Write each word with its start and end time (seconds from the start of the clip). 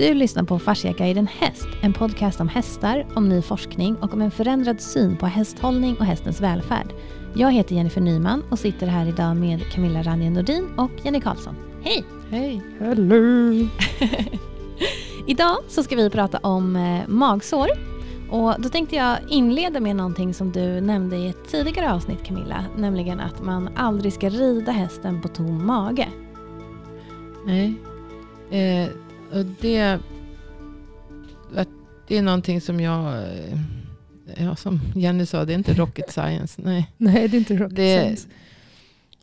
Du 0.00 0.14
lyssnar 0.14 0.42
på 0.42 0.58
Fasciaguiden 0.58 1.26
Häst, 1.26 1.68
en 1.82 1.92
podcast 1.92 2.40
om 2.40 2.48
hästar, 2.48 3.06
om 3.14 3.28
ny 3.28 3.42
forskning 3.42 3.96
och 3.96 4.14
om 4.14 4.20
en 4.20 4.30
förändrad 4.30 4.80
syn 4.80 5.16
på 5.16 5.26
hästhållning 5.26 5.96
och 5.96 6.04
hästens 6.04 6.40
välfärd. 6.40 6.86
Jag 7.34 7.52
heter 7.52 7.74
Jennifer 7.74 8.00
Nyman 8.00 8.44
och 8.50 8.58
sitter 8.58 8.86
här 8.86 9.08
idag 9.08 9.36
med 9.36 9.72
Camilla 9.72 10.02
Ranje 10.02 10.30
Nordin 10.30 10.68
och 10.76 10.90
Jenny 11.02 11.20
Karlsson. 11.20 11.56
Hej! 11.82 12.04
Hej! 12.30 12.62
Hello! 12.78 13.68
idag 15.26 15.56
så 15.68 15.82
ska 15.82 15.96
vi 15.96 16.10
prata 16.10 16.38
om 16.38 16.76
eh, 16.76 17.08
magsår. 17.08 17.68
Och 18.30 18.54
då 18.58 18.68
tänkte 18.68 18.96
jag 18.96 19.18
inleda 19.28 19.80
med 19.80 19.96
någonting 19.96 20.34
som 20.34 20.52
du 20.52 20.80
nämnde 20.80 21.16
i 21.16 21.28
ett 21.28 21.48
tidigare 21.50 21.92
avsnitt 21.92 22.24
Camilla, 22.24 22.64
nämligen 22.76 23.20
att 23.20 23.44
man 23.44 23.68
aldrig 23.76 24.12
ska 24.12 24.28
rida 24.28 24.72
hästen 24.72 25.22
på 25.22 25.28
tom 25.28 25.66
mage. 25.66 26.08
Nej. 27.46 27.74
Eh, 28.50 28.90
och 29.32 29.44
det, 29.60 29.98
det 32.08 32.16
är 32.18 32.22
någonting 32.22 32.60
som 32.60 32.80
jag... 32.80 33.22
eh, 33.22 33.58
Ja, 34.36 34.56
som 34.56 34.80
Jenny 34.94 35.26
sa, 35.26 35.44
det 35.44 35.52
är 35.52 35.58
inte 35.58 35.74
rocket 35.74 36.10
science. 36.12 36.62
Nej. 36.64 36.90
Nej, 36.96 37.28
det 37.28 37.36
är 37.36 37.38
inte 37.38 37.56
rocket 37.56 37.76
Det- 37.76 38.00
science. 38.02 38.28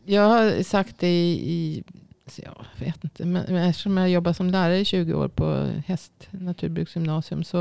Jag 0.04 0.28
har 0.28 0.62
sagt 0.62 0.98
det 0.98 1.08
i, 1.24 1.50
i 1.52 1.84
jag 2.36 2.64
vet 2.86 3.04
inte, 3.04 3.24
men, 3.24 3.44
men 3.48 3.68
eftersom 3.68 3.96
jag 3.96 4.10
jobbar 4.10 4.32
som 4.32 4.50
lärare 4.50 4.78
i 4.78 4.84
20 4.84 5.14
år 5.14 5.28
på 5.28 5.70
häst 5.86 6.12
naturbruksgymnasium 6.30 7.44
så 7.44 7.58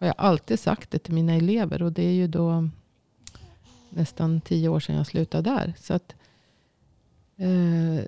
har 0.00 0.06
jag 0.06 0.14
alltid 0.18 0.58
sagt 0.60 0.90
det 0.90 0.98
till 0.98 1.14
mina 1.14 1.34
elever. 1.34 1.82
Och 1.82 1.92
det 1.92 2.02
är 2.02 2.12
ju 2.12 2.26
då 2.26 2.68
nästan 3.90 4.40
10 4.40 4.68
år 4.68 4.80
sedan 4.80 4.96
jag 4.96 5.06
slutade 5.06 5.50
där. 5.50 5.72
Så 5.80 5.94
att, 5.94 6.14
eh, 7.36 8.04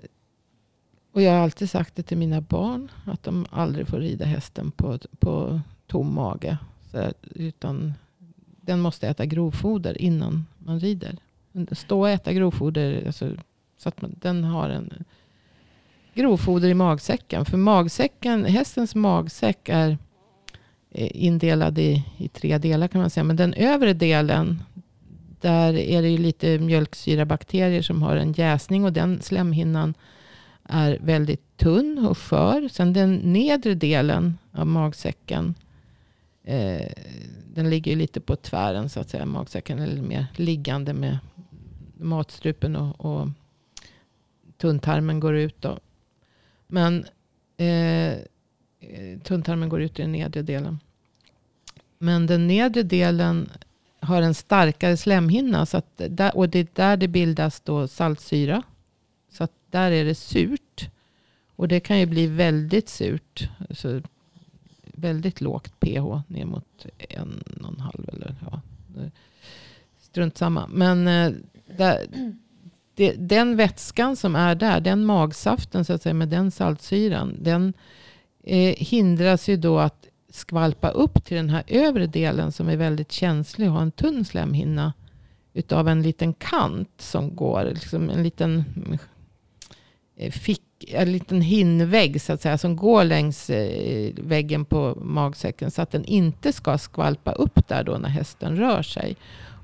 och 1.17 1.23
jag 1.23 1.31
har 1.31 1.39
alltid 1.39 1.69
sagt 1.69 1.95
det 1.95 2.03
till 2.03 2.17
mina 2.17 2.41
barn. 2.41 2.91
Att 3.05 3.23
de 3.23 3.45
aldrig 3.49 3.87
får 3.87 3.99
rida 3.99 4.25
hästen 4.25 4.71
på, 4.71 4.99
på 5.19 5.61
tom 5.87 6.13
mage. 6.13 6.57
Så, 6.91 7.11
utan 7.35 7.93
den 8.61 8.79
måste 8.79 9.07
äta 9.07 9.25
grovfoder 9.25 10.01
innan 10.01 10.45
man 10.57 10.79
rider. 10.79 11.17
Stå 11.71 11.99
och 11.99 12.09
äta 12.09 12.33
grovfoder. 12.33 13.03
Alltså, 13.05 13.31
så 13.77 13.89
att 13.89 14.01
man, 14.01 14.15
den 14.21 14.43
har 14.43 14.69
en 14.69 14.93
grovfoder 16.13 16.69
i 16.69 16.73
magsäcken. 16.73 17.45
För 17.45 17.57
magsäcken, 17.57 18.45
hästens 18.45 18.95
magsäck 18.95 19.69
är 19.69 19.97
eh, 20.91 21.25
indelad 21.25 21.79
i, 21.79 22.05
i 22.17 22.27
tre 22.27 22.57
delar 22.57 22.87
kan 22.87 23.01
man 23.01 23.09
säga. 23.09 23.23
Men 23.23 23.35
den 23.35 23.53
övre 23.53 23.93
delen, 23.93 24.63
där 25.41 25.73
är 25.73 26.01
det 26.01 26.09
ju 26.09 26.17
lite 26.17 26.59
mjölksyrabakterier 26.59 27.81
som 27.81 28.01
har 28.01 28.15
en 28.15 28.33
jäsning. 28.33 28.85
Och 28.85 28.93
den 28.93 29.21
slemhinnan 29.21 29.93
är 30.67 30.97
väldigt 31.01 31.57
tunn 31.57 32.05
och 32.09 32.17
skör. 32.17 32.67
Sen 32.67 32.93
den 32.93 33.15
nedre 33.15 33.73
delen 33.73 34.37
av 34.51 34.67
magsäcken. 34.67 35.55
Eh, 36.43 36.91
den 37.53 37.69
ligger 37.69 37.91
ju 37.91 37.97
lite 37.97 38.21
på 38.21 38.35
tvären 38.35 38.89
så 38.89 38.99
att 38.99 39.09
säga. 39.09 39.25
Magsäcken 39.25 39.79
eller 39.79 40.01
mer 40.01 40.27
liggande 40.35 40.93
med 40.93 41.17
matstrupen 41.97 42.75
och, 42.75 43.05
och 43.05 43.29
tunntarmen 44.57 45.19
går 45.19 45.35
ut. 45.35 45.61
Då. 45.61 45.79
Men 46.67 47.05
eh, 47.57 48.11
eh, 48.79 49.19
tunntarmen 49.23 49.69
går 49.69 49.81
ut 49.81 49.99
i 49.99 50.01
den 50.01 50.11
nedre 50.11 50.41
delen. 50.41 50.79
Men 51.97 52.27
den 52.27 52.47
nedre 52.47 52.83
delen 52.83 53.49
har 53.99 54.21
en 54.21 54.33
starkare 54.33 54.97
slemhinna. 54.97 55.65
Så 55.65 55.77
att 55.77 56.01
där, 56.09 56.37
och 56.37 56.49
det 56.49 56.59
är 56.59 56.67
där 56.73 56.97
det 56.97 57.07
bildas 57.07 57.61
då 57.61 57.87
saltsyra. 57.87 58.63
Där 59.77 59.91
är 59.91 60.05
det 60.05 60.15
surt. 60.15 60.89
Och 61.55 61.67
det 61.67 61.79
kan 61.79 61.99
ju 61.99 62.05
bli 62.05 62.27
väldigt 62.27 62.89
surt. 62.89 63.49
Så 63.69 64.01
väldigt 64.81 65.41
lågt 65.41 65.79
pH 65.79 66.21
ner 66.27 66.45
mot 66.45 66.85
en 66.97 67.43
och 67.61 67.73
en 67.73 67.79
halv. 67.79 68.09
Eller, 68.13 68.35
ja, 68.51 68.61
strunt 69.99 70.37
samma. 70.37 70.67
Men 70.67 71.07
eh, 71.07 71.31
där, 71.77 72.05
det, 72.95 73.11
den 73.11 73.55
vätskan 73.55 74.15
som 74.15 74.35
är 74.35 74.55
där, 74.55 74.79
den 74.79 75.05
magsaften 75.05 75.85
så 75.85 75.93
att 75.93 76.01
säga, 76.01 76.13
med 76.13 76.29
den 76.29 76.51
saltsyran, 76.51 77.37
den 77.41 77.73
eh, 78.43 78.75
hindras 78.75 79.49
ju 79.49 79.57
då 79.57 79.79
att 79.79 80.07
skvalpa 80.29 80.89
upp 80.89 81.25
till 81.25 81.37
den 81.37 81.49
här 81.49 81.63
övre 81.67 82.07
delen 82.07 82.51
som 82.51 82.69
är 82.69 82.77
väldigt 82.77 83.11
känslig 83.11 83.67
och 83.67 83.73
har 83.73 83.81
en 83.81 83.91
tunn 83.91 84.25
slemhinna 84.25 84.93
utav 85.53 85.87
en 85.87 86.01
liten 86.01 86.33
kant 86.33 86.91
som 86.97 87.35
går, 87.35 87.63
liksom 87.63 88.09
en 88.09 88.23
liten 88.23 88.63
Eh, 90.17 90.31
fick, 90.31 90.61
en 90.87 91.11
liten 91.11 91.41
hinnvägg 91.41 92.21
så 92.21 92.33
att 92.33 92.41
säga, 92.41 92.57
som 92.57 92.75
går 92.75 93.03
längs 93.03 93.49
eh, 93.49 94.13
väggen 94.17 94.65
på 94.65 94.97
magsäcken 95.01 95.71
så 95.71 95.81
att 95.81 95.91
den 95.91 96.05
inte 96.05 96.53
ska 96.53 96.77
skvalpa 96.77 97.31
upp 97.31 97.67
där 97.67 97.83
då 97.83 97.97
när 97.97 98.09
hästen 98.09 98.55
rör 98.55 98.81
sig. 98.81 99.15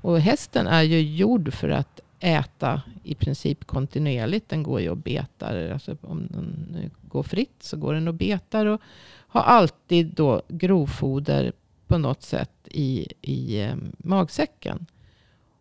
Och 0.02 0.20
hästen 0.20 0.66
är 0.66 0.82
ju 0.82 1.00
gjord 1.00 1.54
för 1.54 1.68
att 1.68 2.00
äta 2.20 2.82
i 3.04 3.14
princip 3.14 3.66
kontinuerligt. 3.66 4.48
Den 4.48 4.62
går 4.62 4.80
ju 4.80 4.90
och 4.90 4.96
betar. 4.96 5.70
Alltså 5.72 5.96
om 6.00 6.26
den 6.30 6.90
går 7.08 7.22
fritt 7.22 7.56
så 7.60 7.76
går 7.76 7.94
den 7.94 8.08
och 8.08 8.14
betar. 8.14 8.66
Och 8.66 8.80
har 9.28 9.42
alltid 9.42 10.06
då 10.06 10.42
grovfoder 10.48 11.52
på 11.86 11.98
något 11.98 12.22
sätt 12.22 12.50
i, 12.64 13.08
i 13.20 13.60
eh, 13.60 13.74
magsäcken. 13.96 14.86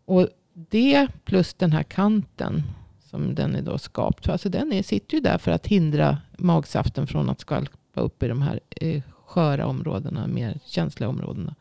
Och 0.05 0.27
det 0.53 1.07
plus 1.25 1.53
den 1.53 1.71
här 1.71 1.83
kanten 1.83 2.63
som 3.13 3.35
den 3.35 3.55
är 3.55 3.61
då 3.61 3.77
skapt 3.77 4.25
för. 4.25 4.31
Alltså 4.31 4.49
den 4.49 4.73
är, 4.73 4.83
sitter 4.83 5.15
ju 5.15 5.21
där 5.21 5.37
för 5.37 5.51
att 5.51 5.67
hindra 5.67 6.17
magsaften 6.37 7.07
från 7.07 7.29
att 7.29 7.39
skvalpa 7.39 8.01
upp 8.01 8.23
i 8.23 8.27
de 8.27 8.41
här 8.41 8.59
eh, 8.69 9.01
sköra 9.25 9.65
områdena, 9.65 10.27
mer 10.27 10.59
känsliga 10.65 11.09
områdena. 11.09 11.55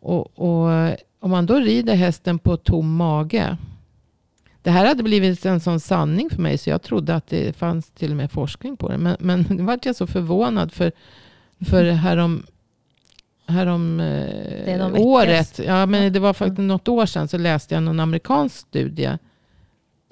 Och, 0.00 0.38
och 0.38 0.96
om 1.20 1.30
man 1.30 1.46
då 1.46 1.54
rider 1.54 1.94
hästen 1.94 2.38
på 2.38 2.56
tom 2.56 2.96
mage. 2.96 3.56
Det 4.62 4.70
här 4.70 4.86
hade 4.86 5.02
blivit 5.02 5.46
en 5.46 5.60
sån 5.60 5.80
sanning 5.80 6.30
för 6.30 6.42
mig 6.42 6.58
så 6.58 6.70
jag 6.70 6.82
trodde 6.82 7.14
att 7.14 7.26
det 7.26 7.56
fanns 7.56 7.90
till 7.90 8.10
och 8.10 8.16
med 8.16 8.30
forskning 8.30 8.76
på 8.76 8.88
det. 8.88 8.98
Men, 8.98 9.16
men 9.20 9.46
då 9.56 9.64
vart 9.64 9.86
jag 9.86 9.96
så 9.96 10.06
förvånad 10.06 10.72
för, 10.72 10.92
för 11.70 11.84
härom, 11.84 12.46
härom 13.46 14.00
är 14.00 14.80
eh, 14.80 14.94
året. 14.94 15.60
Ja, 15.66 15.86
men 15.86 16.12
det 16.12 16.20
var 16.20 16.32
faktiskt 16.32 16.58
något 16.58 16.88
år 16.88 17.06
sedan 17.06 17.28
så 17.28 17.38
läste 17.38 17.74
jag 17.74 17.82
någon 17.82 18.00
amerikansk 18.00 18.56
studie. 18.56 19.18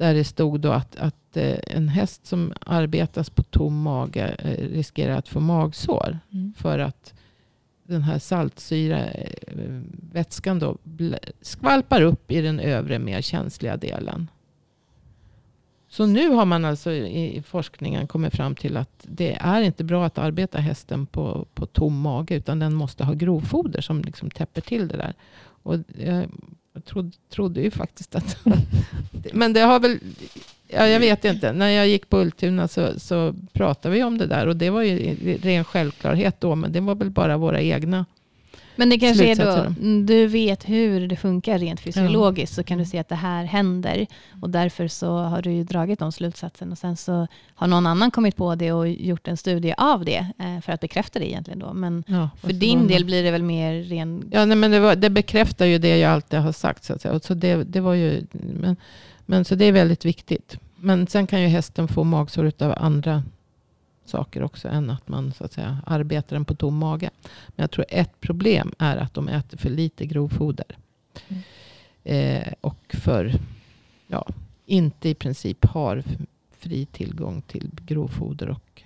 Där 0.02 0.14
det 0.14 0.24
stod 0.24 0.60
då 0.60 0.72
att, 0.72 0.96
att 0.96 1.36
eh, 1.36 1.58
en 1.66 1.88
häst 1.88 2.26
som 2.26 2.52
arbetas 2.60 3.30
på 3.30 3.42
tom 3.42 3.82
mage 3.82 4.36
eh, 4.38 4.68
riskerar 4.68 5.16
att 5.16 5.28
få 5.28 5.40
magsår. 5.40 6.18
Mm. 6.32 6.52
För 6.56 6.78
att 6.78 7.14
den 7.86 8.02
här 8.02 8.18
saltsyravätskan 8.18 10.58
då 10.58 10.76
bl- 10.84 11.30
skvalpar 11.40 12.02
upp 12.02 12.30
i 12.30 12.40
den 12.40 12.60
övre 12.60 12.98
mer 12.98 13.20
känsliga 13.20 13.76
delen. 13.76 14.30
Så 15.88 16.06
nu 16.06 16.28
har 16.28 16.44
man 16.44 16.64
alltså 16.64 16.90
i 16.90 17.36
i 17.36 17.42
forskningen 17.42 18.06
kommit 18.06 18.34
fram 18.34 18.54
till 18.54 18.76
att 18.76 19.02
det 19.02 19.36
är 19.40 19.60
inte 19.60 19.84
bra 19.84 20.06
att 20.06 20.18
arbeta 20.18 20.58
hästen 20.58 21.06
på, 21.06 21.46
på 21.54 21.66
tom 21.66 22.00
mage. 22.00 22.34
Utan 22.34 22.58
den 22.58 22.74
måste 22.74 23.04
ha 23.04 23.12
grovfoder 23.12 23.80
som 23.80 24.02
liksom 24.02 24.30
täpper 24.30 24.60
till 24.60 24.88
det 24.88 24.96
där. 24.96 25.14
Och 25.64 25.76
jag, 25.98 26.26
jag 26.72 26.84
trodde, 26.84 27.10
trodde 27.30 27.60
ju 27.60 27.70
faktiskt 27.70 28.14
att... 28.14 28.36
men 29.32 29.52
det 29.52 29.60
har 29.60 29.80
väl... 29.80 29.98
Ja, 30.68 30.88
jag 30.88 31.00
vet 31.00 31.24
inte. 31.24 31.52
När 31.52 31.68
jag 31.68 31.88
gick 31.88 32.08
på 32.08 32.20
Ultuna 32.20 32.68
så, 32.68 33.00
så 33.00 33.34
pratade 33.52 33.94
vi 33.94 34.02
om 34.02 34.18
det 34.18 34.26
där. 34.26 34.46
Och 34.46 34.56
det 34.56 34.70
var 34.70 34.82
ju 34.82 35.16
ren 35.36 35.64
självklarhet 35.64 36.40
då. 36.40 36.54
Men 36.54 36.72
det 36.72 36.80
var 36.80 36.94
väl 36.94 37.10
bara 37.10 37.36
våra 37.36 37.60
egna. 37.60 38.06
Men 38.82 38.88
det 38.88 38.98
kanske 38.98 39.30
är 39.30 39.36
då, 39.36 39.62
mm, 39.62 40.06
du 40.06 40.26
vet 40.26 40.68
hur 40.68 41.08
det 41.08 41.16
funkar 41.16 41.58
rent 41.58 41.80
fysiologiskt, 41.80 42.54
så 42.54 42.62
kan 42.62 42.78
du 42.78 42.84
se 42.84 42.98
att 42.98 43.08
det 43.08 43.14
här 43.14 43.44
händer. 43.44 44.06
Och 44.42 44.50
därför 44.50 44.88
så 44.88 45.18
har 45.18 45.42
du 45.42 45.52
ju 45.52 45.64
dragit 45.64 45.98
de 45.98 46.12
slutsatsen. 46.12 46.72
Och 46.72 46.78
sen 46.78 46.96
så 46.96 47.26
har 47.54 47.66
någon 47.66 47.86
annan 47.86 48.10
kommit 48.10 48.36
på 48.36 48.54
det 48.54 48.72
och 48.72 48.88
gjort 48.88 49.28
en 49.28 49.36
studie 49.36 49.74
av 49.76 50.04
det, 50.04 50.26
eh, 50.38 50.60
för 50.62 50.72
att 50.72 50.80
bekräfta 50.80 51.18
det 51.18 51.30
egentligen 51.30 51.58
då. 51.58 51.72
Men 51.72 52.04
Ja, 52.06 52.30
för 52.40 52.52
din 52.52 52.88
del 52.88 53.04
blir 53.04 53.22
det 53.22 53.30
väl 53.30 53.42
mer 53.42 53.82
ren... 53.82 54.28
Ja, 54.30 54.44
nej, 54.44 54.56
men 54.56 54.70
det, 54.70 54.80
var, 54.80 54.96
det 54.96 55.10
bekräftar 55.10 55.66
ju 55.66 55.78
det 55.78 55.98
jag 55.98 56.12
alltid 56.12 56.38
har 56.38 56.52
sagt. 56.52 56.84
Så, 56.84 56.92
att 56.92 57.02
säga. 57.02 57.14
Och 57.14 57.24
så 57.24 57.34
det, 57.34 57.64
det 57.64 57.80
var 57.80 57.94
ju, 57.94 58.22
men, 58.32 58.76
men 59.26 59.44
så 59.44 59.54
det 59.54 59.64
är 59.64 59.72
väldigt 59.72 60.04
viktigt. 60.04 60.56
Men 60.76 61.06
sen 61.06 61.26
kan 61.26 61.42
ju 61.42 61.48
hästen 61.48 61.88
få 61.88 62.04
magsår 62.04 62.52
av 62.58 62.74
andra 62.76 63.22
saker 64.12 64.42
också. 64.42 64.68
Än 64.68 64.90
att 64.90 65.08
man 65.08 65.32
så 65.32 65.44
att 65.44 65.52
säga, 65.52 65.78
arbetar 65.86 66.36
den 66.36 66.44
på 66.44 66.54
tom 66.54 66.78
mage. 66.78 67.10
Men 67.48 67.62
jag 67.62 67.70
tror 67.70 67.86
ett 67.88 68.20
problem 68.20 68.72
är 68.78 68.96
att 68.96 69.14
de 69.14 69.28
äter 69.28 69.58
för 69.58 69.70
lite 69.70 70.06
grovfoder. 70.06 70.76
Mm. 71.28 71.42
Eh, 72.04 72.52
och 72.60 72.94
för, 72.98 73.32
ja, 74.06 74.26
inte 74.66 75.08
i 75.08 75.14
princip 75.14 75.64
har 75.64 76.02
fri 76.58 76.86
tillgång 76.86 77.42
till 77.42 77.70
grovfoder 77.86 78.48
och 78.48 78.82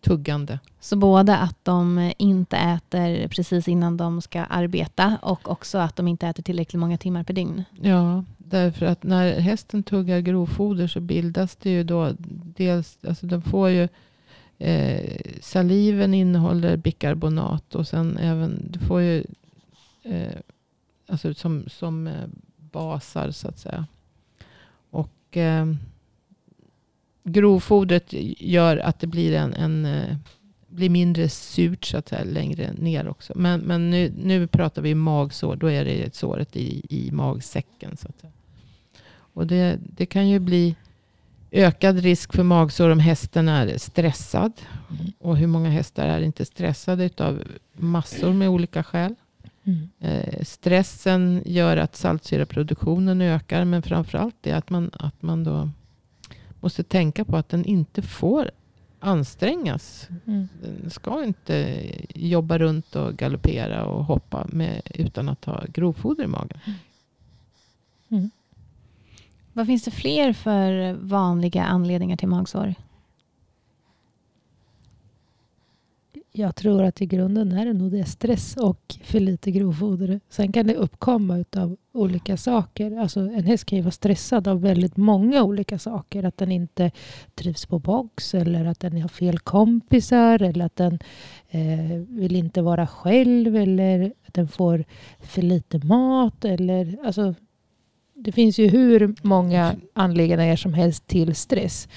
tuggande. 0.00 0.58
Så 0.80 0.96
både 0.96 1.36
att 1.36 1.64
de 1.64 2.12
inte 2.18 2.56
äter 2.56 3.28
precis 3.28 3.68
innan 3.68 3.96
de 3.96 4.22
ska 4.22 4.44
arbeta 4.44 5.18
och 5.22 5.48
också 5.48 5.78
att 5.78 5.96
de 5.96 6.08
inte 6.08 6.26
äter 6.26 6.42
tillräckligt 6.42 6.80
många 6.80 6.98
timmar 6.98 7.24
per 7.24 7.34
dygn. 7.34 7.64
Ja, 7.80 8.24
därför 8.38 8.86
att 8.86 9.02
när 9.02 9.40
hästen 9.40 9.82
tuggar 9.82 10.20
grovfoder 10.20 10.86
så 10.86 11.00
bildas 11.00 11.56
det 11.56 11.70
ju 11.70 11.84
då 11.84 12.12
dels, 12.56 12.98
alltså 13.08 13.26
den 13.26 13.42
får 13.42 13.68
ju 13.68 13.88
Eh, 14.60 15.20
saliven 15.40 16.14
innehåller 16.14 16.76
bikarbonat 16.76 17.74
och 17.74 17.88
sen 17.88 18.16
även, 18.16 18.68
du 18.70 18.78
får 18.78 19.00
ju 19.00 19.24
eh, 20.02 20.38
alltså 21.06 21.34
som, 21.34 21.64
som 21.68 22.06
eh, 22.06 22.28
basar 22.56 23.30
så 23.30 23.48
att 23.48 23.58
säga. 23.58 23.86
Och 24.90 25.36
eh, 25.36 25.66
grovfodret 27.22 28.06
gör 28.38 28.76
att 28.76 29.00
det 29.00 29.06
blir 29.06 29.32
en, 29.32 29.54
en 29.54 29.84
eh, 29.84 30.16
blir 30.68 30.90
mindre 30.90 31.28
surt 31.28 31.84
så 31.84 31.96
att 31.96 32.08
säga, 32.08 32.24
längre 32.24 32.72
ner 32.72 33.08
också. 33.08 33.32
Men, 33.36 33.60
men 33.60 33.90
nu, 33.90 34.12
nu 34.24 34.46
pratar 34.46 34.82
vi 34.82 34.94
magsår. 34.94 35.56
Då 35.56 35.70
är 35.70 35.84
det 35.84 36.14
såret 36.14 36.56
i, 36.56 36.82
i 36.88 37.10
magsäcken. 37.10 37.96
Så 37.96 38.08
att 38.08 38.20
säga. 38.20 38.32
Och 39.10 39.46
det, 39.46 39.78
det 39.96 40.06
kan 40.06 40.28
ju 40.28 40.38
bli 40.38 40.76
ökad 41.50 41.98
risk 41.98 42.32
för 42.32 42.42
magsår 42.42 42.90
om 42.90 42.98
hästen 42.98 43.48
är 43.48 43.78
stressad. 43.78 44.52
Mm. 44.90 45.12
Och 45.18 45.36
hur 45.36 45.46
många 45.46 45.70
hästar 45.70 46.06
är 46.06 46.20
inte 46.20 46.44
stressade 46.44 47.10
av 47.18 47.42
massor 47.72 48.32
med 48.32 48.48
olika 48.48 48.82
skäl. 48.82 49.14
Mm. 49.64 49.88
Eh, 50.00 50.44
stressen 50.44 51.42
gör 51.46 51.76
att 51.76 51.96
saltsyraproduktionen 51.96 53.20
ökar. 53.20 53.64
Men 53.64 53.82
framförallt 53.82 54.36
det 54.40 54.52
att 54.52 54.70
man, 54.70 54.90
att 54.92 55.22
man 55.22 55.44
då 55.44 55.70
måste 56.60 56.82
tänka 56.82 57.24
på 57.24 57.36
att 57.36 57.48
den 57.48 57.64
inte 57.64 58.02
får 58.02 58.50
ansträngas. 59.00 60.08
Mm. 60.26 60.48
Den 60.62 60.90
ska 60.90 61.24
inte 61.24 61.84
jobba 62.14 62.58
runt 62.58 62.96
och 62.96 63.16
galoppera 63.16 63.84
och 63.84 64.04
hoppa 64.04 64.46
med, 64.48 64.82
utan 64.94 65.28
att 65.28 65.44
ha 65.44 65.64
grovfoder 65.68 66.24
i 66.24 66.26
magen. 66.26 66.58
Mm. 68.08 68.30
Vad 69.52 69.66
finns 69.66 69.82
det 69.84 69.90
fler 69.90 70.32
för 70.32 70.92
vanliga 70.92 71.64
anledningar 71.64 72.16
till 72.16 72.28
magsår? 72.28 72.74
Jag 76.32 76.56
tror 76.56 76.82
att 76.82 77.02
i 77.02 77.06
grunden 77.06 77.52
är 77.52 77.66
det 77.66 77.72
nog 77.72 77.90
det 77.90 78.04
stress 78.04 78.56
och 78.56 78.96
för 79.02 79.20
lite 79.20 79.50
grovfoder. 79.50 80.20
Sen 80.28 80.52
kan 80.52 80.66
det 80.66 80.74
uppkomma 80.74 81.44
av 81.56 81.76
olika 81.92 82.36
saker. 82.36 82.98
Alltså 82.98 83.20
en 83.20 83.44
häst 83.44 83.64
kan 83.64 83.76
ju 83.76 83.82
vara 83.82 83.92
stressad 83.92 84.48
av 84.48 84.60
väldigt 84.60 84.96
många 84.96 85.42
olika 85.42 85.78
saker. 85.78 86.24
Att 86.24 86.36
den 86.36 86.52
inte 86.52 86.90
trivs 87.34 87.66
på 87.66 87.78
box 87.78 88.34
eller 88.34 88.64
att 88.64 88.80
den 88.80 89.02
har 89.02 89.08
fel 89.08 89.38
kompisar 89.38 90.42
eller 90.42 90.64
att 90.64 90.76
den 90.76 90.98
eh, 91.50 91.98
vill 92.08 92.36
inte 92.36 92.62
vara 92.62 92.86
själv 92.86 93.56
eller 93.56 94.12
att 94.26 94.34
den 94.34 94.48
får 94.48 94.84
för 95.20 95.42
lite 95.42 95.78
mat. 95.78 96.44
Eller, 96.44 96.98
alltså, 97.04 97.34
det 98.24 98.32
finns 98.32 98.58
ju 98.58 98.68
hur 98.68 99.14
många 99.22 99.76
anledningar 99.94 100.56
som 100.56 100.74
helst 100.74 101.06
till 101.06 101.34
stress. 101.34 101.88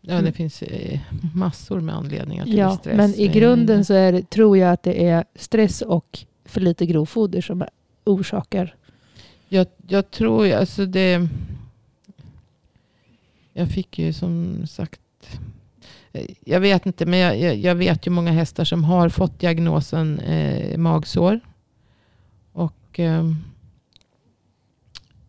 Ja, 0.00 0.12
Mm. 0.12 0.24
det 0.24 0.32
finns 0.32 0.62
eh, 0.62 1.00
massor 1.34 1.80
med 1.80 1.94
anledningar 1.94 2.44
till 2.44 2.56
Ja, 2.58 2.76
stress. 2.76 2.96
men 2.96 3.14
i 3.14 3.28
grunden 3.28 3.84
så 3.84 3.94
är 3.94 4.12
det, 4.12 4.30
tror 4.30 4.58
jag 4.58 4.72
att 4.72 4.82
det 4.82 5.06
är 5.08 5.24
stress 5.34 5.82
och 5.82 6.18
för 6.44 6.60
lite 6.60 6.86
grovfoder 6.86 7.40
som 7.40 7.64
orsakar. 8.04 8.74
Jag, 9.48 9.66
jag 9.86 10.10
tror 10.10 10.46
ju, 10.46 10.52
alltså 10.52 10.86
det... 10.86 11.28
Jag 13.52 13.68
fick 13.68 13.98
ju 13.98 14.12
som 14.12 14.62
sagt... 14.66 15.00
Jag 16.44 16.60
vet 16.60 16.86
inte, 16.86 17.06
men 17.06 17.18
jag, 17.18 17.56
jag, 17.56 17.74
vet 17.74 18.06
ju 18.06 18.10
många 18.10 18.32
hästar 18.32 18.64
som 18.64 18.84
har 18.84 19.08
fått 19.08 19.40
diagnosen 19.40 20.18
eh, 20.18 20.78
magsår. 20.78 21.40
Och 22.52 23.00
eh, 23.00 23.24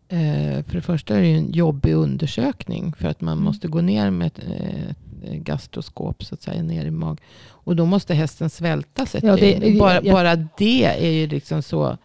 för 0.08 0.72
det 0.72 0.80
första 0.82 1.16
är 1.16 1.22
det 1.22 1.28
en 1.34 1.52
jobbig 1.52 1.92
undersökning. 1.94 2.92
För 2.98 3.08
att 3.08 3.20
man 3.20 3.32
Mm. 3.32 3.44
måste 3.44 3.68
gå 3.68 3.80
ner 3.80 4.10
med 4.10 4.26
ett, 4.26 4.38
eh, 4.38 4.90
ett 5.32 5.40
gastroskop 5.42 6.24
så 6.24 6.34
att 6.34 6.42
säga 6.42 6.62
ner 6.62 6.84
i 6.84 6.90
mag. 6.90 7.20
Och 7.48 7.76
då 7.76 7.86
måste 7.86 8.14
hästen 8.14 8.50
svälta 8.50 9.06
sig. 9.06 9.20
Ja, 9.24 9.36
det- 9.36 9.78
bara, 9.78 9.94
jag- 9.94 10.04
bara 10.14 10.36
det 10.58 10.84
är 10.84 11.10
ju 11.12 11.26
liksom 11.26 11.62
så 11.62 11.96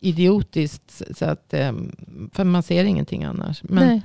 idiotiskt. 0.00 1.02
Så 1.18 1.24
att, 1.24 1.54
ehm, 1.54 1.96
för 2.32 2.44
man 2.44 2.62
ser 2.62 2.84
ingenting 2.84 3.24
annars. 3.24 3.62
Men, 3.62 3.86
Nej. 3.88 4.02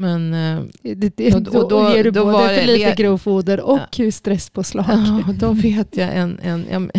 Men 0.00 0.34
eh, 0.34 0.64
Det, 0.82 1.16
det, 1.16 1.34
Och- 1.34 1.36
och 1.36 1.42
då, 1.42 1.68
då- 1.68 1.94
ger 1.96 2.04
du 2.04 2.10
då 2.10 2.24
både 2.24 2.54
för 2.60 2.66
lite 2.66 2.94
grovfoder 2.96 3.60
och 3.60 4.00
stresspåslag. 4.12 4.84
ja, 4.88 5.24
då 5.40 5.52
vet 5.52 5.96
jag 5.96 6.16
en, 6.16 6.38
en, 6.42 6.66
en, 6.70 6.90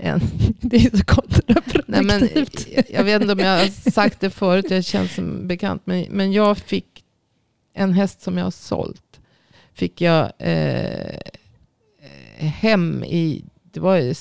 en 0.00 0.20
Det 0.60 0.76
är 0.76 0.96
så 0.96 1.04
kontraproduktivt. 1.04 1.84
Nej, 1.88 2.02
men, 2.02 2.28
jag, 2.76 2.84
jag 2.90 3.04
vet 3.04 3.20
inte 3.22 3.32
om 3.32 3.38
jag 3.38 3.58
har 3.58 3.90
sagt 3.90 4.20
det 4.20 4.30
förut, 4.30 4.66
det 4.68 4.82
känns 4.82 5.14
som 5.14 5.48
bekant. 5.48 5.82
Men, 5.84 6.06
men 6.10 6.32
jag 6.32 6.58
fick 6.58 7.04
en 7.74 7.92
häst 7.92 8.20
som 8.22 8.38
jag 8.38 8.44
har 8.44 8.50
sålt. 8.50 9.20
Fick 9.74 10.00
jag 10.00 10.32
eh, 10.38 11.18
hem 12.38 13.04
i, 13.04 13.44
det 13.62 13.80
var 13.80 13.98
i 13.98 14.14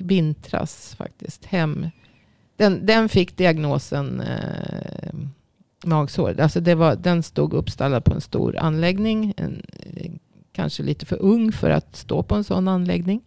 vintras 0.00 0.94
faktiskt, 0.98 1.44
hem. 1.44 1.90
Den, 2.56 2.86
den 2.86 3.08
fick 3.08 3.36
diagnosen 3.36 4.20
eh, 4.20 5.14
magsår. 5.84 6.40
Alltså 6.40 6.60
det 6.60 6.74
var, 6.74 6.96
den 6.96 7.22
stod 7.22 7.54
uppstallad 7.54 8.04
på 8.04 8.14
en 8.14 8.20
stor 8.20 8.58
anläggning. 8.58 9.34
En, 9.36 9.62
eh, 9.96 10.10
kanske 10.52 10.82
lite 10.82 11.06
för 11.06 11.22
ung 11.22 11.52
för 11.52 11.70
att 11.70 11.96
stå 11.96 12.22
på 12.22 12.34
en 12.34 12.44
sån 12.44 12.68
anläggning. 12.68 13.20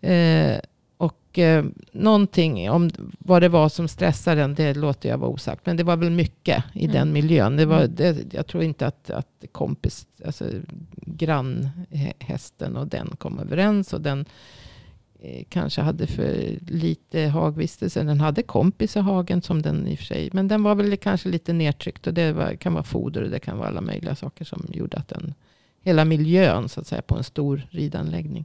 Eh, 0.00 0.58
och 0.96 1.38
eh, 1.38 1.64
någonting 1.92 2.70
om 2.70 2.90
vad 3.18 3.42
det 3.42 3.48
var 3.48 3.68
som 3.68 3.88
stressade 3.88 4.40
den, 4.40 4.54
det 4.54 4.74
låter 4.74 5.08
jag 5.08 5.18
vara 5.18 5.30
osagt. 5.30 5.66
Men 5.66 5.76
det 5.76 5.84
var 5.84 5.96
väl 5.96 6.10
mycket 6.10 6.64
i 6.74 6.84
Mm. 6.84 6.94
den 6.94 7.12
miljön. 7.12 7.56
Det 7.56 7.66
var, 7.66 7.86
det, 7.86 8.34
jag 8.34 8.46
tror 8.46 8.62
inte 8.62 8.86
att, 8.86 9.10
att 9.10 9.44
kompis, 9.52 10.06
alltså 10.26 10.44
grannhästen 10.96 12.76
och 12.76 12.86
den 12.86 13.08
kom 13.18 13.38
överens. 13.38 13.92
Och 13.92 14.00
den 14.00 14.20
eh, 14.20 14.26
kanske 15.48 15.80
hade 15.80 16.06
för 16.06 16.58
lite 16.68 17.20
hagvistelse. 17.26 18.02
Den 18.02 18.20
hade 18.20 18.42
kompis 18.42 18.96
i 18.96 19.00
hagen 19.00 19.42
som 19.42 19.62
den 19.62 19.86
i 19.86 19.94
och 19.94 19.98
för 19.98 20.04
sig. 20.04 20.30
Men 20.32 20.48
den 20.48 20.62
var 20.62 20.74
väl 20.74 20.96
kanske 20.96 21.28
lite 21.28 21.52
nedtryckt. 21.52 22.06
Och 22.06 22.14
det 22.14 22.32
var, 22.32 22.54
kan 22.54 22.72
vara 22.74 22.84
foder 22.84 23.22
och 23.22 23.30
det 23.30 23.38
kan 23.38 23.58
vara 23.58 23.68
alla 23.68 23.80
möjliga 23.80 24.14
saker 24.16 24.44
som 24.44 24.66
gjorde 24.72 24.96
att 24.96 25.08
den, 25.08 25.34
hela 25.82 26.04
miljön 26.04 26.68
så 26.68 26.80
att 26.80 26.86
säga 26.86 27.02
på 27.02 27.16
en 27.16 27.24
stor 27.24 27.66
ridanläggning. 27.70 28.44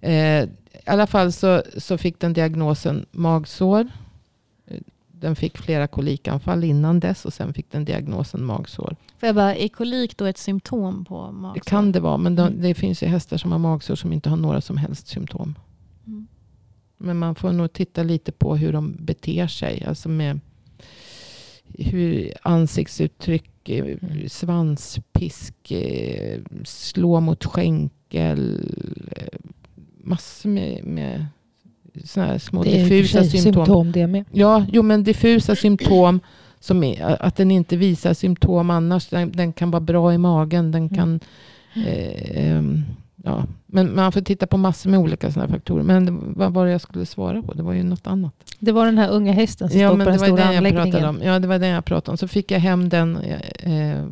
Eh, 0.00 0.42
I 0.44 0.48
alla 0.86 1.06
fall 1.06 1.32
så, 1.32 1.62
så 1.78 1.98
fick 1.98 2.20
den 2.20 2.32
diagnosen 2.32 3.06
magsår. 3.12 3.88
Eh, 4.66 4.76
Den 5.12 5.36
fick 5.36 5.58
flera 5.58 5.86
kolikanfall 5.86 6.64
innan 6.64 7.00
dess 7.00 7.24
och 7.24 7.32
sen 7.32 7.54
fick 7.54 7.70
den 7.70 7.84
diagnosen 7.84 8.44
magsår. 8.44 8.96
Får 9.18 9.26
jag 9.26 9.34
bara, 9.36 9.54
är 9.56 9.68
kolik 9.68 10.16
då 10.16 10.24
ett 10.24 10.38
symptom 10.38 11.04
på 11.04 11.32
magsår? 11.32 11.54
Det 11.54 11.70
kan 11.70 11.92
det 11.92 12.00
vara, 12.00 12.16
men 12.16 12.36
de, 12.36 12.46
Mm. 12.46 12.62
det 12.62 12.74
finns 12.74 13.02
ju 13.02 13.06
hästar 13.06 13.36
som 13.36 13.52
har 13.52 13.58
magsår 13.58 13.94
som 13.96 14.12
inte 14.12 14.30
har 14.30 14.36
några 14.36 14.60
som 14.60 14.76
helst 14.76 15.06
symptom. 15.08 15.54
Mm. 17.00 17.06
Men 17.06 17.16
man 17.18 17.34
får 17.34 17.52
nog 17.52 17.72
titta 17.72 18.02
lite 18.02 18.32
på 18.32 18.56
hur 18.56 18.72
de 18.72 18.96
beter 19.00 19.46
sig. 19.46 19.84
Alltså 19.86 20.08
med 20.08 20.40
hur 21.78 22.32
ansiktsuttryck, 22.42 23.68
eh, 23.68 23.84
Mm. 23.84 24.28
svanspisk, 24.28 25.70
eh, 25.70 26.40
slå 26.64 27.20
mot 27.20 27.44
skänkel. 27.44 28.64
eh, 29.16 29.38
Massor 30.04 30.48
med, 30.48 30.84
med 30.84 31.26
såna 32.04 32.26
här 32.26 32.38
små 32.38 32.62
det 32.64 32.70
är 32.80 32.82
diffusa 32.84 33.24
symptom. 33.24 33.52
symptom 33.54 33.92
det 33.92 34.06
med. 34.06 34.24
Ja, 34.32 34.66
jo, 34.72 34.82
men 34.82 35.04
diffusa 35.04 35.56
symptom. 35.56 36.20
Som 36.60 36.84
är, 36.84 37.22
att 37.22 37.36
den 37.36 37.50
inte 37.50 37.76
visar 37.76 38.14
symptom 38.14 38.70
annars. 38.70 39.08
Den, 39.08 39.32
den 39.32 39.52
kan 39.52 39.70
vara 39.70 39.80
bra 39.80 40.14
i 40.14 40.18
magen. 40.18 40.70
Den 40.72 40.82
Mm. 40.82 40.94
kan... 40.94 41.20
Eh, 41.86 42.46
ehm, 42.46 42.82
ja. 43.24 43.44
Men 43.66 43.94
man 43.94 44.12
får 44.12 44.20
titta 44.20 44.46
på 44.46 44.56
massor 44.56 44.90
med 44.90 44.98
olika 45.00 45.32
sådana 45.32 45.52
faktorer. 45.52 45.82
Men 45.82 46.32
vad 46.36 46.52
var 46.52 46.66
det 46.66 46.72
jag 46.72 46.80
skulle 46.80 47.06
svara 47.06 47.42
på? 47.42 47.52
Det 47.52 47.62
var 47.62 47.72
ju 47.72 47.82
något 47.82 48.06
annat. 48.06 48.32
Det 48.58 48.72
var 48.72 48.86
den 48.86 48.98
här 48.98 49.10
unga 49.10 49.32
hästen 49.32 49.70
som 49.70 49.80
Ja, 49.80 49.88
stod 49.88 49.98
på 49.98 50.04
det 50.04 50.10
den 50.10 50.20
var 50.20 50.26
stora 50.26 50.44
den 50.44 50.54
jag 50.54 50.62
pratade 50.64 50.82
anläggningen. 50.82 51.08
om. 51.08 51.22
Ja, 51.22 51.38
det 51.38 51.48
var 51.48 51.58
den 51.58 51.68
jag 51.68 51.84
pratade 51.84 52.10
om. 52.10 52.16
Så 52.18 52.28
fick 52.28 52.50
jag 52.50 52.60
hem 52.60 52.88
den 52.88 53.16
eh, 53.16 54.06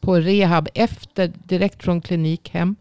på 0.00 0.16
rehab 0.16 0.68
efter, 0.74 1.32
direkt 1.44 1.82
från 1.82 2.00
klinik 2.00 2.50
hem. 2.50 2.76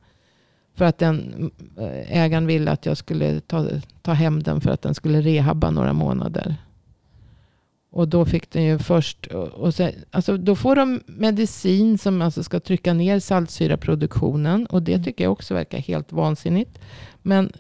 För 0.75 0.85
att 0.85 0.97
den, 0.97 1.51
eh, 1.79 2.21
ägaren 2.21 2.47
ville 2.47 2.71
att 2.71 2.85
jag 2.85 2.97
skulle 2.97 3.39
ta, 3.39 3.67
ta 4.01 4.13
hem 4.13 4.43
den 4.43 4.61
för 4.61 4.69
att 4.71 4.81
den 4.81 4.95
skulle 4.95 5.21
rehabba 5.21 5.71
några 5.71 5.93
månader. 5.93 6.55
Och 7.95 8.07
då 8.07 8.25
fick 8.25 8.51
den 8.51 8.63
ju 8.63 8.79
först, 8.79 9.25
och, 9.27 9.73
sen, 9.75 9.91
alltså 10.11 10.37
då 10.37 10.55
får 10.55 10.75
de 10.75 11.01
medicin 11.05 11.97
som 11.97 12.21
alltså 12.21 12.43
ska 12.43 12.59
trycka 12.59 12.93
ner 12.93 13.19
saltsyraproduktionen. 13.19 14.65
Och 14.65 14.83
det 14.83 14.93
Mm. 14.93 15.03
tycker 15.03 15.23
jag 15.23 15.31
också 15.33 15.53
verkar 15.53 15.77
helt 15.77 16.11
vansinnigt. 16.11 16.79
Men 17.21 17.51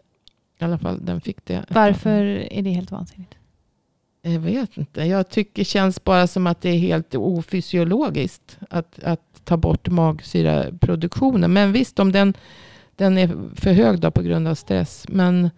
i 0.59 0.63
alla 0.63 0.77
fall, 0.77 1.05
den 1.05 1.21
fick 1.21 1.45
det. 1.45 1.65
Varför 1.69 2.23
är 2.51 2.61
det 2.61 2.69
helt 2.69 2.91
vansinnigt? 2.91 3.35
Jag 4.21 4.39
vet 4.39 4.77
inte. 4.77 5.03
Jag 5.03 5.29
tycker 5.29 5.63
känns 5.63 6.03
bara 6.03 6.27
som 6.27 6.47
att 6.47 6.61
det 6.61 6.69
är 6.69 6.77
helt 6.77 7.15
ofysiologiskt 7.15 8.57
att, 8.69 8.99
att 9.03 9.21
ta 9.43 9.57
bort 9.57 9.87
magsyraproduktionen. 9.89 11.53
Men 11.53 11.71
visst, 11.71 11.99
om 11.99 12.11
den, 12.11 12.33
den 12.95 13.17
är 13.17 13.31
för 13.55 13.71
hög 13.73 13.99
då 13.99 14.11
på 14.11 14.21
grund 14.21 14.47
av 14.47 14.55
stress. 14.55 15.05
Men 15.09 15.49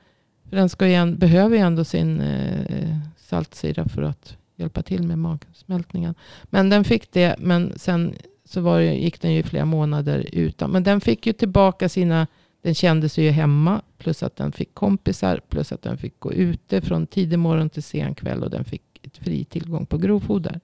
den 0.43 0.69
ska 0.69 0.87
ju, 0.87 0.93
en- 0.93 1.17
behöver 1.17 1.55
ju 1.55 1.61
ändå 1.61 1.83
sin 1.83 2.21
eh, 2.21 2.97
saltsyra 3.17 3.85
för 3.89 4.01
att 4.01 4.36
hjälpa 4.57 4.81
till 4.81 5.03
med 5.03 5.19
magsmältningen. 5.19 6.15
Men 6.43 6.69
den 6.69 6.83
fick 6.83 7.11
det, 7.11 7.35
men 7.39 7.73
sen 7.75 8.15
så 8.45 8.61
var 8.61 8.79
det, 8.79 8.93
gick 8.93 9.21
den 9.21 9.33
ju 9.33 9.43
flera 9.43 9.65
månader 9.65 10.29
utan. 10.33 10.71
Men 10.71 10.83
den 10.83 11.01
fick 11.01 11.27
ju 11.27 11.33
tillbaka 11.33 11.89
sina 11.89 12.27
den 12.61 12.75
kände 12.75 13.09
sig 13.09 13.23
ju 13.23 13.31
hemma. 13.31 13.81
Plus 13.97 14.23
att 14.23 14.35
den 14.35 14.51
fick 14.51 14.73
kompisar. 14.73 15.41
Plus 15.49 15.71
att 15.71 15.81
den 15.81 15.97
fick 15.97 16.19
gå 16.19 16.33
ute 16.33 16.81
från 16.81 17.07
tidig 17.07 17.39
morgon 17.39 17.69
till 17.69 17.83
sen 17.83 18.15
kväll. 18.15 18.43
Och 18.43 18.49
den 18.49 18.65
fick 18.65 18.81
fri 19.13 19.45
tillgång 19.45 19.85
på 19.85 19.97
grovfoder. 19.97 20.59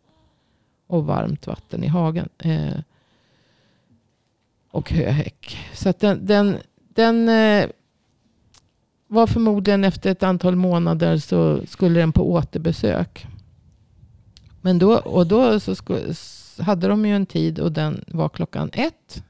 Och 0.88 1.06
varmt 1.06 1.48
vatten 1.48 1.84
i 1.84 1.88
hagen. 1.88 2.30
Eh, 2.38 2.80
och 4.72 4.92
höhäck. 4.92 5.58
Så 5.74 5.90
att 5.90 6.00
den, 6.00 6.26
den, 6.26 6.58
den 6.94 7.30
eh, 7.30 7.70
var 9.08 9.28
förmodligen 9.28 9.84
efter 9.84 10.12
ett 10.12 10.24
antal 10.24 10.56
månader 10.56 11.18
så 11.18 11.66
skulle 11.66 12.00
den 12.00 12.12
på 12.12 12.32
återbesök. 12.32 13.28
Men 14.66 14.80
då, 14.80 14.98
och 14.98 15.28
då 15.28 15.60
så 15.60 15.76
sku, 15.76 16.14
hade 16.60 16.88
de 16.88 17.06
ju 17.06 17.16
en 17.16 17.26
tid 17.26 17.60
och 17.60 17.72
den 17.72 18.04
var 18.08 18.30
klockan 18.30 18.70
ett. 18.74 19.24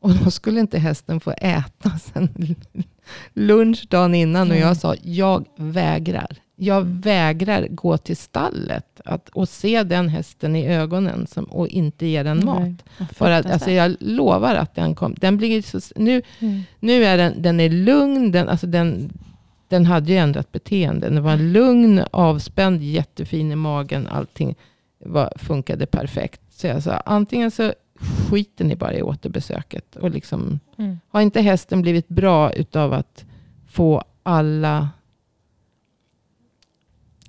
Och 0.00 0.14
då 0.14 0.30
skulle 0.30 0.60
inte 0.60 0.78
hästen 0.78 1.20
få 1.20 1.30
äta 1.30 1.90
sen 1.98 2.56
lunch 3.34 3.86
dagen 3.90 4.14
innan. 4.14 4.50
Och 4.50 4.56
jag 4.56 4.76
sa, 4.76 4.94
jag 5.02 5.44
vägrar. 5.56 6.36
Jag 6.56 6.82
vägrar 6.84 7.66
gå 7.70 7.98
till 7.98 8.16
stallet 8.16 9.00
att, 9.04 9.28
och 9.28 9.48
se 9.48 9.82
den 9.82 10.08
hästen 10.08 10.56
i 10.56 10.66
ögonen 10.66 11.26
som, 11.26 11.44
och 11.44 11.68
inte 11.68 12.06
ge 12.06 12.22
den 12.22 12.44
mat. 12.44 12.60
Nej. 12.98 13.08
För 13.12 13.30
att, 13.30 13.46
alltså 13.50 13.70
jag 13.70 13.96
lovar 14.00 14.54
att 14.54 14.74
den 14.74 14.94
kommer. 14.94 15.16
Den 15.20 15.36
blir 15.36 15.62
så, 15.62 15.80
nu, 15.96 16.22
Mm. 16.40 16.62
nu 16.80 17.04
är 17.04 17.16
den, 17.16 17.42
den 17.42 17.60
är 17.60 17.68
lugn. 17.70 18.32
Den, 18.32 18.48
alltså 18.48 18.66
den, 18.66 19.12
den 19.74 19.86
hade 19.86 20.12
ju 20.12 20.18
ändrat 20.18 20.52
beteende. 20.52 21.08
Den 21.08 21.22
var 21.22 21.36
lugn, 21.36 22.02
avspänd, 22.10 22.82
jättefin 22.82 23.52
i 23.52 23.56
magen. 23.56 24.06
Allting 24.06 24.54
var, 24.98 25.32
funkade 25.36 25.86
perfekt. 25.86 26.40
Så 26.50 26.66
jag 26.66 26.82
sa, 26.82 26.92
antingen 26.96 27.50
så 27.50 27.72
skiter 28.30 28.64
ni 28.64 28.76
bara 28.76 28.94
i 28.94 29.02
återbesöket. 29.02 29.96
Och 29.96 30.10
liksom, 30.10 30.60
Mm. 30.78 30.98
har 31.08 31.20
inte 31.20 31.40
hästen 31.40 31.82
blivit 31.82 32.08
bra 32.08 32.52
utav 32.52 32.92
att 32.92 33.24
få 33.66 34.02
alla 34.22 34.88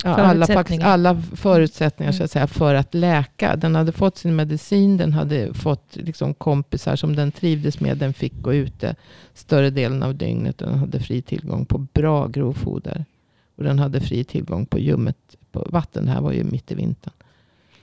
Ja, 0.08 0.16
alla, 0.16 0.46
Förutsättningar. 0.46 0.88
alla 0.88 1.22
förutsättningar 1.36 2.12
så 2.12 2.16
Mm. 2.18 2.26
att 2.26 2.32
säga, 2.32 2.48
för 2.48 2.76
att 2.76 2.94
läka. 2.94 3.56
Den 3.56 3.76
hade 3.76 3.92
fått 3.92 4.18
sin 4.18 4.36
medicin, 4.36 4.98
den 4.98 5.14
hade 5.14 5.54
fått 5.54 5.96
liksom, 5.96 6.34
kompisar 6.34 6.96
som 6.96 7.16
den 7.16 7.32
trivdes 7.32 7.80
med. 7.80 7.98
Den 7.98 8.14
fick 8.14 8.34
gå 8.42 8.54
ute 8.54 8.96
större 9.34 9.70
delen 9.70 10.04
av 10.04 10.16
dygnet. 10.16 10.58
Den 10.58 10.80
hade 10.80 11.00
fri 11.00 11.22
tillgång 11.22 11.66
på 11.66 11.78
bra 11.78 12.28
grovfoder. 12.28 13.06
Och 13.58 13.64
den 13.64 13.80
hade 13.80 14.00
fri 14.02 14.24
tillgång 14.24 14.66
på 14.66 14.80
ljummet 14.80 15.18
på 15.52 15.68
vatten. 15.70 16.06
Det 16.06 16.12
här 16.12 16.22
var 16.22 16.32
ju 16.32 16.44
mitt 16.44 16.72
i 16.72 16.76
vintern. 16.76 17.14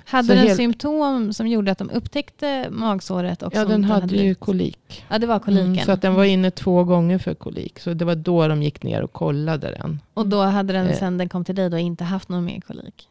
Hade 0.04 0.28
Så 0.28 0.34
den 0.34 0.42
helt- 0.46 0.56
symptom 0.56 1.32
som 1.32 1.46
gjorde 1.46 1.72
att 1.72 1.78
de 1.78 1.90
upptäckte 1.90 2.70
magsåret? 2.70 3.42
Och 3.42 3.52
Ja, 3.56 3.64
den 3.64 3.84
hade 3.84 4.06
ju 4.06 4.08
blivit- 4.08 4.40
kolik. 4.40 5.04
Ja, 5.10 5.18
det 5.18 5.26
var 5.26 5.38
koliken. 5.38 5.66
Mm, 5.72 5.84
så 5.84 5.92
att 5.92 6.02
den 6.02 6.14
var 6.14 6.24
inne 6.24 6.50
två 6.50 6.84
gånger 6.84 7.18
för 7.18 7.34
kolik. 7.34 7.78
Så 7.78 7.94
det 7.94 8.04
var 8.04 8.14
då 8.14 8.48
de 8.48 8.62
gick 8.62 8.82
ner 8.82 9.02
och 9.02 9.12
kollade 9.12 9.70
den. 9.70 10.00
Och 10.14 10.26
då 10.26 10.42
hade 10.42 10.72
den 10.72 10.86
Eh. 10.88 10.98
sen 10.98 11.18
den 11.18 11.28
kom 11.28 11.44
till 11.44 11.54
dig 11.54 11.70
då 11.70 11.78
inte 11.78 12.04
haft 12.04 12.28
någon 12.28 12.44
mer 12.44 12.60
kolik? 12.60 13.08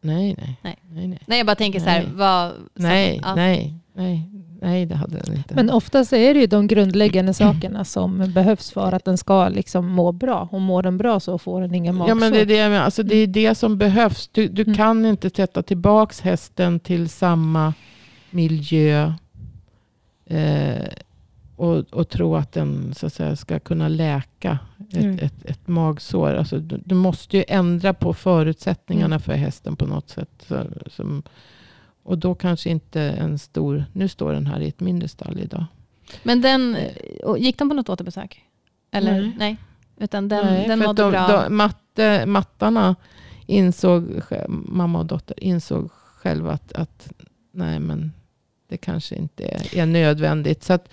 Nej, 0.00 0.34
nej. 0.38 0.56
Nej. 0.62 0.78
nej, 0.92 1.06
nej. 1.08 1.18
Nej, 1.26 1.38
jag 1.38 1.46
bara 1.46 1.56
tänker 1.56 1.80
så 1.80 1.86
här. 1.88 2.02
Nej. 2.02 2.12
Vad, 2.14 2.50
så 2.52 2.56
Nej, 2.74 3.20
ja. 3.22 3.34
nej, 3.34 3.74
nej, 3.94 4.30
nej, 4.62 4.86
det 4.86 4.94
hade 4.94 5.18
den 5.18 5.36
inte. 5.36 5.54
Men 5.54 5.70
oftast 5.70 6.12
är 6.12 6.34
det 6.34 6.40
ju 6.40 6.46
de 6.46 6.66
grundläggande 6.66 7.34
sakerna 7.34 7.84
som 7.84 8.32
behövs 8.34 8.70
för 8.70 8.92
att 8.92 9.04
den 9.04 9.18
ska 9.18 9.48
liksom 9.48 9.86
må 9.88 10.12
bra. 10.12 10.48
Och 10.52 10.60
mår 10.60 10.82
den 10.82 10.98
bra 10.98 11.20
så 11.20 11.38
får 11.38 11.60
den 11.60 11.74
inga 11.74 11.92
magsår. 11.92 12.08
Ja, 12.08 12.14
men 12.14 12.32
det 12.32 12.40
är 12.40 12.46
det, 12.46 12.56
jag 12.56 12.70
menar. 12.70 12.84
alltså, 12.84 13.02
det, 13.02 13.16
är 13.16 13.26
det 13.26 13.54
som 13.54 13.78
behövs. 13.78 14.28
Du, 14.32 14.48
du 14.48 14.62
Mm. 14.62 14.74
kan 14.76 15.06
inte 15.06 15.30
sätta 15.30 15.62
tillbaks 15.62 16.20
hästen 16.20 16.80
till 16.80 17.08
samma 17.08 17.74
miljö 18.30 19.12
eh, 20.26 20.88
och, 21.56 21.76
och 21.78 22.08
tro 22.08 22.36
att 22.36 22.52
den 22.52 22.94
så 22.94 23.06
att 23.06 23.12
säga, 23.12 23.36
ska 23.36 23.58
kunna 23.60 23.88
läka 23.88 24.58
ett, 24.90 24.96
Mm. 24.96 25.18
ett, 25.22 25.44
ett 25.44 25.68
magsår. 25.68 26.34
Alltså, 26.34 26.58
du, 26.58 26.80
du 26.84 26.94
måste 26.94 27.36
ju 27.36 27.44
ändra 27.48 27.94
på 27.94 28.14
förutsättningarna 28.14 29.06
Mm. 29.14 29.20
för 29.20 29.32
hästen 29.32 29.76
på 29.76 29.86
något 29.86 30.08
sätt. 30.08 30.30
Så, 30.48 30.64
som, 30.86 31.22
och 32.02 32.18
då 32.18 32.34
kanske 32.34 32.70
inte 32.70 33.00
en 33.00 33.38
stor... 33.38 33.84
Nu 33.92 34.08
står 34.08 34.32
den 34.32 34.46
här 34.46 34.60
i 34.60 34.68
ett 34.68 34.80
mindre 34.80 35.08
stall 35.08 35.38
idag. 35.38 35.64
Men 36.22 36.40
den, 36.40 36.76
gick 37.38 37.58
de 37.58 37.68
på 37.68 37.74
något 37.74 37.88
återbesök? 37.88 38.44
Eller? 38.90 39.20
Nej. 39.20 39.34
Nej. 39.38 39.56
Utan 40.00 40.28
den, 40.28 40.46
Nej, 40.46 40.68
den 40.68 40.78
mådde 40.78 41.02
de, 41.02 41.10
bra? 41.10 41.26
De, 41.26 41.56
matte, 41.56 42.26
mattarna 42.26 42.96
insåg, 43.46 44.22
mamma 44.48 44.98
och 44.98 45.06
dotter 45.06 45.44
insåg 45.44 45.90
själva 45.90 46.52
att, 46.52 46.72
att 46.72 47.12
nej 47.52 47.80
men 47.80 48.12
det 48.68 48.76
kanske 48.76 49.14
inte 49.14 49.44
är, 49.44 49.78
är 49.78 49.86
nödvändigt. 49.86 50.64
Så 50.64 50.72
att, 50.72 50.88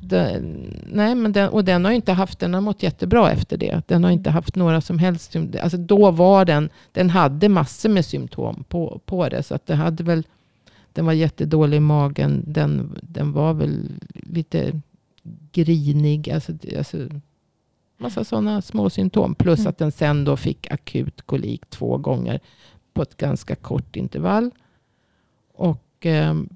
det, 0.00 0.42
nej, 0.86 1.14
men 1.14 1.32
den, 1.32 1.48
och 1.48 1.64
den 1.64 1.84
har 1.84 1.92
inte 1.92 2.12
haft, 2.12 2.38
den 2.38 2.54
har 2.54 2.60
mått 2.60 2.82
jättebra 2.82 3.30
efter 3.30 3.56
det. 3.56 3.82
Den 3.88 4.04
har 4.04 4.10
inte 4.10 4.30
haft 4.30 4.56
några 4.56 4.80
som 4.80 4.98
helst 4.98 5.32
symptom. 5.32 5.60
Alltså 5.62 5.78
då 5.78 6.10
var 6.10 6.44
den, 6.44 6.70
den 6.92 7.10
hade 7.10 7.48
massor 7.48 7.88
med 7.88 8.04
symptom 8.04 8.64
på, 8.68 9.00
på 9.06 9.28
det. 9.28 9.42
Så 9.42 9.54
att 9.54 9.66
det 9.66 9.74
hade 9.74 10.04
väl, 10.04 10.26
den 10.94 11.06
var 11.06 11.12
jättedålig 11.12 11.76
i 11.76 11.80
magen. 11.80 12.44
Den, 12.46 12.98
den 13.02 13.32
var 13.32 13.54
väl 13.54 13.90
lite 14.12 14.80
grinig. 15.52 16.30
Alltså, 16.30 16.52
alltså, 16.78 17.08
massa 17.96 18.24
sådana 18.24 18.62
små 18.62 18.90
symptom. 18.90 19.34
Plus 19.34 19.58
Mm. 19.58 19.70
att 19.70 19.78
den 19.78 19.92
sen 19.92 20.24
då 20.24 20.36
fick 20.36 20.70
akut 20.70 21.22
kolik 21.22 21.70
två 21.70 21.98
gånger 21.98 22.40
på 22.92 23.02
ett 23.02 23.16
ganska 23.16 23.54
kort 23.54 23.96
intervall. 23.96 24.50
Och 25.54 25.86
ehm, 26.00 26.48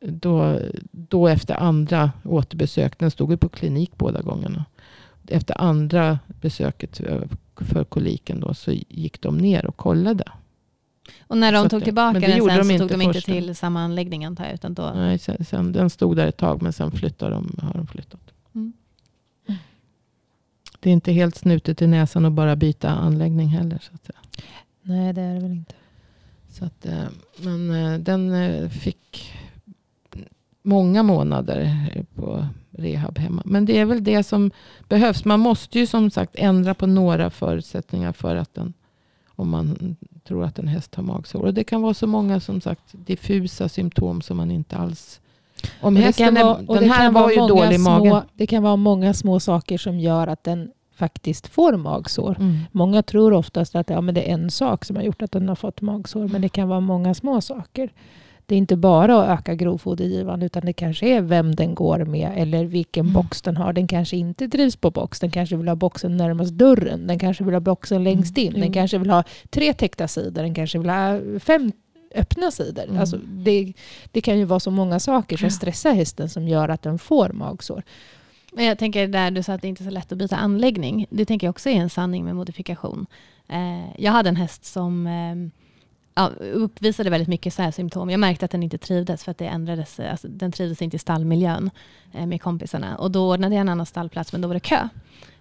då, 0.00 0.60
då 0.90 1.28
efter 1.28 1.54
andra 1.54 2.12
återbesök, 2.24 2.98
den 2.98 3.10
stod 3.10 3.30
ju 3.30 3.36
på 3.36 3.48
klinik 3.48 3.90
båda 3.96 4.22
gångerna. 4.22 4.64
Efter 5.28 5.60
andra 5.60 6.18
besöket 6.40 7.00
eh, 7.00 7.20
för 7.56 7.84
koliken 7.84 8.40
då, 8.40 8.54
så 8.54 8.72
gick 8.72 9.20
de 9.20 9.38
ner 9.38 9.66
och 9.66 9.76
kollade. 9.76 10.24
Och 11.26 11.38
när 11.38 11.52
Så 11.52 11.54
de 11.58 11.64
att 11.64 11.70
tog 11.70 11.80
det- 11.80 11.84
tillbaka 11.84 12.20
den 12.20 12.30
sen 12.30 12.38
de 12.68 12.78
så 12.78 12.78
tog 12.78 12.88
de 12.98 13.02
inte 13.02 13.14
första. 13.14 13.32
till 13.32 13.56
samma 13.56 13.80
anläggning 13.82 14.24
antar 14.24 14.44
jag? 14.44 14.54
Utan 14.54 14.74
då, 14.74 14.92
Nej, 14.94 15.18
sen, 15.18 15.44
sen, 15.44 15.72
den 15.72 15.90
stod 15.90 16.16
där 16.16 16.26
ett 16.26 16.36
tag 16.36 16.62
men 16.62 16.72
sen 16.72 16.90
flyttade 16.90 17.34
de, 17.34 17.56
har 17.62 17.72
de 17.74 17.86
flyttat. 17.86 18.20
Mm. 18.54 18.72
Det 20.80 20.90
är 20.90 20.92
inte 20.92 21.12
helt 21.12 21.36
snutet 21.36 21.82
i 21.82 21.86
näsan 21.86 22.24
att 22.24 22.32
bara 22.32 22.56
byta 22.56 22.90
anläggning 22.90 23.48
heller. 23.48 23.78
Så 23.78 23.90
att, 23.94 24.04
säga. 24.06 24.18
Nej, 24.82 25.12
det 25.12 25.20
är 25.20 25.34
det 25.34 25.40
väl 25.40 25.52
inte. 25.52 25.74
Så 26.48 26.64
att, 26.64 26.86
eh, 26.86 27.04
men 27.42 27.70
eh, 27.70 27.98
den 27.98 28.32
eh, 28.34 28.68
fick 28.68 29.32
många 30.62 31.02
månader 31.02 31.88
på 32.14 32.46
rehab 32.70 33.18
hemma. 33.18 33.42
Men 33.44 33.64
det 33.64 33.78
är 33.78 33.84
väl 33.84 34.04
det 34.04 34.22
som 34.22 34.50
behövs. 34.88 35.24
Man 35.24 35.40
måste 35.40 35.78
ju 35.78 35.86
som 35.86 36.10
sagt 36.10 36.30
ändra 36.34 36.74
på 36.74 36.86
några 36.86 37.30
förutsättningar 37.30 38.12
för 38.12 38.36
att 38.36 38.54
den, 38.54 38.72
om 39.36 39.48
man 39.50 39.96
tror 40.24 40.44
att 40.44 40.58
en 40.58 40.68
häst 40.68 40.94
har 40.94 41.02
magsår. 41.02 41.42
Och 41.42 41.54
det 41.54 41.64
kan 41.64 41.82
vara 41.82 41.94
så 41.94 42.06
många 42.06 42.40
som 42.40 42.60
sagt 42.60 42.82
diffusa 42.92 43.68
symptom 43.68 44.22
som 44.22 44.36
man 44.36 44.50
inte 44.50 44.76
alls... 44.76 45.20
Om 45.80 45.96
hästen 45.96 46.34
vara- 46.34 46.58
är, 46.58 46.80
den 46.80 46.90
här 46.90 47.10
var 47.10 47.30
ju 47.30 47.36
dålig 47.36 47.74
i 47.74 47.78
magen. 47.78 48.22
Det 48.34 48.46
kan 48.46 48.62
vara 48.62 48.76
många 48.76 49.14
små 49.14 49.40
saker 49.40 49.78
som 49.78 50.00
gör 50.00 50.26
att 50.26 50.44
den 50.44 50.70
faktiskt 50.94 51.46
får 51.46 51.76
magsår. 51.76 52.36
Mm. 52.40 52.58
Många 52.72 53.02
tror 53.02 53.32
oftast 53.32 53.74
att 53.76 53.90
ja, 53.90 54.00
men 54.00 54.14
det 54.14 54.30
är 54.30 54.34
en 54.34 54.50
sak 54.50 54.84
som 54.84 54.96
har 54.96 55.02
gjort 55.02 55.22
att 55.22 55.32
den 55.32 55.48
har 55.48 55.56
fått 55.56 55.80
magsår. 55.80 56.28
Men 56.28 56.42
det 56.42 56.48
kan 56.48 56.68
vara 56.68 56.80
många 56.80 57.14
små 57.14 57.40
saker. 57.40 57.92
Det 58.46 58.54
är 58.54 58.58
inte 58.58 58.76
bara 58.76 59.22
att 59.22 59.38
öka 59.40 59.54
grovfodergivan 59.54 60.42
utan 60.42 60.62
det 60.66 60.72
kanske 60.72 61.08
är 61.08 61.20
vem 61.20 61.54
den 61.54 61.74
går 61.74 62.04
med 62.04 62.32
eller 62.36 62.64
vilken 62.64 63.04
Mm. 63.06 63.12
box 63.12 63.42
den 63.42 63.56
har. 63.56 63.72
Den 63.72 63.86
kanske 63.86 64.16
inte 64.16 64.48
trivs 64.48 64.76
på 64.76 64.90
box. 64.90 65.20
Den 65.20 65.30
kanske 65.30 65.56
vill 65.56 65.68
ha 65.68 65.74
boxen 65.74 66.16
närmast 66.16 66.52
dörren. 66.52 67.06
Den 67.06 67.18
kanske 67.18 67.44
vill 67.44 67.54
ha 67.54 67.60
boxen 67.60 68.04
längst 68.04 68.38
in. 68.38 68.48
Mm. 68.48 68.60
Den 68.60 68.72
kanske 68.72 68.98
vill 68.98 69.10
ha 69.10 69.24
tre 69.50 69.72
täckta 69.72 70.08
sidor. 70.08 70.42
Den 70.42 70.54
kanske 70.54 70.78
vill 70.78 70.90
ha 70.90 71.20
fem 71.40 71.72
öppna 72.14 72.50
sidor. 72.50 72.84
Mm. 72.84 72.98
Alltså 73.00 73.16
det, 73.24 73.72
det 74.12 74.20
kan 74.20 74.38
ju 74.38 74.44
vara 74.44 74.60
så 74.60 74.70
många 74.70 75.00
saker 75.00 75.36
som 75.36 75.50
stressar 75.50 75.92
hästen 75.92 76.28
som 76.28 76.48
gör 76.48 76.68
att 76.68 76.82
den 76.82 76.98
får 76.98 77.28
magsår. 77.28 77.82
Men 78.52 78.64
jag 78.64 78.78
tänker 78.78 79.08
där 79.08 79.30
du 79.30 79.42
sa 79.42 79.52
att 79.52 79.62
det 79.62 79.68
inte 79.68 79.82
är 79.82 79.84
så 79.84 79.90
lätt 79.90 80.12
att 80.12 80.18
byta 80.18 80.36
anläggning. 80.36 81.06
Det 81.10 81.24
tänker 81.24 81.46
jag 81.46 81.50
också 81.52 81.68
är 81.70 81.74
en 81.76 81.90
sanning 81.90 82.24
med 82.24 82.36
modifikation. 82.36 83.06
Eh, 83.48 84.02
jag 84.02 84.12
hade 84.12 84.28
en 84.28 84.36
häst 84.36 84.64
som 84.64 85.06
eh, 85.06 85.62
ja, 86.14 86.30
uppvisade 86.52 87.10
väldigt 87.10 87.28
mycket 87.28 87.54
så 87.54 87.62
här 87.62 87.70
symptom. 87.70 88.10
Jag 88.10 88.20
märkte 88.20 88.44
att 88.44 88.50
den 88.50 88.62
inte 88.62 88.78
trivdes 88.78 89.24
för 89.24 89.30
att 89.30 89.38
det 89.38 89.46
ändrades. 89.46 90.00
eh, 90.00 90.10
Alltså, 90.10 90.28
den 90.28 90.52
trivdes 90.52 90.82
inte 90.82 90.96
i 90.96 90.98
stallmiljön 90.98 91.70
eh, 92.12 92.26
med 92.26 92.42
kompisarna. 92.42 92.96
Och 92.96 93.10
då 93.10 93.30
ordnade 93.32 93.54
jag 93.54 93.60
en 93.60 93.68
annan 93.68 93.86
stallplats 93.86 94.32
men 94.32 94.40
då 94.40 94.48
var 94.48 94.54
det 94.54 94.60
kö. 94.60 94.88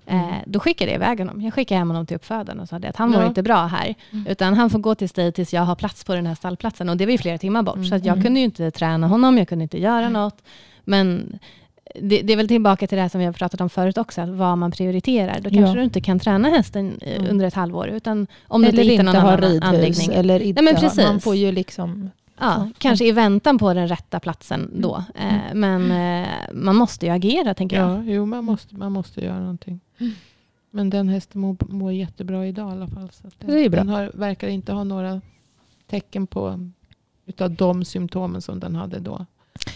Eh, 0.05 0.23
Mm. 0.23 0.35
då 0.45 0.59
skickade 0.59 0.91
jag 0.91 0.95
iväg 0.97 1.19
honom. 1.19 1.41
Jag 1.41 1.53
skickade 1.53 1.79
hem 1.79 1.89
honom 1.89 2.05
till 2.05 2.15
uppfödaren 2.15 2.59
och 2.59 2.69
sa 2.69 2.79
det 2.79 2.89
att 2.89 2.95
han 2.97 3.11
mår 3.11 3.21
Ja. 3.21 3.27
inte 3.27 3.43
bra 3.43 3.65
här. 3.65 3.95
Mm. 4.11 4.27
Utan 4.27 4.53
han 4.53 4.69
får 4.69 4.79
gå 4.79 4.95
till 4.95 5.07
dig 5.07 5.31
tills 5.31 5.53
jag 5.53 5.61
har 5.61 5.75
plats 5.75 6.03
på 6.03 6.15
den 6.15 6.25
här 6.25 6.35
stallplatsen. 6.35 6.89
Och 6.89 6.97
det 6.97 7.05
var 7.05 7.11
ju 7.11 7.17
flera 7.17 7.37
timmar 7.37 7.63
bort. 7.63 7.75
Mm. 7.75 7.87
Så 7.87 7.95
jag 7.95 8.07
Mm. 8.07 8.23
kunde 8.23 8.39
ju 8.39 8.45
inte 8.45 8.71
träna 8.71 9.07
honom, 9.07 9.37
jag 9.37 9.47
kunde 9.47 9.63
inte 9.63 9.79
göra 9.79 10.09
något. 10.09 10.41
Men 10.83 11.39
det, 12.01 12.21
det 12.21 12.33
är 12.33 12.37
väl 12.37 12.47
tillbaka 12.47 12.87
till 12.87 12.97
det 12.97 13.09
som 13.09 13.19
vi 13.19 13.25
har 13.25 13.33
pratat 13.33 13.61
om 13.61 13.69
förut 13.69 13.97
också, 13.97 14.21
att 14.21 14.29
vad 14.29 14.57
man 14.57 14.71
prioriterar. 14.71 15.33
Då 15.41 15.49
kanske 15.49 15.59
Ja. 15.69 15.73
du 15.73 15.83
inte 15.83 16.01
kan 16.01 16.19
träna 16.19 16.49
hästen 16.49 16.99
eh, 17.01 17.15
Mm. 17.15 17.31
under 17.31 17.45
ett 17.45 17.53
halvår, 17.53 17.87
utan 17.87 18.27
om 18.47 18.61
du 18.61 18.67
eller 18.67 18.83
inte 18.83 18.91
hittar 18.91 19.03
någon 19.03 19.15
annan 19.15 19.37
ridhus. 19.41 19.61
anläggning. 19.63 20.09
Eller 20.13 20.39
inte, 20.39 20.61
Nej, 20.61 20.73
men 20.73 20.81
precis. 20.81 21.05
Man 21.05 21.19
får 21.19 21.35
ju 21.35 21.51
liksom 21.51 22.09
Ja, 22.39 22.69
kanske 22.77 23.05
i 23.05 23.11
väntan 23.11 23.57
på 23.57 23.73
den 23.73 23.87
rätta 23.87 24.19
platsen 24.19 24.71
då. 24.75 25.03
Eh, 25.15 25.53
men 25.53 25.91
eh, 25.91 26.27
man 26.53 26.75
måste 26.75 27.05
ju 27.05 27.11
agera, 27.11 27.53
tänker 27.53 27.77
jag. 27.77 27.89
Ja, 27.89 28.03
jo, 28.03 28.25
man 28.25 28.45
måste, 28.45 28.75
man 28.75 28.91
måste 28.91 29.21
göra 29.25 29.39
någonting. 29.39 29.79
Men 30.71 30.89
den 30.89 31.09
hästen 31.09 31.41
mår, 31.41 31.57
mår 31.59 31.91
jättebra 31.93 32.47
idag 32.47 32.69
i 32.69 32.71
alla 32.71 32.87
fall. 32.87 33.09
Så 33.11 33.27
att 33.27 33.33
Det 33.39 33.65
är 33.65 33.69
bra. 33.69 33.79
Den 33.79 33.89
har, 33.89 34.11
verkar 34.13 34.47
inte 34.47 34.73
ha 34.73 34.83
några 34.83 35.21
tecken 35.89 36.27
på 36.27 36.69
utav 37.25 37.51
de 37.51 37.85
symptomen 37.85 38.41
som 38.41 38.59
den 38.59 38.75
hade 38.75 38.99
då. 38.99 39.25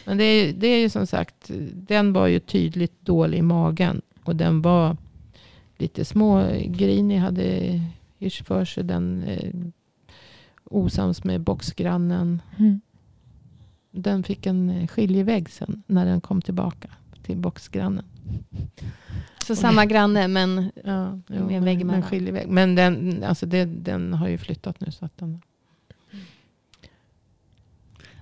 Men 0.06 0.17
det 0.17 0.24
är, 0.24 0.53
det 0.53 0.67
är 0.67 0.79
ju 0.79 0.89
som 0.89 1.08
sagt, 1.08 1.51
den 1.74 2.13
var 2.13 2.27
ju 2.27 2.39
tydligt 2.39 3.01
dålig 3.06 3.38
i 3.38 3.41
magen. 3.41 4.01
Och 4.24 4.36
den 4.36 4.62
var 4.62 4.98
lite 5.77 6.06
smågrinig, 6.06 7.17
hade 7.17 7.82
hysch 8.20 8.44
för 8.46 8.65
sig. 8.65 8.84
Den 8.84 9.24
eh, 9.24 9.53
osams 10.63 11.24
med 11.24 11.41
boxgrannen. 11.41 12.41
Mm. 12.58 12.82
Den 13.91 14.24
fick 14.24 14.46
en 14.46 14.70
eh, 14.70 14.88
skiljevägg 14.88 15.50
sen 15.50 15.84
när 15.88 16.06
den 16.06 16.22
kom 16.22 16.41
tillbaka 16.41 16.88
till 17.24 17.38
boxgrannen. 17.38 18.06
Så 19.48 19.56
samma 19.56 19.86
granne, 19.86 20.27
men 20.27 20.72
Ja, 20.84 21.10
Med 21.12 21.22
en 21.29 21.46
men- 21.48 21.63
vägg 21.65 21.77
men 21.77 21.82
emellan. 21.89 22.01
skiljevägg. 22.03 22.48
Men 22.48 22.75
den, 22.75 23.24
alltså 23.24 23.46
det, 23.46 23.65
den 23.65 24.13
har 24.13 24.27
ju 24.27 24.38
flyttat 24.38 24.79
nu. 24.82 24.91
Så 24.91 25.06
att 25.06 25.17
den, 25.17 25.41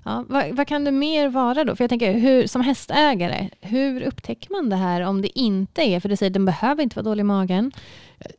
ja, 0.06 0.26
vad, 0.30 0.56
vad 0.56 0.68
kan 0.68 0.84
det 0.84 0.92
mer 0.92 1.30
vara 1.30 1.64
då? 1.64 1.76
För 1.76 1.84
jag 1.84 1.90
tänker, 1.90 2.14
hur, 2.14 2.48
som 2.48 2.62
hästägare, 2.62 3.50
hur 3.62 4.02
upptäcker 4.02 4.52
man 4.52 4.70
det 4.70 4.76
här 4.76 5.02
om 5.02 5.22
det 5.22 5.40
inte 5.40 5.82
är, 5.82 6.00
för 6.00 6.10
du 6.10 6.16
säger 6.16 6.30
att 6.30 6.34
den 6.34 6.46
behöver 6.46 6.84
inte 6.84 6.96
vara 6.96 7.04
dålig 7.04 7.22
i 7.22 7.24
magen. 7.24 7.72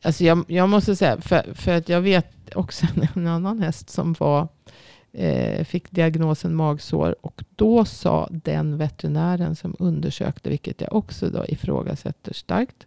alltså 0.02 0.24
jag, 0.24 0.44
jag 0.48 0.68
måste 0.68 0.96
säga, 0.96 1.20
för, 1.20 1.54
för 1.54 1.72
att 1.72 1.88
jag 1.88 2.00
vet 2.00 2.54
också 2.54 2.86
en 3.14 3.26
annan 3.26 3.58
häst 3.58 3.90
som 3.90 4.12
var, 4.12 4.48
eh, 5.12 5.64
fick 5.64 5.90
diagnosen 5.90 6.54
magsår. 6.54 7.16
Och 7.20 7.44
då 7.56 7.84
sa 7.84 8.28
den 8.30 8.78
veterinären 8.78 9.56
som 9.56 9.76
undersökte, 9.78 10.50
vilket 10.50 10.80
jag 10.80 10.94
också 10.94 11.30
då 11.30 11.44
ifrågasätter 11.46 12.34
starkt, 12.34 12.86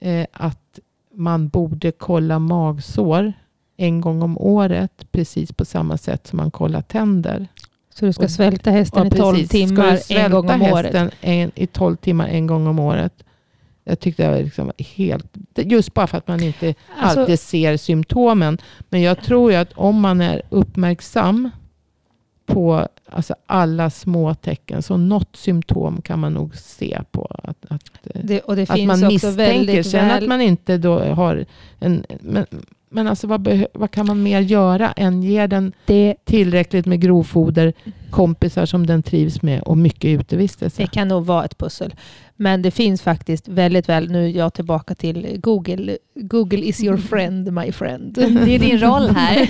eh, 0.00 0.26
att 0.32 0.78
man 1.14 1.48
borde 1.48 1.92
kolla 1.92 2.38
magsår 2.38 3.32
en 3.76 4.00
gång 4.00 4.22
om 4.22 4.38
året, 4.38 5.12
precis 5.12 5.52
på 5.52 5.64
samma 5.64 5.98
sätt 5.98 6.26
som 6.26 6.36
man 6.36 6.50
kollar 6.50 6.82
tänder. 6.82 7.48
Så 7.98 8.06
du 8.06 8.12
ska 8.12 8.24
Och- 8.24 8.30
svälta 8.30 8.70
hästen 8.70 9.06
i 9.06 9.10
Ja, 9.10 9.16
12 9.16 9.34
precis. 9.36 9.48
Ska 9.48 9.82
du 9.82 9.96
timmar 9.98 10.24
en 10.24 10.30
gång 10.30 10.50
om 10.50 10.62
året. 10.62 10.84
hästen 10.84 11.10
En, 11.20 11.50
i 11.54 11.66
12 11.66 11.96
timmar 11.96 12.28
en 12.28 12.46
gång 12.46 12.66
om 12.66 12.78
året. 12.78 13.12
Jag 13.84 14.00
tyckte 14.00 14.22
det 14.22 14.30
var 14.30 14.42
liksom 14.42 14.72
helt... 14.78 15.26
Just 15.56 15.94
bara 15.94 16.06
för 16.06 16.18
att 16.18 16.28
man 16.28 16.42
inte 16.42 16.74
Alltså, 16.98 17.20
alltid 17.20 17.40
ser 17.40 17.76
symptomen. 17.76 18.58
Men 18.88 19.02
jag 19.02 19.22
tror 19.22 19.50
ju 19.52 19.56
att 19.56 19.72
om 19.72 20.00
man 20.00 20.20
är 20.20 20.42
uppmärksam 20.48 21.50
på 22.46 22.88
alltså 23.10 23.34
alla 23.46 23.90
små 23.90 24.34
tecken. 24.34 24.82
Så 24.82 24.96
något 24.96 25.36
symptom 25.36 26.02
kan 26.02 26.18
man 26.18 26.34
nog 26.34 26.56
se 26.56 27.00
på. 27.10 27.30
Att, 27.42 27.64
att, 27.68 27.82
eh, 28.04 28.20
det, 28.24 28.40
och 28.40 28.56
det 28.56 28.62
att 28.62 28.76
finns 28.76 29.00
man 29.00 29.08
misstänker. 29.08 29.82
Sen 29.82 30.08
väl... 30.08 30.22
att 30.22 30.28
man 30.28 30.40
inte 30.40 30.78
då 30.78 30.98
har 30.98 31.44
en... 31.78 32.04
Men, 32.20 32.46
men 32.90 33.08
alltså 33.08 33.26
vad, 33.26 33.64
vad 33.74 33.90
kan 33.90 34.06
man 34.06 34.22
mer 34.22 34.40
göra 34.40 34.92
än 34.92 35.22
ge 35.22 35.46
den 35.46 35.72
det, 35.86 36.14
tillräckligt 36.24 36.86
med 36.86 37.00
grovfoder, 37.00 37.72
kompisar 38.10 38.66
som 38.66 38.86
den 38.86 39.02
trivs 39.02 39.42
med 39.42 39.62
och 39.62 39.78
mycket 39.78 40.20
utevistelse. 40.20 40.82
det 40.82 40.88
kan 40.88 41.08
nog 41.08 41.26
vara 41.26 41.44
ett 41.44 41.58
pussel. 41.58 41.94
Men 42.36 42.62
det 42.62 42.70
finns 42.70 43.02
faktiskt 43.02 43.48
väldigt 43.48 43.88
väl, 43.88 44.10
nu 44.10 44.24
är 44.24 44.28
jag 44.28 44.54
tillbaka 44.54 44.94
till 44.94 45.40
Google. 45.40 45.98
Google 46.14 46.64
is 46.64 46.82
your 46.82 46.96
friend, 46.96 47.52
my 47.52 47.72
friend. 47.72 48.14
Det 48.14 48.54
är 48.54 48.58
din 48.58 48.78
roll 48.78 49.10
här. 49.10 49.48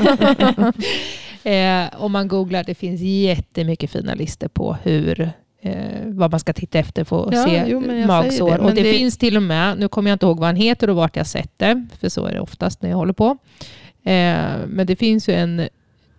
eh, 1.85 2.03
om 2.03 2.13
man 2.13 2.29
googlar, 2.29 2.65
det 2.65 2.75
finns 2.75 3.01
jättemycket 3.01 3.91
fina 3.91 4.15
listor 4.15 4.49
på 4.49 4.77
hur 4.83 5.33
eh, 5.61 6.03
vad 6.07 6.31
man 6.31 6.41
ska 6.41 6.53
titta 6.53 6.79
efter 6.79 7.05
för 7.05 7.29
att 7.29 7.35
Ja, 7.35 7.45
se 7.45 7.65
jo, 7.67 7.81
magsår. 8.07 8.51
det, 8.51 8.59
och 8.59 8.75
det, 8.75 8.83
det- 8.83 8.93
finns 8.93 9.19
till 9.19 9.37
och 9.37 9.43
med, 9.43 9.79
nu 9.79 9.89
kommer 9.89 10.11
jag 10.11 10.15
inte 10.15 10.27
ihåg 10.27 10.39
vad 10.39 10.47
han 10.49 10.57
heter 10.57 10.91
och 10.91 10.97
vart 10.97 11.17
jag 11.17 11.27
sett 11.27 11.53
det, 11.57 11.87
för 12.01 12.09
så 12.09 12.27
är 12.27 12.33
det 12.33 12.41
oftast 12.41 12.83
när 12.83 12.91
jag 12.91 12.97
håller 12.97 13.13
på. 13.13 13.37
Eh, 14.05 14.57
men 14.67 14.87
det 14.87 14.97
finns 14.97 15.29
ju 15.29 15.33
en, 15.35 15.69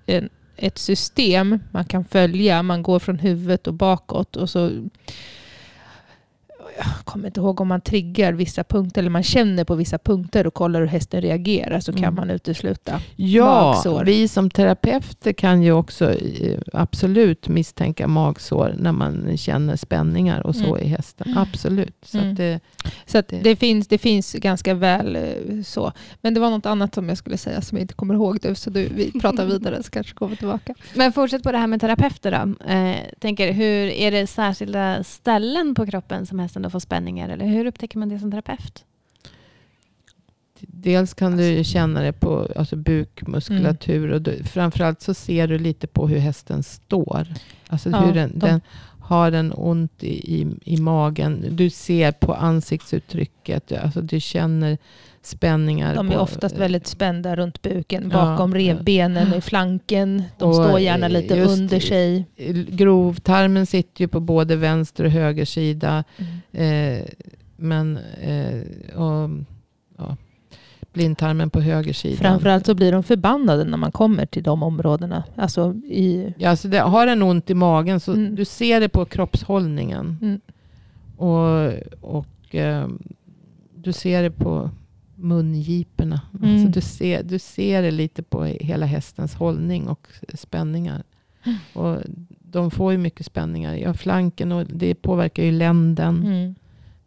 en, 0.06 0.30
ett 0.58 0.78
system 0.78 1.60
man 1.72 1.86
kan 1.86 2.06
följa. 2.06 2.64
Man 2.64 2.84
går 2.84 3.00
från 3.00 3.20
huvudet 3.20 3.68
och 3.68 3.74
bakåt 3.74 4.36
och 4.36 4.50
så 4.50 4.72
jag 6.86 7.06
kommer 7.06 7.28
inte 7.28 7.40
ihåg 7.40 7.62
om 7.62 7.68
man 7.68 7.82
triggar 7.82 8.34
vissa 8.34 8.64
punkter 8.64 9.02
eller 9.02 9.10
man 9.10 9.24
känner 9.24 9.64
på 9.64 9.76
vissa 9.76 9.98
punkter 9.98 10.48
och 10.48 10.54
kollar 10.54 10.80
hur 10.80 10.88
hästen 10.88 11.22
reagerar 11.22 11.80
så 11.80 11.92
kan 11.92 12.04
Mm. 12.04 12.16
man 12.16 12.30
utesluta. 12.30 13.02
Ja, 13.16 13.46
Magsår. 13.74 14.04
vi 14.06 14.28
som 14.28 14.50
terapeuter 14.50 15.34
kan 15.34 15.62
ju 15.64 15.72
också 15.72 16.12
eh, 16.12 16.60
absolut 16.74 17.48
misstänka 17.48 18.08
magsår 18.08 18.76
när 18.80 18.92
man 18.92 19.38
känner 19.38 19.76
spänningar 19.76 20.48
och 20.48 20.56
så 20.56 20.76
Mm. 20.76 20.86
i 20.86 20.88
hästen. 20.88 21.38
Absolut. 21.38 21.96
Så 22.06 22.18
Mm. 22.18 22.32
att 22.32 22.38
det, 22.38 22.60
Så 23.06 23.18
att 23.18 23.28
Det- 23.28 23.40
det, 23.44 23.56
finns, 23.56 23.88
det 23.88 23.98
finns 23.98 24.34
ganska 24.34 24.74
väl 24.74 25.16
eh, 25.16 25.22
så. 25.66 25.92
Men 26.22 26.34
det 26.34 26.40
var 26.40 26.50
något 26.50 26.66
annat 26.66 26.96
som 26.96 27.10
jag 27.10 27.18
skulle 27.18 27.38
säga 27.38 27.62
som 27.62 27.78
jag 27.78 27.84
inte 27.84 27.94
kommer 27.94 28.14
ihåg 28.14 28.38
nu. 28.44 28.56
Så 28.56 28.70
du, 28.70 28.88
vi 28.96 29.12
pratar 29.20 29.46
vidare 29.54 29.84
så 29.84 29.92
kanske 29.92 30.14
kommer 30.14 30.36
tillbaka. 30.36 30.74
Men 30.96 31.14
fortsätt 31.14 31.44
på 31.44 31.52
det 31.52 31.58
här 31.58 31.68
med 31.68 31.82
terapeuter 31.82 32.32
då. 32.32 32.66
Eh, 32.74 32.96
tänker, 33.20 33.52
hur, 33.54 33.88
är 33.90 34.12
det 34.12 34.28
särskilda 34.28 35.04
ställen 35.04 35.76
på 35.76 35.86
kroppen 35.86 36.26
som 36.26 36.40
hästen 36.40 36.66
då 36.70 36.72
får 36.72 36.80
spänningar? 36.80 37.30
Eller 37.30 37.46
hur 37.46 37.66
upptäcker 37.66 38.00
man 38.00 38.10
det 38.10 38.20
som 38.20 38.32
terapeut? 38.32 38.86
dels 40.62 41.14
kan 41.14 41.38
du 41.38 41.46
ju 41.46 41.64
känna 41.64 42.02
det 42.02 42.14
på 42.14 42.48
alltså 42.56 42.76
bukmuskulatur. 42.76 44.12
Och 44.12 44.22
du, 44.22 44.44
framförallt 44.44 45.02
så 45.02 45.14
ser 45.14 45.48
du 45.48 45.60
lite 45.60 45.88
på 45.88 46.08
hur 46.08 46.18
hästen 46.18 46.64
står. 46.64 47.28
Alltså 47.68 47.90
Ja, 47.90 48.00
hur 48.00 48.14
den, 48.14 48.32
de- 48.40 48.46
den 48.48 48.62
har 49.00 49.32
den 49.32 49.54
ont 49.56 50.04
i, 50.04 50.36
i, 50.42 50.48
i 50.66 50.78
magen. 50.78 51.46
Du 51.52 51.70
ser 51.70 52.12
på 52.12 52.34
ansiktsuttrycket. 52.34 53.72
Alltså 53.72 54.02
du 54.02 54.20
känner 54.20 54.78
spänningar. 55.22 55.96
De 55.96 56.10
är 56.10 56.14
på, 56.14 56.20
oftast 56.20 56.58
väldigt 56.58 56.88
spända 56.88 57.36
runt 57.36 57.62
buken, 57.62 58.04
Ja, 58.04 58.10
bakom 58.10 58.56
revbenen, 58.56 59.34
i 59.34 59.42
flanken. 59.42 60.24
De 60.38 60.50
Och, 60.50 60.56
står 60.56 60.80
gärna 60.80 61.08
lite 61.08 61.42
under 61.42 61.80
sig. 61.80 62.26
Grovtarmen 62.70 63.66
sitter 63.66 64.02
ju 64.02 64.08
på 64.08 64.20
både 64.20 64.56
vänster 64.56 65.04
och 65.04 65.12
höger 65.12 65.46
sida. 65.46 66.04
Mm. 66.18 66.39
Eh, 66.52 67.06
men 67.58 67.98
eh, 67.98 68.62
och, 68.96 69.30
ja, 69.98 70.18
blindtarmen 70.94 71.50
på 71.50 71.62
höger 71.62 71.94
sida. 71.94 72.18
Framförallt 72.18 72.66
så 72.66 72.74
blir 72.76 72.92
de 72.92 73.04
förbannade 73.04 73.64
när 73.64 73.78
man 73.78 73.92
kommer 73.92 74.26
till 74.26 74.44
de 74.44 74.64
områdena. 74.64 75.24
Alltså 75.36 75.74
i... 75.74 76.34
Ja, 76.38 76.50
alltså 76.50 76.68
det, 76.68 76.80
har 76.80 77.06
den 77.06 77.22
ont 77.22 77.50
i 77.50 77.54
magen 77.54 78.00
så 78.00 78.14
Mm. 78.14 78.36
du 78.36 78.46
ser 78.46 78.80
det 78.80 78.90
på 78.90 79.06
kroppshållningen. 79.06 80.18
Mm. 80.22 80.40
Och, 81.18 81.74
och 82.02 82.56
eh, 82.56 82.88
du 83.76 83.94
ser 83.94 84.24
det 84.24 84.32
på 84.32 84.70
mungiporna. 85.16 86.22
Mm. 86.44 86.54
Alltså 86.54 86.68
du, 86.68 86.82
ser, 86.82 87.24
du 87.24 87.40
ser 87.40 87.82
det 87.82 87.92
lite 87.92 88.24
på 88.24 88.44
hela 88.44 88.86
hästens 88.86 89.36
hållning 89.36 89.88
och 89.88 90.08
spänningar. 90.34 91.04
Och 91.74 91.98
de 92.52 92.72
får 92.72 92.92
ju 92.92 92.98
mycket 92.98 93.26
spänningar. 93.26 93.76
Ja, 93.76 93.94
flanken 93.94 94.52
och 94.52 94.66
det 94.66 94.96
påverkar 94.96 95.44
ju 95.44 95.52
länden. 95.52 96.24
Mm. 96.26 96.56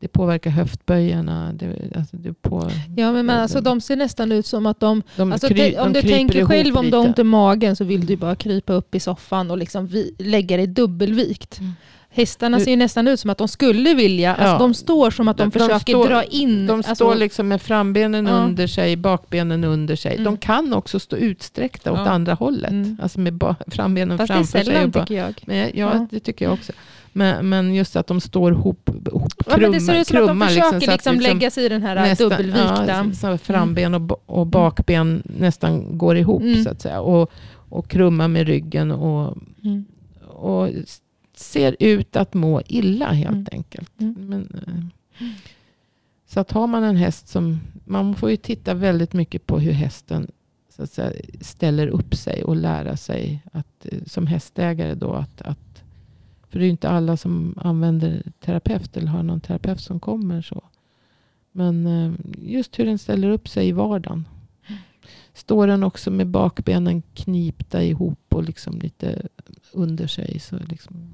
Det 0.00 0.08
påverkar 0.08 0.50
höftböjarna. 0.50 1.52
Det, 1.52 1.76
alltså 1.96 2.16
det 2.16 2.32
på, 2.32 2.70
Ja, 2.96 3.12
men, 3.12 3.26
men 3.26 3.40
alltså, 3.40 3.60
de 3.60 3.80
ser 3.80 3.96
nästan 3.96 4.32
ut 4.32 4.46
som 4.46 4.66
att 4.66 4.80
de... 4.80 5.02
de 5.16 5.32
Alltså, 5.32 5.48
kry- 5.48 5.78
om 5.78 5.92
de 5.92 6.00
du 6.00 6.08
tänker 6.08 6.44
själv 6.46 6.76
om 6.76 6.90
du 6.90 6.96
har 6.96 7.04
ont 7.04 7.18
i 7.18 7.24
magen 7.24 7.76
så 7.76 7.84
vill 7.84 8.06
du 8.06 8.16
bara 8.16 8.34
krypa 8.34 8.72
upp 8.72 8.94
i 8.94 9.00
soffan 9.00 9.50
och 9.50 9.58
liksom 9.58 9.86
vi, 9.86 10.14
lägga 10.18 10.56
dig 10.56 10.66
dubbelvikt. 10.66 11.58
Mm. 11.58 11.72
Hästarna 12.14 12.60
ser 12.60 12.70
ju 12.70 12.76
nästan 12.76 13.08
ut 13.08 13.20
som 13.20 13.30
att 13.30 13.38
de 13.38 13.48
skulle 13.48 13.94
vilja, 13.94 14.30
alltså 14.34 14.54
Ja. 14.54 14.58
de 14.58 14.74
står 14.74 15.10
som 15.10 15.28
att 15.28 15.36
de, 15.36 15.42
De- 15.44 15.50
försöker 15.50 15.92
står- 15.92 16.08
dra 16.08 16.22
in. 16.24 16.66
De 16.66 16.72
alltså, 16.76 16.94
står 16.94 17.14
liksom 17.14 17.48
med 17.48 17.62
frambenen 17.62 18.26
Ja. 18.26 18.32
under 18.32 18.66
sig, 18.66 18.96
bakbenen 18.96 19.64
under 19.64 19.96
sig. 19.96 20.12
Mm. 20.12 20.24
De 20.24 20.36
kan 20.36 20.72
också 20.74 20.98
stå 21.00 21.16
utsträckta 21.16 21.92
åt 21.92 21.98
Ja. 21.98 22.08
andra 22.10 22.34
hållet. 22.34 22.70
Mm. 22.70 22.96
Alltså 23.02 23.20
med 23.20 23.42
frambenen 23.66 24.18
Fast 24.18 24.28
det 24.28 24.34
är 24.34 24.36
framför 24.36 24.50
sig. 24.52 24.60
och 24.60 24.66
sällan 24.66 24.90
ba- 24.90 25.00
tycker 25.06 25.14
jag. 25.14 25.34
men, 25.46 25.70
ja, 25.74 26.06
det 26.10 26.20
tycker 26.20 26.44
jag 26.44 26.52
också. 26.54 26.72
Men, 27.12 27.48
men 27.48 27.74
just 27.74 27.96
att 27.96 28.06
de 28.06 28.20
står 28.20 28.52
ihop, 28.52 28.90
ihop 29.06 29.32
Ja, 29.50 29.56
men 29.56 29.72
det 29.72 29.80
ser 29.80 30.00
ut 30.00 30.06
som 30.06 30.16
att 30.16 30.22
de 30.22 30.26
krummar, 30.28 30.46
försöker 30.46 30.76
att 30.76 30.86
liksom, 30.86 31.20
lägga 31.20 31.50
sig 31.50 31.64
i 31.64 31.68
den 31.68 31.82
här 31.82 31.94
nästan- 31.94 32.28
dubbelvikta. 32.28 32.84
Ja, 32.88 33.04
så, 33.04 33.16
så 33.16 33.38
framben 33.38 33.94
och, 33.94 34.22
och 34.26 34.46
bakben 34.46 35.22
nästan 35.38 35.98
går 35.98 36.16
ihop 36.16 36.42
Mm. 36.42 36.64
så 36.64 36.70
att 36.70 36.80
säga. 36.80 37.00
Och, 37.00 37.30
och 37.68 37.88
krummar 37.88 38.28
med 38.28 38.46
ryggen 38.46 38.90
och, 38.90 39.36
Mm. 39.64 39.84
och 40.28 40.68
ser 41.34 41.76
ut 41.80 42.16
att 42.16 42.34
må 42.34 42.62
illa 42.66 43.12
helt 43.12 43.30
Mm. 43.36 43.46
enkelt. 43.52 44.00
Mm. 44.00 44.14
Men, 44.28 44.62
eh, 44.66 44.84
så 46.26 46.40
att 46.40 46.50
har 46.52 46.66
man 46.66 46.84
en 46.84 46.96
häst 46.96 47.28
som... 47.28 47.60
Man 47.84 48.14
får 48.14 48.30
ju 48.30 48.36
titta 48.36 48.74
väldigt 48.74 49.12
mycket 49.12 49.46
på 49.46 49.58
hur 49.58 49.72
hästen 49.72 50.30
så 50.68 50.82
att 50.82 50.90
säga, 50.90 51.22
ställer 51.40 51.86
upp 51.86 52.14
sig 52.14 52.44
och 52.44 52.56
lära 52.56 52.96
sig 52.96 53.42
att, 53.52 53.86
eh, 53.86 53.98
som 54.06 54.26
hästägare 54.26 54.94
då 54.94 55.12
att, 55.12 55.42
att 55.42 55.82
för 56.50 56.58
det 56.58 56.64
är 56.64 56.66
ju 56.66 56.70
inte 56.70 56.88
alla 56.88 57.16
som 57.16 57.54
använder 57.56 58.22
terapeut 58.40 58.96
eller 58.96 59.06
har 59.08 59.22
någon 59.22 59.40
terapeut 59.40 59.80
som 59.80 60.00
kommer 60.00 60.42
så. 60.42 60.62
Men 61.52 61.86
eh, 61.86 62.12
just 62.42 62.78
hur 62.78 62.84
den 62.84 62.98
ställer 62.98 63.30
upp 63.30 63.48
sig 63.48 63.68
i 63.68 63.72
vardagen. 63.72 64.28
står 65.34 65.66
den 65.66 65.82
också 65.82 66.10
med 66.10 66.26
bakbenen 66.26 67.02
knipta 67.14 67.82
ihop 67.82 68.18
och 68.28 68.42
liksom 68.42 68.78
lite 68.78 69.28
under 69.72 70.06
sig. 70.06 70.38
Så 70.38 70.56
liksom, 70.58 71.12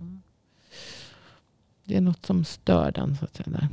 det 1.89 1.97
är 1.97 2.01
något 2.01 2.27
som 2.27 2.45
stör 2.45 2.93
den 2.93 3.17
så 3.17 3.25
att 3.25 3.37
säga. 3.37 3.51
Där. 3.51 3.69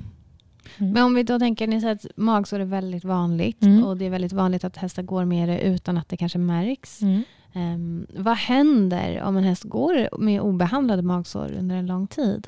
Mm. 0.77 0.91
Men 0.91 1.03
om 1.03 1.15
vi 1.15 1.23
då 1.23 1.39
tänker, 1.39 1.67
ni 1.67 1.81
säger 1.81 1.95
att 1.95 2.05
magsår 2.15 2.59
är 2.59 2.65
väldigt 2.65 3.03
vanligt 3.03 3.61
mm. 3.61 3.83
och 3.83 3.97
det 3.97 4.05
är 4.05 4.09
väldigt 4.09 4.33
vanligt 4.33 4.63
att 4.63 4.77
hästar 4.77 5.03
går 5.03 5.25
med 5.25 5.49
det 5.49 5.61
utan 5.61 5.97
att 5.97 6.09
det 6.09 6.17
kanske 6.17 6.37
märks. 6.37 7.01
Mm. 7.01 7.23
Um, 7.53 8.07
vad 8.17 8.37
händer 8.37 9.21
om 9.21 9.37
en 9.37 9.43
häst 9.43 9.63
går 9.63 10.17
med 10.19 10.41
obehandlade 10.41 11.01
magsår 11.01 11.51
under 11.59 11.75
en 11.75 11.85
lång 11.85 12.07
tid? 12.07 12.47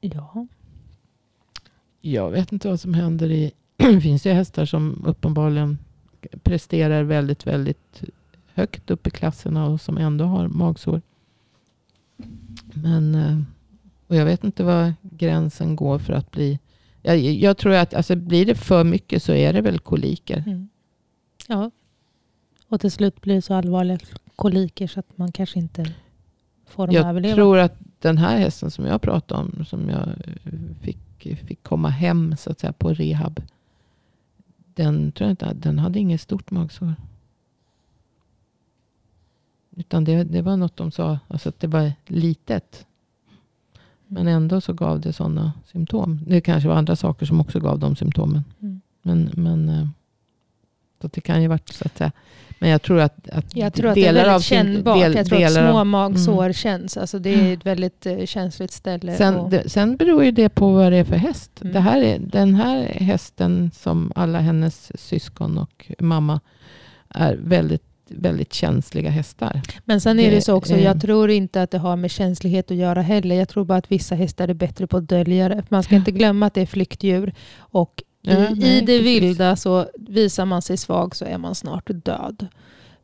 Ja. 0.00 0.46
Jag 2.00 2.30
vet 2.30 2.52
inte 2.52 2.68
vad 2.68 2.80
som 2.80 2.94
händer. 2.94 3.30
i 3.30 3.52
Det 3.76 4.00
finns 4.00 4.26
ju 4.26 4.30
hästar 4.30 4.64
som 4.64 5.04
uppenbarligen 5.06 5.78
presterar 6.42 7.02
väldigt, 7.02 7.46
väldigt 7.46 8.02
högt 8.54 8.90
upp 8.90 9.06
i 9.06 9.10
klasserna 9.10 9.66
och 9.66 9.80
som 9.80 9.98
ändå 9.98 10.24
har 10.24 10.48
magsår. 10.48 11.02
Men 12.82 13.14
eh, 13.14 13.38
och 14.06 14.16
jag 14.16 14.24
vet 14.24 14.44
inte 14.44 14.64
var 14.64 14.94
gränsen 15.02 15.76
går 15.76 15.98
för 15.98 16.12
att 16.12 16.30
bli... 16.30 16.58
Jag, 17.02 17.18
jag 17.18 17.56
tror 17.56 17.74
att 17.74 17.94
alltså, 17.94 18.16
blir 18.16 18.46
det 18.46 18.54
för 18.54 18.84
mycket 18.84 19.22
så 19.22 19.32
är 19.32 19.52
det 19.52 19.60
väl 19.60 19.78
koliker. 19.78 20.44
Mm. 20.46 20.68
Ja. 21.48 21.70
Och 22.68 22.80
till 22.80 22.90
slut 22.90 23.20
blir 23.20 23.34
det 23.34 23.42
så 23.42 23.54
allvarliga 23.54 23.98
koliker 24.36 24.86
så 24.86 25.00
att 25.00 25.18
man 25.18 25.32
kanske 25.32 25.58
inte 25.58 25.92
får 26.66 26.86
dem 26.86 26.96
jag 26.96 27.06
överleva. 27.06 27.28
Jag 27.28 27.36
tror 27.36 27.58
att 27.58 27.78
den 27.98 28.18
här 28.18 28.38
hästen 28.38 28.70
som 28.70 28.86
jag 28.86 29.02
pratade 29.02 29.40
om, 29.40 29.64
som 29.64 29.88
jag 29.88 30.08
fick, 30.80 31.38
fick 31.46 31.62
komma 31.62 31.88
hem 31.88 32.36
så 32.36 32.50
att 32.50 32.60
säga, 32.60 32.72
på 32.72 32.94
rehab. 32.94 33.42
Den, 34.74 35.12
tror 35.12 35.26
jag 35.26 35.32
inte, 35.32 35.54
den 35.54 35.78
hade 35.78 35.98
inget 35.98 36.20
stort 36.20 36.50
magsår. 36.50 36.94
Utan 39.76 40.04
det, 40.04 40.24
det 40.24 40.42
var 40.42 40.56
något 40.56 40.76
de 40.76 40.90
sa, 40.90 41.18
alltså 41.28 41.48
att 41.48 41.60
det 41.60 41.66
var 41.66 41.92
litet. 42.06 42.86
Men 44.06 44.28
ändå 44.28 44.60
så 44.60 44.72
gav 44.72 45.00
det 45.00 45.12
sådana 45.12 45.52
symptom. 45.66 46.20
Det 46.26 46.40
kanske 46.40 46.68
var 46.68 46.76
andra 46.76 46.96
saker 46.96 47.26
som 47.26 47.40
också 47.40 47.60
gav 47.60 47.78
de 47.78 47.96
symptomen. 47.96 48.44
Mm. 48.62 48.80
Men, 49.02 49.30
men 49.34 49.68
eh, 49.68 49.88
så 51.00 51.08
det 51.12 51.20
kan 51.20 51.42
ju 51.42 51.48
varit 51.48 51.68
så 51.68 51.84
att 51.84 51.98
säga. 51.98 52.12
Men 52.58 52.70
jag 52.70 52.82
tror 52.82 53.00
att, 53.00 53.28
att 53.30 53.56
Jag 53.56 53.74
tror 53.74 53.88
att 53.88 53.94
det 53.94 54.06
är 54.06 54.12
väldigt 54.12 54.42
kännbart. 54.42 54.98
Del, 54.98 55.14
jag 55.14 55.26
tror 55.26 55.44
att 55.44 55.52
små 55.52 55.84
magsår 55.84 56.42
mm. 56.42 56.52
känns. 56.52 56.96
Alltså 56.96 57.18
det 57.18 57.30
är 57.30 57.38
mm. 57.38 57.52
ett 57.52 57.66
väldigt 57.66 58.06
uh, 58.06 58.24
känsligt 58.24 58.72
ställe. 58.72 59.16
Sen, 59.16 59.50
det, 59.50 59.68
sen 59.68 59.96
beror 59.96 60.24
ju 60.24 60.30
det 60.30 60.48
på 60.48 60.72
vad 60.72 60.92
det 60.92 60.98
är 60.98 61.04
för 61.04 61.16
häst. 61.16 61.50
Mm. 61.60 61.72
Det 61.72 61.80
här 61.80 62.02
är, 62.02 62.18
den 62.18 62.54
här 62.54 62.82
hästen 62.82 63.70
som 63.74 64.12
alla 64.14 64.40
hennes 64.40 65.00
syskon 65.08 65.58
och 65.58 65.92
mamma 65.98 66.40
är 67.08 67.36
väldigt 67.36 67.85
väldigt 68.10 68.52
känsliga 68.52 69.10
hästar. 69.10 69.62
Men 69.84 70.00
sen 70.00 70.20
är 70.20 70.30
det 70.30 70.40
så 70.40 70.54
också, 70.54 70.76
jag 70.76 71.00
tror 71.00 71.30
inte 71.30 71.62
att 71.62 71.70
det 71.70 71.78
har 71.78 71.96
med 71.96 72.10
känslighet 72.10 72.70
att 72.70 72.76
göra 72.76 73.02
heller. 73.02 73.36
Jag 73.36 73.48
tror 73.48 73.64
bara 73.64 73.78
att 73.78 73.92
vissa 73.92 74.14
hästar 74.14 74.48
är 74.48 74.54
bättre 74.54 74.86
på 74.86 74.96
att 74.96 75.08
dölja 75.08 75.48
det. 75.48 75.64
Man 75.68 75.82
ska 75.82 75.96
inte 75.96 76.10
glömma 76.10 76.46
att 76.46 76.54
det 76.54 76.60
är 76.60 76.66
flyktdjur. 76.66 77.34
Och 77.58 78.02
i, 78.22 78.30
ja, 78.30 78.38
nej, 78.38 78.78
i 78.78 78.80
det 78.80 78.98
vilda 78.98 79.56
så 79.56 79.86
visar 79.94 80.44
man 80.44 80.62
sig 80.62 80.76
svag 80.76 81.16
så 81.16 81.24
är 81.24 81.38
man 81.38 81.54
snart 81.54 81.90
död. 82.04 82.46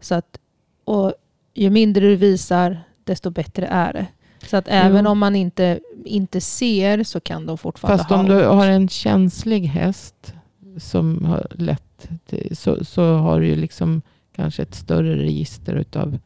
Så 0.00 0.14
att, 0.14 0.38
och 0.84 1.14
ju 1.54 1.70
mindre 1.70 2.06
du 2.06 2.16
visar, 2.16 2.80
desto 3.04 3.30
bättre 3.30 3.66
är 3.66 3.92
det. 3.92 4.06
Så 4.46 4.56
att 4.56 4.68
även 4.68 5.04
jo. 5.04 5.10
om 5.10 5.18
man 5.18 5.36
inte, 5.36 5.80
inte 6.04 6.40
ser 6.40 7.04
så 7.04 7.20
kan 7.20 7.46
de 7.46 7.58
fortfarande 7.58 7.98
Fast 7.98 8.10
ha 8.10 8.20
om 8.20 8.26
du 8.26 8.44
har 8.44 8.68
en 8.68 8.88
känslig 8.88 9.66
häst 9.66 10.34
som 10.78 11.24
har 11.24 11.46
lätt 11.50 12.08
till, 12.26 12.56
så, 12.56 12.84
så 12.84 13.14
har 13.14 13.40
du 13.40 13.46
ju 13.46 13.56
liksom 13.56 14.02
kanske 14.36 14.62
ett 14.62 14.74
större 14.74 15.16
register 15.16 15.74
utav 15.74 16.18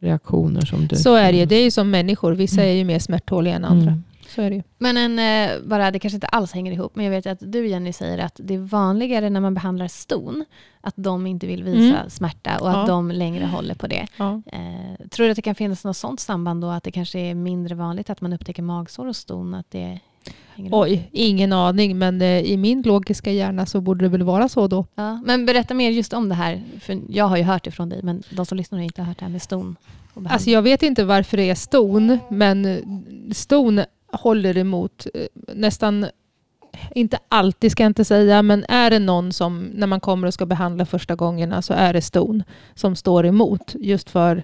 reaktioner 0.00 0.60
som 0.60 0.86
du... 0.86 0.96
Så 0.96 1.14
är 1.14 1.32
det 1.32 1.38
ju. 1.38 1.46
Det 1.46 1.56
är 1.56 1.64
ju 1.64 1.70
som 1.70 1.90
människor. 1.90 2.32
Vissa 2.32 2.60
mm. 2.60 2.72
är 2.72 2.78
ju 2.78 2.84
mer 2.84 2.98
smärttåliga 2.98 3.54
än 3.54 3.64
andra. 3.64 3.90
Mm. 3.90 4.04
Så 4.28 4.42
är 4.42 4.50
det 4.50 4.56
ju. 4.56 4.62
Men 4.78 4.96
en, 4.96 5.18
eh, 5.18 5.62
bara, 5.64 5.90
det 5.90 5.98
kanske 5.98 6.16
inte 6.16 6.26
alls 6.26 6.52
hänger 6.52 6.72
ihop, 6.72 6.96
men 6.96 7.04
jag 7.04 7.12
vet 7.12 7.26
att 7.26 7.38
du 7.40 7.68
Jenny 7.68 7.92
säger 7.92 8.18
att 8.18 8.40
det 8.44 8.54
är 8.54 8.58
vanligare 8.58 9.30
när 9.30 9.40
man 9.40 9.54
behandlar 9.54 9.88
ston, 9.88 10.44
att 10.80 10.94
de 10.96 11.26
inte 11.26 11.46
vill 11.46 11.64
visa 11.64 11.98
mm. 11.98 12.10
smärta 12.10 12.58
och 12.60 12.70
att 12.70 12.76
ja. 12.76 12.86
de 12.86 13.10
längre 13.10 13.46
håller 13.46 13.74
på 13.74 13.86
det. 13.86 14.06
Ja. 14.16 14.42
Eh, 14.46 15.06
tror 15.10 15.24
du 15.24 15.30
att 15.30 15.36
det 15.36 15.42
kan 15.42 15.54
finnas 15.54 15.84
något 15.84 15.96
sånt 15.96 16.20
samband 16.20 16.62
då, 16.62 16.68
att 16.68 16.84
det 16.84 16.90
kanske 16.90 17.18
är 17.18 17.34
mindre 17.34 17.74
vanligt 17.74 18.10
att 18.10 18.20
man 18.20 18.32
upptäcker 18.32 18.62
magsår 18.62 19.06
hos 19.06 19.18
ston? 19.18 19.54
Att 19.54 19.70
det 19.70 20.00
Oj, 20.70 21.08
ingen 21.12 21.52
aning. 21.52 21.98
Men 21.98 22.22
eh, 22.22 22.40
i 22.40 22.56
min 22.56 22.82
logiska 22.82 23.32
hjärna 23.32 23.66
så 23.66 23.80
borde 23.80 24.04
det 24.04 24.08
väl 24.08 24.22
vara 24.22 24.48
så 24.48 24.68
då. 24.68 24.86
Ja, 24.94 25.20
men 25.24 25.46
berätta 25.46 25.74
mer 25.74 25.90
just 25.90 26.12
om 26.12 26.28
det 26.28 26.34
här. 26.34 26.62
För 26.80 27.00
jag 27.08 27.24
har 27.24 27.36
ju 27.36 27.42
hört 27.42 27.64
det 27.64 27.70
från 27.70 27.88
dig, 27.88 28.00
men 28.02 28.22
de 28.30 28.46
som 28.46 28.58
lyssnar 28.58 28.78
har 28.78 28.84
inte 28.84 29.02
hört 29.02 29.18
det 29.18 29.24
här 29.24 29.32
med 29.32 29.42
ston. 29.42 29.76
Alltså 30.28 30.50
jag 30.50 30.62
vet 30.62 30.82
inte 30.82 31.04
varför 31.04 31.36
det 31.36 31.50
är 31.50 31.54
ston, 31.54 32.18
men 32.28 32.82
ston 33.34 33.80
håller 34.12 34.58
emot 34.58 35.06
eh, 35.14 35.54
nästan 35.54 36.06
inte 36.94 37.18
alltid 37.28 37.72
ska 37.72 37.82
jag 37.82 37.90
inte 37.90 38.04
säga, 38.04 38.42
men 38.42 38.64
är 38.68 38.90
det 38.90 38.98
någon 38.98 39.32
som 39.32 39.64
när 39.74 39.86
man 39.86 40.00
kommer 40.00 40.26
och 40.26 40.34
ska 40.34 40.46
behandla 40.46 40.86
första 40.86 41.14
gångerna 41.14 41.62
så 41.62 41.74
är 41.74 41.92
det 41.92 42.02
ston 42.02 42.42
som 42.74 42.96
står 42.96 43.26
emot 43.26 43.74
just 43.74 44.10
för 44.10 44.42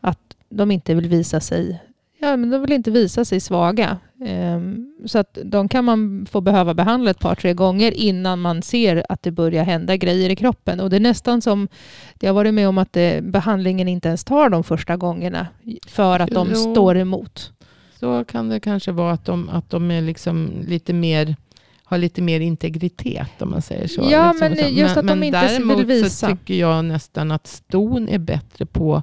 att 0.00 0.36
de 0.48 0.70
inte 0.70 0.94
vill 0.94 1.08
visa 1.08 1.40
sig 1.40 1.82
ja, 2.24 2.36
men 2.36 2.50
de 2.50 2.60
vill 2.60 2.72
inte 2.72 2.90
visa 2.90 3.24
sig 3.24 3.40
svaga. 3.40 3.98
Um, 4.20 4.94
så 5.06 5.18
att 5.18 5.38
de 5.44 5.68
kan 5.68 5.84
man 5.84 6.26
få 6.30 6.40
behöva 6.40 6.74
behandla 6.74 7.10
ett 7.10 7.18
par, 7.18 7.34
tre 7.34 7.54
gånger 7.54 7.92
innan 7.92 8.40
man 8.40 8.62
ser 8.62 9.06
att 9.08 9.22
det 9.22 9.30
börjar 9.30 9.64
hända 9.64 9.96
grejer 9.96 10.30
i 10.30 10.36
kroppen. 10.36 10.80
Och 10.80 10.90
det 10.90 10.96
är 10.96 11.00
nästan 11.00 11.42
som, 11.42 11.68
det 12.14 12.26
har 12.26 12.34
varit 12.34 12.54
med 12.54 12.68
om 12.68 12.78
att 12.78 12.92
det, 12.92 13.24
behandlingen 13.24 13.88
inte 13.88 14.08
ens 14.08 14.24
tar 14.24 14.48
de 14.48 14.64
första 14.64 14.96
gångerna 14.96 15.46
för 15.86 16.20
att 16.20 16.30
de 16.30 16.48
jo, 16.50 16.56
står 16.56 16.96
emot. 16.96 17.52
Så 18.00 18.24
kan 18.24 18.48
det 18.48 18.60
kanske 18.60 18.92
vara 18.92 19.12
att 19.12 19.24
de, 19.24 19.48
att 19.48 19.70
de 19.70 19.90
är 19.90 20.02
liksom 20.02 20.50
lite 20.66 20.92
mer 20.92 21.36
har 21.84 21.98
lite 21.98 22.22
mer 22.22 22.40
integritet 22.40 23.42
om 23.42 23.50
man 23.50 23.62
säger 23.62 23.88
så. 23.88 24.08
Ja, 24.10 24.32
liksom 24.32 24.48
men 24.48 24.58
så. 24.58 24.64
just 24.64 24.96
men, 24.96 25.04
att 25.04 25.20
de 25.20 25.22
inte 25.22 25.74
vill 25.74 25.86
visa. 25.86 26.08
så 26.08 26.26
tycker 26.26 26.54
jag 26.54 26.84
nästan 26.84 27.30
att 27.30 27.46
ston 27.46 28.08
är 28.08 28.18
bättre 28.18 28.66
på 28.66 29.02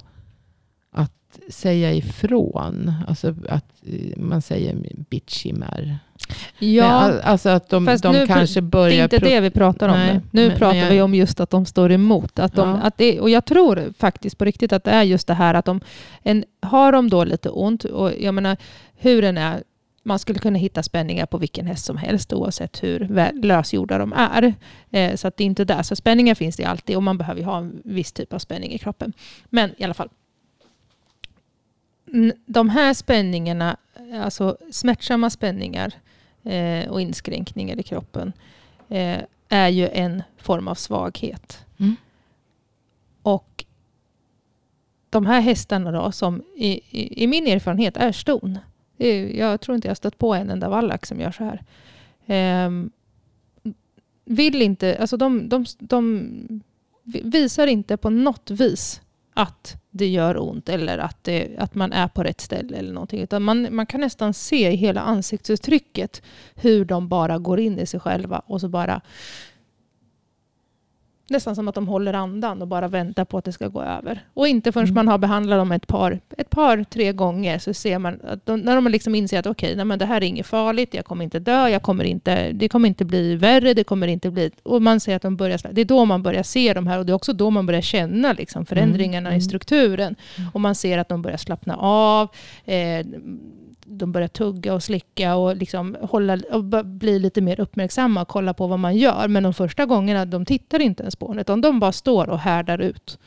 säga 1.48 1.92
ifrån. 1.92 2.92
Alltså 3.08 3.34
att 3.48 3.64
eh, 3.86 4.16
man 4.16 4.42
säger 4.42 4.76
bitchimär. 5.10 5.98
Ja, 6.58 7.08
men, 7.08 7.20
alltså 7.20 7.48
att 7.48 7.68
de, 7.68 7.98
de 8.02 8.12
nu, 8.12 8.26
kanske 8.26 8.60
börjar... 8.60 8.90
Det 8.90 8.98
är 8.98 9.02
inte 9.02 9.18
det 9.18 9.40
vi 9.40 9.50
pratar 9.50 9.88
om 9.88 9.94
nej, 9.94 10.14
nu. 10.14 10.20
Nu 10.30 10.48
men, 10.48 10.58
pratar 10.58 10.74
men 10.74 10.84
jag, 10.84 10.90
vi 10.90 11.02
om 11.02 11.14
just 11.14 11.40
att 11.40 11.50
de 11.50 11.66
står 11.66 11.92
emot. 11.92 12.38
Att 12.38 12.54
de, 12.54 12.68
ja. 12.68 12.76
att 12.76 12.98
det, 12.98 13.20
och 13.20 13.30
jag 13.30 13.44
tror 13.44 13.92
faktiskt 13.98 14.38
på 14.38 14.44
riktigt 14.44 14.72
att 14.72 14.84
det 14.84 14.90
är 14.90 15.02
just 15.02 15.26
det 15.26 15.34
här 15.34 15.54
att 15.54 15.64
de... 15.64 15.80
En, 16.22 16.44
har 16.60 16.92
de 16.92 17.10
då 17.10 17.24
lite 17.24 17.48
ont, 17.48 17.84
och 17.84 18.12
jag 18.20 18.34
menar 18.34 18.56
hur 18.96 19.22
den 19.22 19.38
är, 19.38 19.62
man 20.02 20.18
skulle 20.18 20.38
kunna 20.38 20.58
hitta 20.58 20.82
spänningar 20.82 21.26
på 21.26 21.38
vilken 21.38 21.66
häst 21.66 21.84
som 21.84 21.96
helst 21.96 22.32
oavsett 22.32 22.82
hur 22.82 23.08
lösgjorda 23.42 23.98
de 23.98 24.12
är. 24.12 24.54
Eh, 24.90 25.14
så 25.16 25.28
att 25.28 25.36
det 25.36 25.44
är 25.44 25.46
inte 25.46 25.64
där. 25.64 25.82
Så 25.82 25.96
spänningar 25.96 26.34
finns 26.34 26.56
det 26.56 26.64
alltid 26.64 26.96
och 26.96 27.02
man 27.02 27.18
behöver 27.18 27.42
ha 27.42 27.58
en 27.58 27.80
viss 27.84 28.12
typ 28.12 28.32
av 28.32 28.38
spänning 28.38 28.72
i 28.72 28.78
kroppen. 28.78 29.12
Men 29.44 29.70
i 29.78 29.84
alla 29.84 29.94
fall, 29.94 30.08
de 32.46 32.68
här 32.68 32.94
spänningarna, 32.94 33.76
alltså 34.14 34.56
smärtsamma 34.70 35.30
spänningar 35.30 35.92
eh, 36.42 36.90
och 36.90 37.00
inskränkningar 37.00 37.80
i 37.80 37.82
kroppen, 37.82 38.32
eh, 38.88 39.18
är 39.48 39.68
ju 39.68 39.88
en 39.88 40.22
form 40.36 40.68
av 40.68 40.74
svaghet. 40.74 41.64
Mm. 41.78 41.96
Och 43.22 43.64
de 45.10 45.26
här 45.26 45.40
hästarna 45.40 45.90
då, 45.92 46.12
som 46.12 46.42
i, 46.56 46.80
i, 46.90 47.24
i 47.24 47.26
min 47.26 47.46
erfarenhet 47.46 47.96
är 47.96 48.12
ston. 48.12 48.58
jag 49.32 49.60
tror 49.60 49.74
inte 49.74 49.88
jag 49.88 49.96
stött 49.96 50.18
på 50.18 50.34
en 50.34 50.50
enda 50.50 50.68
vallack 50.68 51.06
som 51.06 51.20
gör 51.20 51.32
så 51.32 51.44
här. 51.44 51.62
Eh, 52.26 52.70
vill 54.24 54.62
inte, 54.62 54.98
alltså 55.00 55.16
de, 55.16 55.48
de, 55.48 55.64
de 55.78 56.62
visar 57.04 57.66
inte 57.66 57.96
på 57.96 58.10
något 58.10 58.50
vis 58.50 59.00
att 59.34 59.76
det 59.90 60.08
gör 60.08 60.42
ont 60.42 60.68
eller 60.68 60.98
att, 60.98 61.24
det, 61.24 61.56
att 61.58 61.74
man 61.74 61.92
är 61.92 62.08
på 62.08 62.22
rätt 62.22 62.40
ställe 62.40 62.76
eller 62.76 62.92
någonting. 62.92 63.20
Utan 63.20 63.42
man, 63.42 63.74
man 63.74 63.86
kan 63.86 64.00
nästan 64.00 64.34
se 64.34 64.70
i 64.70 64.76
hela 64.76 65.00
ansiktsuttrycket 65.00 66.22
hur 66.54 66.84
de 66.84 67.08
bara 67.08 67.38
går 67.38 67.60
in 67.60 67.78
i 67.78 67.86
sig 67.86 68.00
själva 68.00 68.38
och 68.38 68.60
så 68.60 68.68
bara 68.68 69.00
Nästan 71.32 71.56
som 71.56 71.68
att 71.68 71.74
de 71.74 71.88
håller 71.88 72.12
andan 72.12 72.62
och 72.62 72.68
bara 72.68 72.88
väntar 72.88 73.24
på 73.24 73.38
att 73.38 73.44
det 73.44 73.52
ska 73.52 73.68
gå 73.68 73.82
över. 73.82 74.24
Och 74.34 74.48
inte 74.48 74.72
förrän 74.72 74.86
mm. 74.86 74.94
man 74.94 75.08
har 75.08 75.18
behandlat 75.18 75.58
dem 75.58 75.72
ett 75.72 75.86
par, 75.86 76.20
ett 76.38 76.50
par, 76.50 76.84
tre 76.84 77.12
gånger 77.12 77.58
så 77.58 77.74
ser 77.74 77.98
man 77.98 78.20
att 78.24 78.46
de, 78.46 78.60
när 78.60 78.74
de 78.74 78.88
liksom 78.88 79.14
inser 79.14 79.38
att 79.38 79.46
okej, 79.46 79.82
okay, 79.82 79.96
det 79.96 80.06
här 80.06 80.16
är 80.16 80.24
inget 80.24 80.46
farligt, 80.46 80.94
jag 80.94 81.04
kommer 81.04 81.24
inte 81.24 81.38
dö, 81.38 81.68
jag 81.68 81.82
kommer 81.82 82.04
inte, 82.04 82.52
det 82.52 82.68
kommer 82.68 82.88
inte 82.88 83.04
bli 83.04 83.36
värre, 83.36 83.74
det 83.74 83.84
kommer 83.84 84.08
inte 84.08 84.30
bli... 84.30 84.50
Och 84.62 84.82
man 84.82 85.00
ser 85.00 85.16
att 85.16 85.22
de 85.22 85.36
börjar... 85.36 85.60
Det 85.72 85.80
är 85.80 85.84
då 85.84 86.04
man 86.04 86.22
börjar 86.22 86.42
se 86.42 86.74
de 86.74 86.86
här 86.86 86.98
och 86.98 87.06
det 87.06 87.12
är 87.12 87.14
också 87.14 87.32
då 87.32 87.50
man 87.50 87.66
börjar 87.66 87.80
känna 87.80 88.32
liksom 88.32 88.66
förändringarna 88.66 89.28
mm. 89.28 89.38
i 89.38 89.42
strukturen. 89.42 90.16
Mm. 90.38 90.50
Och 90.54 90.60
man 90.60 90.74
ser 90.74 90.98
att 90.98 91.08
de 91.08 91.22
börjar 91.22 91.36
slappna 91.36 91.76
av. 91.76 92.28
Eh, 92.64 93.06
de 93.98 94.12
börjar 94.12 94.28
tugga 94.28 94.74
och 94.74 94.82
slicka 94.82 95.36
och, 95.36 95.56
liksom 95.56 95.96
hålla, 96.00 96.38
och 96.52 96.86
bli 96.86 97.18
lite 97.18 97.40
mer 97.40 97.60
uppmärksamma 97.60 98.22
och 98.22 98.28
kolla 98.28 98.54
på 98.54 98.66
vad 98.66 98.78
man 98.78 98.96
gör. 98.96 99.28
Men 99.28 99.42
de 99.42 99.54
första 99.54 99.86
gångerna 99.86 100.24
de 100.24 100.44
tittar 100.44 100.80
inte 100.80 101.02
ens 101.02 101.16
på 101.16 101.32
en 101.32 101.38
utan 101.38 101.60
de 101.60 101.80
bara 101.80 101.92
står 101.92 102.28
och 102.28 102.38
härdar 102.38 102.78
ut. 102.78 103.18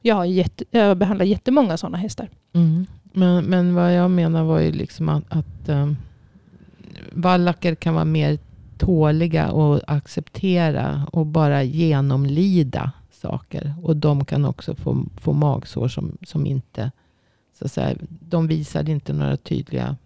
Jag 0.00 0.14
har, 0.14 0.24
jätte, 0.24 0.64
jag 0.70 0.96
behandlar 0.96 1.26
jättemånga 1.26 1.76
sådana 1.76 1.98
hästar. 1.98 2.28
Mm. 2.52 2.86
Men, 3.12 3.44
men 3.44 3.74
vad 3.74 3.94
jag 3.94 4.10
menar 4.10 4.44
var 4.44 4.60
ju 4.60 4.72
liksom 4.72 5.08
att, 5.08 5.24
att 5.28 5.68
um, 5.68 5.96
vallacker 7.12 7.74
kan 7.74 7.94
vara 7.94 8.04
mer 8.04 8.38
tåliga 8.78 9.50
och 9.50 9.80
acceptera 9.86 11.06
och 11.12 11.26
bara 11.26 11.62
genomlida 11.62 12.92
saker. 13.10 13.74
Och 13.82 13.96
de 13.96 14.24
kan 14.24 14.44
också 14.44 14.74
få, 14.74 15.04
få 15.16 15.32
magsår 15.32 15.88
som, 15.88 16.18
som 16.22 16.46
inte, 16.46 16.90
så 17.54 17.64
att 17.64 17.72
säga, 17.72 17.96
de 18.08 18.46
visar 18.46 18.88
inte 18.88 19.12
några 19.12 19.36
tydliga 19.36 19.96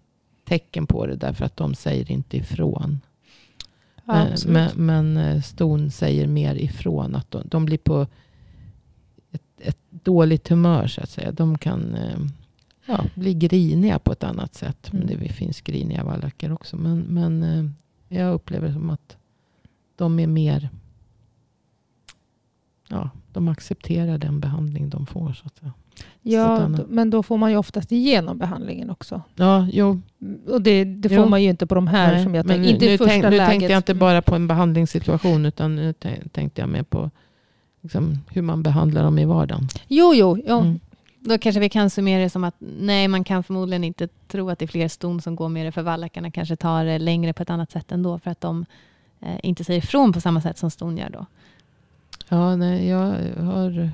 tecken 0.45 0.87
på 0.87 1.05
det 1.05 1.15
därför 1.15 1.45
att 1.45 1.57
de 1.57 1.75
säger 1.75 2.11
inte 2.11 2.37
ifrån. 2.37 2.99
Men, 4.05 4.31
Absolut. 4.31 4.75
men, 4.75 4.85
men 4.85 5.17
eh, 5.17 5.41
ston 5.41 5.91
säger 5.91 6.27
mer 6.27 6.55
ifrån. 6.55 7.15
Att 7.15 7.31
de, 7.31 7.41
de 7.45 7.65
blir 7.65 7.77
på 7.77 8.07
ett, 9.31 9.41
ett 9.57 9.79
dåligt 9.89 10.47
humör 10.47 10.87
så 10.87 11.01
att 11.01 11.09
säga. 11.09 11.31
De 11.31 11.57
kan 11.57 11.95
eh, 11.95 12.19
ja, 12.85 13.05
bli 13.15 13.33
griniga 13.33 13.99
på 13.99 14.11
ett 14.11 14.23
annat 14.23 14.55
sätt. 14.55 14.89
Men 14.91 15.01
Mm. 15.03 15.19
det 15.19 15.29
finns 15.29 15.61
griniga 15.61 16.03
vallacker 16.03 16.51
också. 16.51 16.77
Men, 16.77 16.99
men 16.99 17.43
eh, 17.43 18.17
jag 18.17 18.33
upplever 18.33 18.71
som 18.71 18.89
att 18.89 19.17
de 19.95 20.19
är 20.19 20.27
mer... 20.27 20.69
Ja, 22.89 23.09
de 23.33 23.47
accepterar 23.47 24.17
den 24.17 24.39
behandling 24.39 24.89
de 24.89 25.05
får. 25.05 25.33
Så 25.33 25.45
att 25.45 25.57
säga. 25.57 25.73
Ja, 26.21 26.69
men 26.89 27.09
då 27.09 27.23
får 27.23 27.37
man 27.37 27.51
ju 27.51 27.57
oftast 27.57 27.91
igenom 27.91 28.37
behandlingen 28.37 28.89
också. 28.89 29.21
Ja, 29.35 29.67
jo, 29.71 30.01
Och 30.47 30.61
det, 30.61 30.83
det 30.83 31.09
får 31.09 31.17
Jo. 31.17 31.25
man 31.29 31.43
ju 31.43 31.49
inte 31.49 31.67
på 31.67 31.75
de 31.75 31.87
här 31.87 32.13
nej, 32.13 32.23
som 32.23 32.35
jag 32.35 32.47
tänkte. 32.47 32.69
Inte 32.69 32.85
nu, 32.85 32.91
i 32.91 32.91
nu, 32.91 32.97
första 32.97 33.11
tänk, 33.11 33.25
nu 33.29 33.37
tänkte 33.37 33.71
jag 33.71 33.79
inte 33.79 33.93
bara 33.93 34.21
på 34.21 34.35
en 34.35 34.47
behandlingssituation. 34.47 35.45
Utan 35.45 35.75
nu 35.75 35.91
tän- 35.91 36.29
tänkte 36.29 36.61
jag 36.61 36.69
mer 36.69 36.83
på 36.83 37.11
liksom, 37.81 38.17
hur 38.29 38.41
man 38.41 38.63
behandlar 38.63 39.03
dem 39.03 39.19
i 39.19 39.25
vardagen. 39.25 39.67
Jo, 39.87 40.13
jo. 40.15 40.37
Ja. 40.47 40.59
Mm. 40.61 40.79
Då 41.19 41.37
kanske 41.37 41.59
vi 41.59 41.69
kan 41.69 41.89
summera 41.89 42.23
det 42.23 42.29
som 42.29 42.43
att 42.43 42.55
nej, 42.79 43.07
man 43.07 43.23
kan 43.23 43.43
förmodligen 43.43 43.83
inte 43.83 44.07
tro 44.27 44.49
att 44.49 44.59
det 44.59 44.65
är 44.65 44.67
fler 44.67 44.87
ston 44.87 45.21
som 45.21 45.35
går 45.35 45.49
med 45.49 45.65
det, 45.65 45.71
för 45.71 45.81
vallackarna 45.81 46.31
kanske 46.31 46.55
tar 46.55 46.85
det 46.85 46.99
längre 46.99 47.33
på 47.33 47.43
ett 47.43 47.49
annat 47.49 47.71
sätt 47.71 47.91
ändå, 47.91 48.19
för 48.19 48.31
att 48.31 48.41
de 48.41 48.65
eh, 49.21 49.35
inte 49.43 49.63
säger 49.63 49.77
ifrån 49.83 50.13
på 50.13 50.21
samma 50.21 50.41
sätt 50.41 50.57
som 50.57 50.71
ston 50.71 50.97
gör 50.97 51.09
då. 51.09 51.25
Ja, 52.29 52.55
nej, 52.55 52.87
jag 52.87 53.15
har 53.39 53.89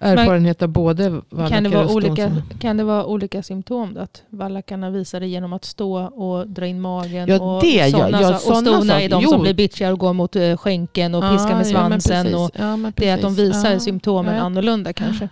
erfarenhet 0.00 0.62
av 0.62 0.68
både 0.68 1.20
Kan, 1.48 1.62
det 1.62 1.68
vara 1.68 1.84
och 1.84 1.92
olika, 1.94 2.32
kan 2.60 2.76
det 2.76 2.84
vara 2.84 3.06
olika 3.06 3.42
symptom? 3.42 3.94
Då? 3.94 4.00
Att 4.00 4.22
vallackarna 4.30 4.90
visar 4.90 5.20
det 5.20 5.26
genom 5.26 5.52
att 5.52 5.64
stå 5.64 5.98
och 6.06 6.48
dra 6.48 6.66
in 6.66 6.80
magen? 6.80 7.28
Ja, 7.28 7.40
och 7.40 7.62
det, 7.62 7.68
ja, 7.88 7.90
såna 7.90 8.20
ja, 8.22 8.38
såna 8.38 8.56
och 8.70 8.76
stona 8.76 9.00
är 9.02 9.08
de 9.08 9.22
Jo. 9.22 9.30
som 9.30 9.42
blir 9.42 9.54
bitchiga 9.54 9.92
och 9.92 9.98
går 9.98 10.12
mot 10.12 10.36
eh, 10.36 10.56
skänken 10.56 11.14
och 11.14 11.22
piskar 11.22 11.54
med 11.56 11.66
Ja, 11.66 11.70
svansen. 11.70 12.24
precis. 12.24 12.34
och 12.38 12.50
Ja, 12.58 12.92
det 12.96 13.08
är 13.08 13.14
att 13.14 13.22
de 13.22 13.34
visar 13.34 13.72
Ja, 13.72 13.80
symptomen 13.80 14.34
ja, 14.34 14.40
annorlunda 14.40 14.92
kanske. 14.92 15.28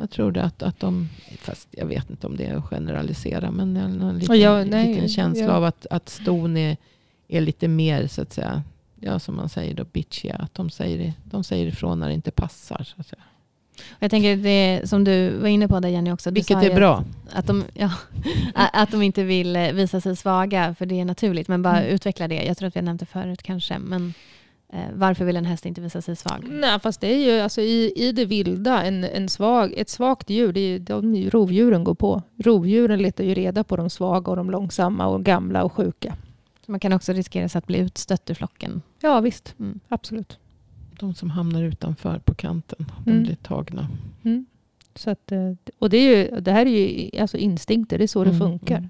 Jag 0.00 0.10
tror 0.10 0.32
det 0.32 0.42
att, 0.42 0.62
att 0.62 0.80
de, 0.80 1.08
fast 1.40 1.68
jag 1.70 1.86
vet 1.86 2.10
inte 2.10 2.26
om 2.26 2.36
det 2.36 2.44
är 2.46 2.56
att 2.56 2.64
generalisera, 2.64 3.50
men 3.50 3.76
jag 3.76 3.82
har 3.82 4.10
en 4.10 4.18
liten, 4.18 4.40
jag- 4.40 4.68
nej, 4.68 4.94
liten 4.94 5.08
känsla 5.08 5.42
jag- 5.44 5.50
av 5.52 5.64
att, 5.64 5.86
att 5.90 6.08
ston 6.08 6.56
är, 6.56 6.76
är 7.28 7.40
lite 7.40 7.68
mer, 7.68 8.06
så 8.06 8.22
att 8.22 8.32
säga, 8.32 8.62
ja, 9.00 9.18
som 9.18 9.36
man 9.36 9.48
säger 9.48 9.74
då, 9.74 9.84
bitchiga. 9.84 10.34
Att 10.36 10.54
de 10.54 10.70
säger, 10.70 11.12
de 11.24 11.44
säger 11.44 11.66
ifrån 11.66 12.00
när 12.00 12.08
det 12.08 12.14
inte 12.14 12.30
passar. 12.30 12.82
Så 12.84 12.94
att 13.00 13.06
säga. 13.06 13.22
Jag 13.98 14.10
tänker 14.10 14.36
det 14.36 14.80
som 14.88 15.04
du 15.04 15.30
var 15.30 15.48
inne 15.48 15.68
på 15.68 15.80
där 15.80 15.88
Jenny 15.88 16.12
också. 16.12 16.30
Du 16.30 16.34
Vilket 16.34 16.62
är 16.62 16.74
bra. 16.74 17.04
Att, 17.30 17.38
att, 17.38 17.46
de, 17.46 17.64
ja, 17.74 17.90
att 18.54 18.90
de 18.90 19.02
inte 19.02 19.22
vill 19.24 19.56
eh, 19.56 19.72
visa 19.72 20.00
sig 20.00 20.16
svaga, 20.16 20.74
för 20.78 20.86
det 20.86 21.00
är 21.00 21.04
naturligt. 21.04 21.48
Men 21.48 21.62
bara 21.62 21.78
Mm. 21.80 21.94
utveckla 21.94 22.28
det. 22.28 22.42
Jag 22.44 22.56
tror 22.56 22.66
att 22.68 22.76
vi 22.76 22.80
har 22.80 22.84
nämnt 22.84 23.00
det 23.00 23.06
förut 23.06 23.42
kanske. 23.42 23.78
Men 23.78 24.14
eh, 24.72 24.78
varför 24.94 25.24
vill 25.24 25.36
en 25.36 25.44
häst 25.44 25.66
inte 25.66 25.80
visa 25.80 26.02
sig 26.02 26.16
svag? 26.16 26.44
Nej, 26.50 26.80
fast 26.80 27.00
det 27.00 27.14
är 27.14 27.18
ju 27.34 27.40
alltså, 27.40 27.60
i, 27.60 27.92
i 27.96 28.12
det 28.12 28.24
vilda, 28.24 28.82
en, 28.82 29.04
en 29.04 29.28
svag, 29.28 29.72
ett 29.76 29.88
svagt 29.88 30.30
djur, 30.30 30.52
det 30.52 30.60
är 30.60 30.78
de 30.78 31.14
ju 31.14 31.30
rovdjuren 31.30 31.84
går 31.84 31.94
på. 31.94 32.22
Rovdjuren 32.38 33.02
letar 33.02 33.24
ju 33.24 33.34
reda 33.34 33.64
på 33.64 33.76
de 33.76 33.90
svaga 33.90 34.30
och 34.30 34.36
de 34.36 34.50
långsamma 34.50 35.06
och 35.06 35.24
gamla 35.24 35.64
och 35.64 35.72
sjuka. 35.72 36.16
Man 36.66 36.80
kan 36.80 36.92
också 36.92 37.12
riskera 37.12 37.48
sig 37.48 37.58
att 37.58 37.66
bli 37.66 37.78
utstött 37.78 38.30
ur 38.30 38.34
flocken. 38.34 38.82
Ja 39.00 39.20
visst, 39.20 39.54
Mm. 39.58 39.80
absolut. 39.88 40.38
De 40.98 41.14
som 41.14 41.30
hamnar 41.30 41.62
utanför 41.62 42.18
på 42.18 42.34
kanten, 42.34 42.86
de 43.04 43.10
Mm. 43.10 43.22
blir 43.22 43.34
tagna. 43.34 43.88
Mm. 44.22 44.46
Så 44.94 45.10
att, 45.10 45.32
eh, 45.32 45.52
och 45.78 45.90
det, 45.90 45.96
är 45.96 46.16
ju, 46.32 46.40
det 46.40 46.52
här 46.52 46.66
är 46.66 46.70
ju 46.70 47.20
alltså 47.20 47.36
instinkter, 47.36 47.98
det 47.98 48.04
är 48.04 48.08
så 48.08 48.24
det 48.24 48.30
Mm, 48.30 48.40
funkar. 48.40 48.76
mm. 48.78 48.88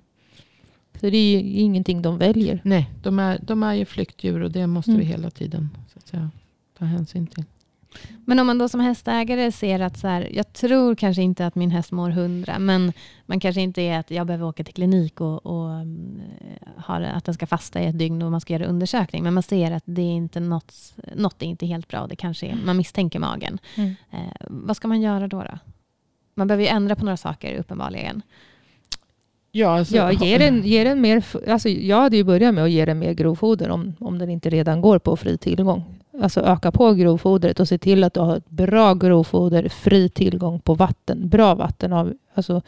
Så 1.01 1.11
det 1.11 1.17
är 1.17 1.41
ju 1.41 1.61
ingenting 1.61 2.03
de 2.03 2.19
väljer. 2.19 2.61
Nej, 2.65 2.91
de 3.03 3.19
är, 3.19 3.39
de 3.43 3.63
är 3.63 3.75
ju 3.75 3.85
flyktdjur 3.85 4.41
och 4.43 4.51
det 4.51 4.67
måste 4.67 4.91
vi 4.91 4.97
Mm. 4.97 5.07
hela 5.09 5.31
tiden 5.31 5.69
så 5.93 5.99
att 5.99 6.09
säga, 6.09 6.31
ta 6.79 6.85
hänsyn 6.85 7.27
till. 7.27 7.45
Men 8.25 8.39
om 8.39 8.47
man 8.47 8.59
då 8.59 8.69
som 8.69 8.81
hästägare 8.81 9.53
ser 9.53 9.81
att 9.81 9.99
så 9.99 10.09
här, 10.09 10.29
jag 10.33 10.53
tror 10.53 10.95
kanske 10.95 11.23
inte 11.23 11.47
att 11.47 11.55
min 11.55 11.71
häst 11.71 11.93
mår 11.93 12.11
hundra, 12.11 12.59
men 12.59 12.93
man 13.27 13.41
kanske 13.41 13.61
inte 13.61 13.83
är 13.83 13.99
att 13.99 14.11
jag 14.11 14.27
behöver 14.27 14.45
åka 14.47 14.65
till 14.65 14.75
klinik 14.75 15.21
och, 15.21 15.47
och 15.47 15.71
mm, 15.71 16.21
ha 16.87 16.99
det- 16.99 17.13
att 17.13 17.25
den 17.25 17.35
ska 17.35 17.47
fasta 17.47 17.81
i 17.83 17.87
ett 17.87 17.99
dygn 17.99 18.23
och 18.23 18.31
man 18.31 18.41
ska 18.41 18.53
göra 18.53 18.65
undersökning, 18.67 19.23
men 19.23 19.35
man 19.35 19.43
ser 19.43 19.71
att 19.73 19.83
det 19.87 20.03
är 20.03 20.15
inte 20.17 20.41
något, 20.41 20.75
något 21.17 21.43
är 21.43 21.47
inte 21.47 21.67
helt 21.67 21.89
bra, 21.89 22.07
det 22.07 22.17
kanske 22.17 22.47
är, 22.47 22.57
man 22.65 22.77
misstänker 22.77 23.19
magen. 23.19 23.59
Mm. 23.77 23.95
Eh, 24.11 24.19
vad 24.41 24.77
ska 24.77 24.89
man 24.89 25.01
göra 25.01 25.29
då, 25.29 25.43
då? 25.43 25.59
Man 26.35 26.47
behöver 26.49 26.65
ju 26.65 26.69
ändra 26.71 26.97
på 26.97 27.05
några 27.05 27.17
saker 27.17 27.57
uppenbarligen. 27.59 28.23
Ja, 29.53 29.79
alltså, 29.79 29.97
Ja, 29.97 30.13
ge 30.13 30.39
den, 30.39 30.63
ge 30.65 30.85
den 30.85 31.01
mer, 31.01 31.25
alltså 31.51 31.69
jag 31.69 31.97
hade 32.01 32.17
ju 32.17 32.25
börjat 32.25 32.55
med 32.55 32.65
att 32.65 32.71
ge 32.71 32.85
den 32.85 32.99
mer 32.99 33.13
grovfoder 33.13 33.71
om, 33.71 33.93
om 34.01 34.19
den 34.19 34.31
inte 34.31 34.51
redan 34.51 34.81
går 34.81 34.99
på 34.99 35.17
fri 35.17 35.39
tillgång. 35.39 35.85
Alltså 36.23 36.41
öka 36.41 36.73
på 36.73 36.93
grovfodret 36.93 37.61
och 37.61 37.69
se 37.69 37.79
till 37.79 38.05
att 38.05 38.15
du 38.15 38.21
har 38.21 38.37
ett 38.37 38.51
bra 38.51 38.95
grovfoder, 38.95 39.69
fri 39.69 40.09
tillgång 40.09 40.61
på 40.61 40.75
vatten, 40.75 41.29
bra 41.29 41.55
vatten. 41.55 41.93
Av, 41.93 42.13
alltså, 42.35 42.63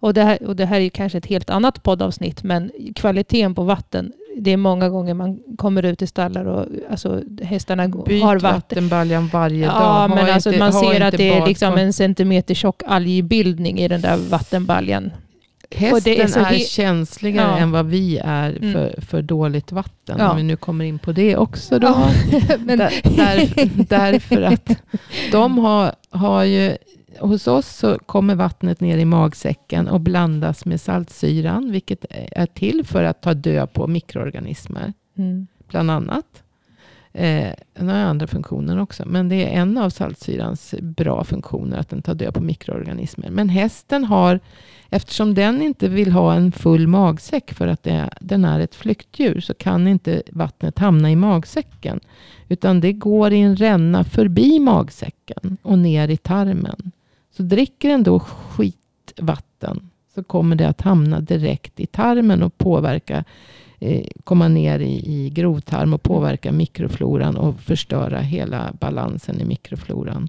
och, 0.00 0.14
det 0.14 0.22
här, 0.22 0.42
och 0.46 0.56
det 0.56 0.64
här 0.66 0.80
är 0.80 0.88
kanske 0.88 1.18
ett 1.18 1.26
helt 1.26 1.50
annat 1.50 1.82
poddavsnitt, 1.82 2.42
men 2.42 2.70
kvaliteten 2.94 3.54
på 3.54 3.62
vatten, 3.62 4.12
det 4.36 4.50
är 4.50 4.56
många 4.56 4.88
gånger 4.88 5.14
man 5.14 5.38
kommer 5.58 5.82
ut 5.82 6.02
i 6.02 6.06
stallar 6.06 6.44
och 6.44 6.66
alltså, 6.90 7.22
hästarna 7.42 7.88
Byt 7.88 8.22
har 8.22 8.34
vatten. 8.34 8.54
vattenbaljan 8.54 9.28
varje 9.32 9.66
dag. 9.66 9.74
Ja, 9.74 10.08
men 10.08 10.34
alltså 10.34 10.48
inte- 10.48 10.58
man 10.58 10.72
ser 10.72 11.00
att 11.00 11.16
det 11.16 11.28
är 11.38 11.46
liksom 11.46 11.74
en 11.76 11.92
centimeter 11.92 12.54
tjock 12.54 12.82
algbildning 12.86 13.78
i 13.78 13.88
den 13.88 14.00
där 14.00 14.16
vattenbaljan. 14.30 15.10
Hästen 15.70 16.44
är 16.44 16.52
är, 16.52 16.58
känsligare 16.58 17.50
Ja. 17.50 17.58
än 17.58 17.70
vad 17.70 17.86
vi 17.86 18.18
är 18.24 18.50
Mm. 18.56 18.72
för, 18.72 19.00
för 19.00 19.22
dåligt 19.22 19.72
vatten. 19.72 20.16
Ja. 20.18 20.30
Om 20.30 20.36
vi 20.36 20.42
nu 20.42 20.56
kommer 20.56 20.84
in 20.84 20.98
på 20.98 21.12
det 21.12 21.36
också. 21.36 21.78
Då. 21.78 21.86
Ja, 21.86 22.10
men, 22.58 22.78
Där, 22.78 23.16
där, 23.16 23.70
därför 23.88 24.42
att 24.42 24.70
de 25.32 25.58
har, 25.58 25.92
har 26.10 26.44
ju, 26.44 26.76
hos 27.20 27.46
oss 27.46 27.76
så 27.76 27.98
kommer 27.98 28.34
vattnet 28.34 28.80
ner 28.80 28.98
i 28.98 29.04
magsäcken 29.04 29.88
och 29.88 30.00
blandas 30.00 30.64
med 30.64 30.80
saltsyran, 30.80 31.70
vilket 31.72 32.04
är 32.10 32.46
till 32.46 32.84
för 32.86 33.04
att 33.04 33.22
ta 33.22 33.34
död 33.34 33.72
på 33.72 33.86
mikroorganismer, 33.86 34.92
mm. 35.18 35.46
bland 35.68 35.90
annat. 35.90 36.42
Eh, 37.12 37.52
den 37.74 37.88
har 37.88 37.96
andra 37.96 38.26
funktioner 38.26 38.78
också, 38.78 39.02
men 39.06 39.28
det 39.28 39.44
är 39.44 39.60
en 39.60 39.78
av 39.78 39.90
saltsyrans 39.90 40.74
bra 40.80 41.24
funktioner, 41.24 41.78
att 41.78 41.88
den 41.88 42.02
tar 42.02 42.14
död 42.14 42.34
på 42.34 42.40
mikroorganismer. 42.40 43.30
Men 43.30 43.48
hästen 43.48 44.04
har, 44.04 44.40
eftersom 44.90 45.34
den 45.34 45.62
inte 45.62 45.88
vill 45.88 46.12
ha 46.12 46.34
en 46.34 46.52
full 46.52 46.86
magsäck 46.86 47.52
för 47.52 47.66
att 47.66 47.82
det, 47.82 48.10
den 48.20 48.44
är 48.44 48.60
ett 48.60 48.74
flyktdjur, 48.74 49.40
så 49.40 49.54
kan 49.54 49.88
inte 49.88 50.22
vattnet 50.32 50.78
hamna 50.78 51.10
i 51.10 51.16
magsäcken. 51.16 52.00
Utan 52.48 52.80
det 52.80 52.92
går 52.92 53.32
i 53.32 53.40
en 53.40 53.56
ränna 53.56 54.04
förbi 54.04 54.58
magsäcken 54.58 55.56
och 55.62 55.78
ner 55.78 56.08
i 56.08 56.16
tarmen. 56.16 56.92
Så 57.36 57.42
dricker 57.42 57.88
den 57.88 58.02
då 58.02 58.18
skitvatten 58.18 59.90
så 60.14 60.24
kommer 60.24 60.56
det 60.56 60.68
att 60.68 60.80
hamna 60.80 61.20
direkt 61.20 61.80
i 61.80 61.86
tarmen 61.86 62.42
och 62.42 62.58
påverka, 62.58 63.24
komma 64.24 64.48
ner 64.48 64.80
i, 64.80 65.02
i 65.06 65.30
grovtarm 65.30 65.94
och 65.94 66.02
påverka 66.02 66.52
mikrofloran 66.52 67.36
och 67.36 67.60
förstöra 67.60 68.20
hela 68.20 68.72
balansen 68.80 69.40
i 69.40 69.44
mikrofloran. 69.44 70.28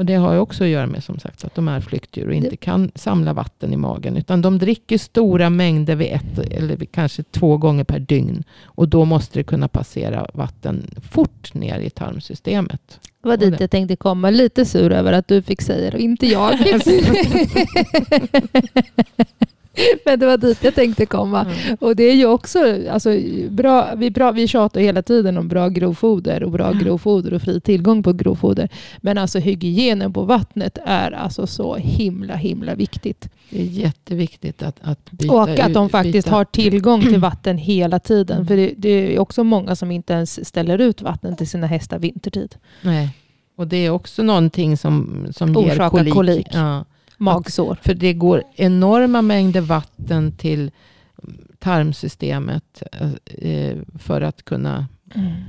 Och 0.00 0.06
det 0.06 0.14
har 0.14 0.32
ju 0.32 0.38
också 0.38 0.64
att 0.64 0.70
göra 0.70 0.86
med 0.86 1.04
som 1.04 1.18
sagt 1.18 1.44
att 1.44 1.54
de 1.54 1.68
är 1.68 1.80
flyktdjur 1.80 2.28
och 2.28 2.34
inte 2.34 2.56
kan 2.56 2.90
samla 2.94 3.32
vatten 3.32 3.72
i 3.72 3.76
magen. 3.76 4.16
Utan 4.16 4.42
de 4.42 4.58
dricker 4.58 4.98
stora 4.98 5.50
mängder 5.50 5.96
vid 5.96 6.12
ett 6.12 6.38
eller 6.38 6.76
vid 6.76 6.92
kanske 6.92 7.22
två 7.22 7.56
gånger 7.56 7.84
per 7.84 7.98
dygn. 7.98 8.44
Och 8.64 8.88
då 8.88 9.04
måste 9.04 9.38
det 9.38 9.42
kunna 9.42 9.68
passera 9.68 10.26
vatten 10.34 10.90
fort 11.10 11.54
ner 11.54 11.80
i 11.80 11.90
tarmsystemet. 11.90 13.00
Det 13.22 13.28
var 13.28 13.36
dit 13.36 13.60
jag 13.60 13.70
tänkte 13.70 13.96
komma. 13.96 14.30
Lite 14.30 14.64
sur 14.64 14.92
över 14.92 15.12
att 15.12 15.28
du 15.28 15.42
fick 15.42 15.62
säga 15.62 15.90
det 15.90 15.96
och 15.96 16.02
inte 16.02 16.26
jag. 16.26 16.52
Men 20.04 20.18
det 20.18 20.26
var 20.26 20.36
dit 20.36 20.64
jag 20.64 20.74
tänkte 20.74 21.06
komma. 21.06 21.40
Mm. 21.40 21.76
Och 21.80 21.96
det 21.96 22.04
är 22.04 22.14
ju 22.14 22.26
också, 22.26 22.58
alltså, 22.90 23.10
bra, 23.48 23.94
vi, 23.96 24.10
bra, 24.10 24.32
vi 24.32 24.48
tjatar 24.48 24.80
hela 24.80 25.02
tiden 25.02 25.38
om 25.38 25.48
bra 25.48 25.68
grovfoder 25.68 26.42
och 26.42 26.50
bra 26.50 26.72
grovfoder 26.72 27.34
och 27.34 27.42
fri 27.42 27.60
tillgång 27.60 28.02
på 28.02 28.12
grovfoder. 28.12 28.68
Men 28.98 29.18
alltså 29.18 29.38
hygienen 29.38 30.12
på 30.12 30.22
vattnet 30.22 30.78
är 30.84 31.10
alltså 31.12 31.46
så 31.46 31.76
himla 31.76 32.34
himla 32.34 32.74
viktigt. 32.74 33.28
Det 33.50 33.60
är 33.60 33.64
jätteviktigt 33.64 34.62
att, 34.62 34.76
att 34.80 35.10
byta 35.10 35.34
Och 35.34 35.58
att 35.58 35.74
de 35.74 35.88
faktiskt 35.88 36.26
byta. 36.26 36.36
har 36.36 36.44
tillgång 36.44 37.00
till 37.00 37.18
vatten 37.30 37.58
hela 37.58 37.98
tiden. 37.98 38.36
Mm. 38.36 38.46
För 38.46 38.56
det, 38.56 38.74
det 38.76 38.88
är 38.88 39.18
också 39.18 39.44
många 39.44 39.76
som 39.76 39.90
inte 39.90 40.12
ens 40.12 40.48
ställer 40.48 40.78
ut 40.78 41.02
vatten 41.02 41.36
till 41.36 41.48
sina 41.48 41.66
hästar 41.66 41.98
vintertid. 41.98 42.54
Nej. 42.82 43.08
Och 43.56 43.66
det 43.66 43.76
är 43.76 43.90
också 43.90 44.22
någonting 44.22 44.76
som, 44.76 45.26
som 45.32 45.54
ger 45.54 45.88
kolik. 45.88 46.14
kolik. 46.14 46.46
Ja. 46.50 46.84
Magsår. 47.20 47.78
För 47.82 47.94
det 47.94 48.12
går 48.12 48.42
enorma 48.56 49.22
mängder 49.22 49.60
vatten 49.60 50.32
till 50.32 50.70
tarmsystemet 51.58 52.82
eh, 53.38 53.76
för 53.98 54.20
att 54.20 54.44
kunna... 54.44 54.86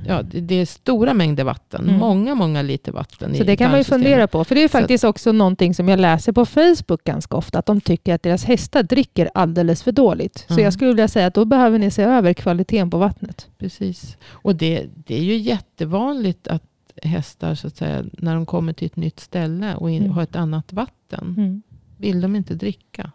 Ja, 0.06 0.22
det 0.22 0.54
är 0.54 0.66
stora 0.66 1.14
mängder 1.14 1.44
vatten. 1.44 1.84
Mm. 1.84 1.96
Många, 2.00 2.34
många 2.34 2.62
liter 2.62 2.92
vatten 2.92 3.34
Så 3.36 3.44
det 3.44 3.56
kan 3.56 3.70
man 3.70 3.80
ju 3.80 3.84
fundera 3.84 4.26
på. 4.26 4.44
För 4.44 4.54
det 4.54 4.62
är 4.62 4.68
Så- 4.68 4.78
faktiskt 4.78 5.04
också 5.04 5.32
någonting 5.32 5.74
som 5.74 5.88
jag 5.88 6.00
läser 6.00 6.32
på 6.32 6.46
Facebook 6.46 7.04
ganska 7.04 7.36
ofta. 7.36 7.58
Att 7.58 7.66
de 7.66 7.80
tycker 7.80 8.14
att 8.14 8.22
deras 8.22 8.44
hästar 8.44 8.82
dricker 8.82 9.30
alldeles 9.34 9.82
för 9.82 9.92
dåligt. 9.92 10.44
Så 10.48 10.52
Mm. 10.54 10.64
jag 10.64 10.72
skulle 10.72 10.88
vilja 10.90 11.08
säga 11.08 11.26
att 11.26 11.34
då 11.34 11.44
behöver 11.44 11.78
ni 11.78 11.90
se 11.90 12.02
över 12.02 12.32
kvaliteten 12.32 12.90
på 12.90 12.98
vattnet. 12.98 13.48
Precis. 13.58 14.16
Och 14.30 14.56
det, 14.56 14.86
det 15.06 15.14
är 15.18 15.22
ju 15.22 15.36
jättevanligt 15.36 16.48
att 16.48 16.62
hästar, 17.02 17.54
så 17.54 17.66
att 17.66 17.76
säga, 17.76 18.04
när 18.12 18.34
de 18.34 18.46
kommer 18.46 18.72
till 18.72 18.86
ett 18.86 18.96
nytt 18.96 19.20
ställe 19.20 19.74
och 19.74 19.90
in, 19.90 20.02
Mm. 20.02 20.12
har 20.14 20.22
ett 20.22 20.36
annat 20.36 20.72
vatten, 20.72 21.34
Mm. 21.38 21.62
vill 21.96 22.20
de 22.20 22.36
inte 22.36 22.54
dricka. 22.54 23.10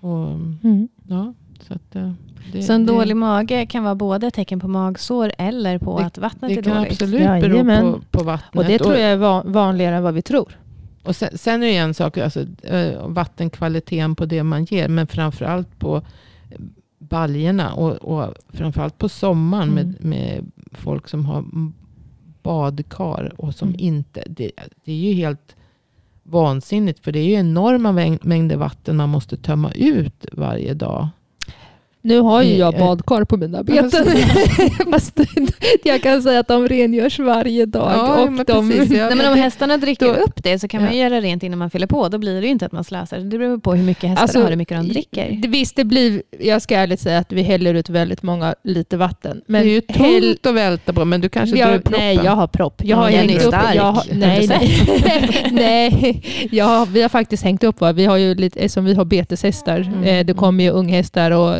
Och, 0.00 0.28
Mm. 0.28 0.88
ja, 1.08 1.34
så 1.60 1.74
att, 1.74 1.96
eh, 1.96 2.12
det, 2.52 2.62
Så 2.62 2.72
en 2.72 2.86
det, 2.86 2.92
dålig 2.92 3.16
mage 3.16 3.66
kan 3.66 3.84
vara 3.84 3.94
både 3.94 4.26
ett 4.26 4.34
tecken 4.34 4.60
på 4.60 4.68
magsår 4.68 5.32
eller 5.38 5.78
på 5.78 5.98
Det- 5.98 6.06
att 6.06 6.18
vattnet 6.18 6.48
Det 6.54 6.58
är 6.58 6.62
kan 6.62 6.76
dåligt. 6.76 6.92
absolut 6.92 7.20
Jajamän. 7.20 7.66
bero 7.84 7.92
på, 7.92 8.18
på 8.18 8.24
vattnet. 8.24 8.54
Och 8.58 8.64
det 8.64 8.78
tror 8.78 8.94
jag 8.94 9.02
är 9.12 9.16
va- 9.16 9.42
vanligare 9.46 9.96
än 9.96 10.02
vad 10.02 10.14
vi 10.14 10.22
tror. 10.22 10.58
Och 11.04 11.16
sen, 11.16 11.38
sen 11.38 11.62
är 11.62 11.66
det 11.66 11.76
en 11.76 11.94
sak, 11.94 12.18
alltså, 12.18 12.46
eh, 12.62 13.06
vattenkvaliteten 13.08 14.14
på 14.14 14.26
det 14.26 14.42
man 14.42 14.64
ger. 14.64 14.88
Men 14.88 15.06
framförallt 15.06 15.78
på 15.78 15.96
eh, 15.96 16.02
baljorna. 16.98 17.72
Och, 17.72 17.92
och 17.92 18.34
framförallt 18.48 18.98
på 18.98 19.08
sommaren 19.08 19.68
Mm. 19.68 19.74
med, 19.74 20.04
med 20.04 20.50
folk 20.72 21.08
som 21.08 21.24
har 21.26 21.44
badkar. 22.48 23.32
Och 23.38 23.54
som 23.54 23.68
Mm. 23.68 23.80
inte, 23.80 24.22
det, 24.28 24.50
det 24.84 24.92
är 24.92 24.96
ju 24.96 25.12
helt 25.12 25.56
vansinnigt. 26.22 27.04
För 27.04 27.12
det 27.12 27.18
är 27.18 27.24
ju 27.24 27.32
enorma 27.34 27.92
mäng- 27.92 28.18
mängder 28.22 28.56
vatten 28.56 28.96
man 28.96 29.08
måste 29.08 29.36
tömma 29.36 29.72
ut 29.72 30.26
varje 30.32 30.74
dag. 30.74 31.08
Nu 32.08 32.20
har 32.20 32.42
ju 32.42 32.54
jag 32.56 32.74
badkar 32.78 33.24
på 33.24 33.36
mina 33.36 33.62
beten. 33.62 34.06
Fast 34.92 35.20
jag 35.84 36.02
kan 36.02 36.22
säga 36.22 36.40
att 36.40 36.48
de 36.48 36.68
rengörs 36.68 37.18
varje 37.18 37.66
dag. 37.66 37.92
Ja, 37.94 38.22
och 38.22 38.32
men 38.32 38.44
de, 38.46 38.70
precis. 38.70 38.90
Nej, 38.90 39.14
men 39.14 39.32
om 39.32 39.38
hästarna 39.38 39.76
dricker 39.76 40.06
Då- 40.06 40.12
upp 40.14 40.42
det 40.44 40.58
så 40.58 40.68
kan 40.68 40.82
man 40.82 40.90
Ja. 40.90 40.96
ju 40.96 41.02
göra 41.02 41.20
rent 41.20 41.42
innan 41.42 41.58
man 41.58 41.70
fyller 41.70 41.86
på. 41.86 42.08
Då 42.08 42.18
blir 42.18 42.40
det 42.40 42.46
ju 42.46 42.52
inte 42.52 42.66
att 42.66 42.72
man 42.72 42.84
slösar. 42.84 43.18
Det 43.18 43.38
beror 43.38 43.58
på 43.58 43.74
hur 43.74 43.84
mycket 43.84 44.10
hästar 44.10 44.22
Alltså, 44.22 44.38
har 44.38 44.44
och 44.44 44.50
hur 44.50 44.56
mycket 44.56 44.76
de 44.78 44.88
dricker. 44.88 45.38
Det- 45.42 45.48
Visst, 45.48 45.76
det 45.76 45.84
blir, 45.84 46.22
jag 46.40 46.62
ska 46.62 46.76
ärligt 46.76 47.00
säga 47.00 47.18
att 47.18 47.32
vi 47.32 47.42
häller 47.42 47.74
ut 47.74 47.88
väldigt 47.90 48.22
många 48.22 48.54
liter 48.64 48.96
vatten. 48.96 49.40
Men 49.46 49.62
det 49.62 49.68
är 49.68 49.72
ju 49.72 49.82
häll- 49.88 50.22
tungt 50.22 50.46
att 50.46 50.54
välta 50.54 50.92
på. 50.92 51.04
Men 51.04 51.20
du 51.20 51.28
kanske 51.28 51.56
drar 51.56 51.70
jag, 51.72 51.84
proppen. 51.84 52.00
nej, 52.00 52.20
jag 52.24 52.32
har 52.32 52.46
propp. 52.46 52.74
Jag 52.84 52.88
Ja, 52.88 52.96
har 53.02 53.10
hängt 53.10 53.32
upp, 53.34 53.40
stark. 53.48 53.74
jag 53.76 53.82
har, 53.92 54.04
nej, 54.12 54.46
nej. 54.48 55.50
nej. 55.52 56.22
Jag 56.52 56.86
vi 56.86 57.02
har 57.02 57.08
faktiskt 57.08 57.42
hängt 57.44 57.64
upp, 57.64 57.80
va? 57.80 57.92
vi 57.92 58.04
har 58.04 58.16
ju 58.16 58.34
lite, 58.34 58.58
eftersom 58.60 58.84
vi 58.84 58.94
har 58.94 59.04
beteshästar, 59.04 59.78
Mm. 59.80 60.02
eh, 60.04 60.26
det 60.26 60.34
kommer 60.34 60.64
ju 60.64 60.70
unghästar 60.70 61.30
och 61.30 61.56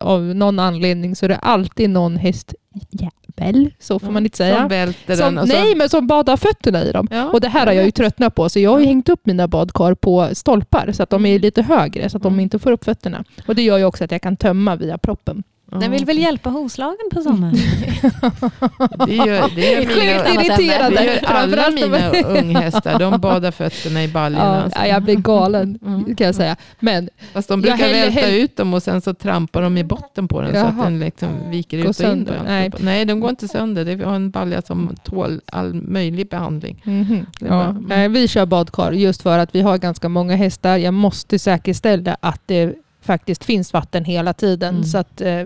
av 0.00 0.22
någon 0.22 0.58
anledning 0.58 1.16
så 1.16 1.24
är 1.26 1.28
det 1.28 1.36
alltid 1.36 1.90
någon 1.90 2.16
hästjävel, 2.16 3.70
så 3.78 3.98
får 3.98 4.10
man 4.12 4.24
inte 4.24 4.36
säga. 4.36 4.56
Som 4.60 4.68
välter 4.68 5.16
Som, 5.16 5.24
den. 5.34 5.38
och 5.38 5.48
så- 5.48 5.54
nej, 5.54 5.74
men 5.76 5.88
som 5.88 6.06
badar 6.06 6.36
fötterna 6.36 6.84
i 6.84 6.92
dem. 6.92 7.08
Ja, 7.10 7.30
Och 7.30 7.40
det 7.40 7.48
här 7.48 7.66
har 7.66 7.72
jag 7.72 7.84
ju 7.84 7.90
tröttnat 7.90 8.34
på, 8.34 8.48
så 8.48 8.58
jag 8.60 8.70
har 8.70 8.80
hängt 8.80 9.08
upp 9.08 9.26
mina 9.26 9.48
badkar 9.48 9.94
på 9.94 10.28
stolpar 10.32 10.92
så 10.92 11.02
att 11.02 11.10
de 11.10 11.26
är 11.26 11.38
lite 11.38 11.62
högre, 11.62 12.08
så 12.08 12.16
att 12.16 12.22
de 12.22 12.32
Mm. 12.32 12.40
inte 12.40 12.58
får 12.58 12.72
upp 12.72 12.84
fötterna. 12.84 13.24
Och 13.46 13.54
det 13.54 13.62
gör 13.62 13.78
ju 13.78 13.84
också 13.84 14.04
att 14.04 14.10
jag 14.12 14.22
kan 14.22 14.36
tömma 14.36 14.76
via 14.76 14.98
proppen. 14.98 15.42
Den 15.70 15.90
vill 15.90 16.04
väl 16.04 16.18
hjälpa 16.18 16.50
hovslagen 16.50 17.10
på 17.12 17.20
sommaren? 17.20 17.54
Det 19.06 19.14
gör, 19.14 19.54
det 19.54 19.70
gör 19.72 19.84
Sjukt 19.84 19.96
mina, 19.96 20.44
irriterande. 20.44 20.96
det 20.96 21.04
gör 21.04 21.24
alla 21.24 21.70
mina 21.70 22.10
unghästar. 22.10 22.98
De 22.98 23.20
badar 23.20 23.50
fötterna 23.50 24.04
i 24.04 24.08
baljorna. 24.08 24.70
Ja, 24.74 24.80
ja, 24.80 24.86
jag 24.86 25.02
blir 25.02 25.16
galen 25.16 25.78
Mm. 25.86 26.16
kan 26.16 26.26
jag 26.26 26.34
säga. 26.34 26.56
Men 26.80 27.08
Fast 27.32 27.48
de 27.48 27.60
Jag 27.60 27.78
brukar 27.78 27.92
välta 27.92 28.28
ut 28.30 28.56
dem 28.56 28.74
och 28.74 28.82
sen 28.82 29.00
så 29.00 29.14
trampar 29.14 29.62
de 29.62 29.78
i 29.78 29.84
botten 29.84 30.28
på 30.28 30.40
den 30.40 30.52
så 30.52 30.58
att 30.58 30.74
Jaha. 30.76 30.84
den 30.84 30.98
liksom 31.00 31.50
viker 31.50 31.76
Går 31.78 31.90
ut 31.90 32.00
och 32.00 32.04
in. 32.04 32.10
sönder. 32.10 32.36
då. 32.38 32.44
Nej. 32.44 32.70
Nej, 32.78 33.04
de 33.04 33.20
går 33.20 33.30
inte 33.30 33.48
sönder. 33.48 33.84
Det 33.84 33.92
är- 33.92 33.96
Vi 33.96 34.04
har 34.04 34.14
en 34.14 34.30
balja 34.30 34.62
som 34.62 34.94
tål 35.04 35.40
all 35.52 35.74
möjlig 35.74 36.28
behandling. 36.28 36.82
Är 36.84 37.48
bara- 37.48 37.48
Ja. 37.48 37.64
mm. 37.70 37.84
Nej, 37.88 38.08
vi 38.08 38.28
kör 38.28 38.46
badkar 38.46 38.92
just 38.92 39.22
för 39.22 39.38
att 39.38 39.54
vi 39.54 39.60
har 39.60 39.78
ganska 39.78 40.08
många 40.08 40.36
hästar. 40.36 40.76
Jag 40.76 40.94
måste 40.94 41.38
säkerställa 41.38 42.16
att 42.20 42.40
det 42.46 42.74
faktiskt 43.02 43.44
finns 43.44 43.72
vatten 43.72 44.04
hela 44.04 44.32
tiden. 44.32 44.74
Mm. 44.74 44.84
Så 44.84 44.98
att, 44.98 45.20
eh, 45.20 45.42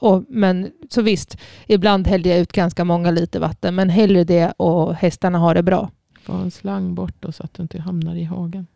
och, 0.00 0.24
men 0.28 0.70
så 0.90 1.02
visst, 1.02 1.36
ibland 1.66 2.06
häller 2.06 2.30
jag 2.30 2.38
ut 2.38 2.52
ganska 2.52 2.84
många 2.84 3.10
liter 3.10 3.40
vatten. 3.40 3.74
Men 3.74 3.88
hellre 3.88 4.24
det 4.24 4.52
och 4.56 4.94
hästarna 4.94 5.38
har 5.38 5.54
det 5.54 5.62
bra. 5.62 5.90
Få 6.22 6.32
en 6.32 6.50
slang 6.50 6.94
bort 6.94 7.14
då, 7.20 7.32
så 7.32 7.42
att 7.42 7.54
det 7.54 7.62
inte 7.62 7.80
hamnar 7.80 8.16
i 8.16 8.24
hagen. 8.24 8.66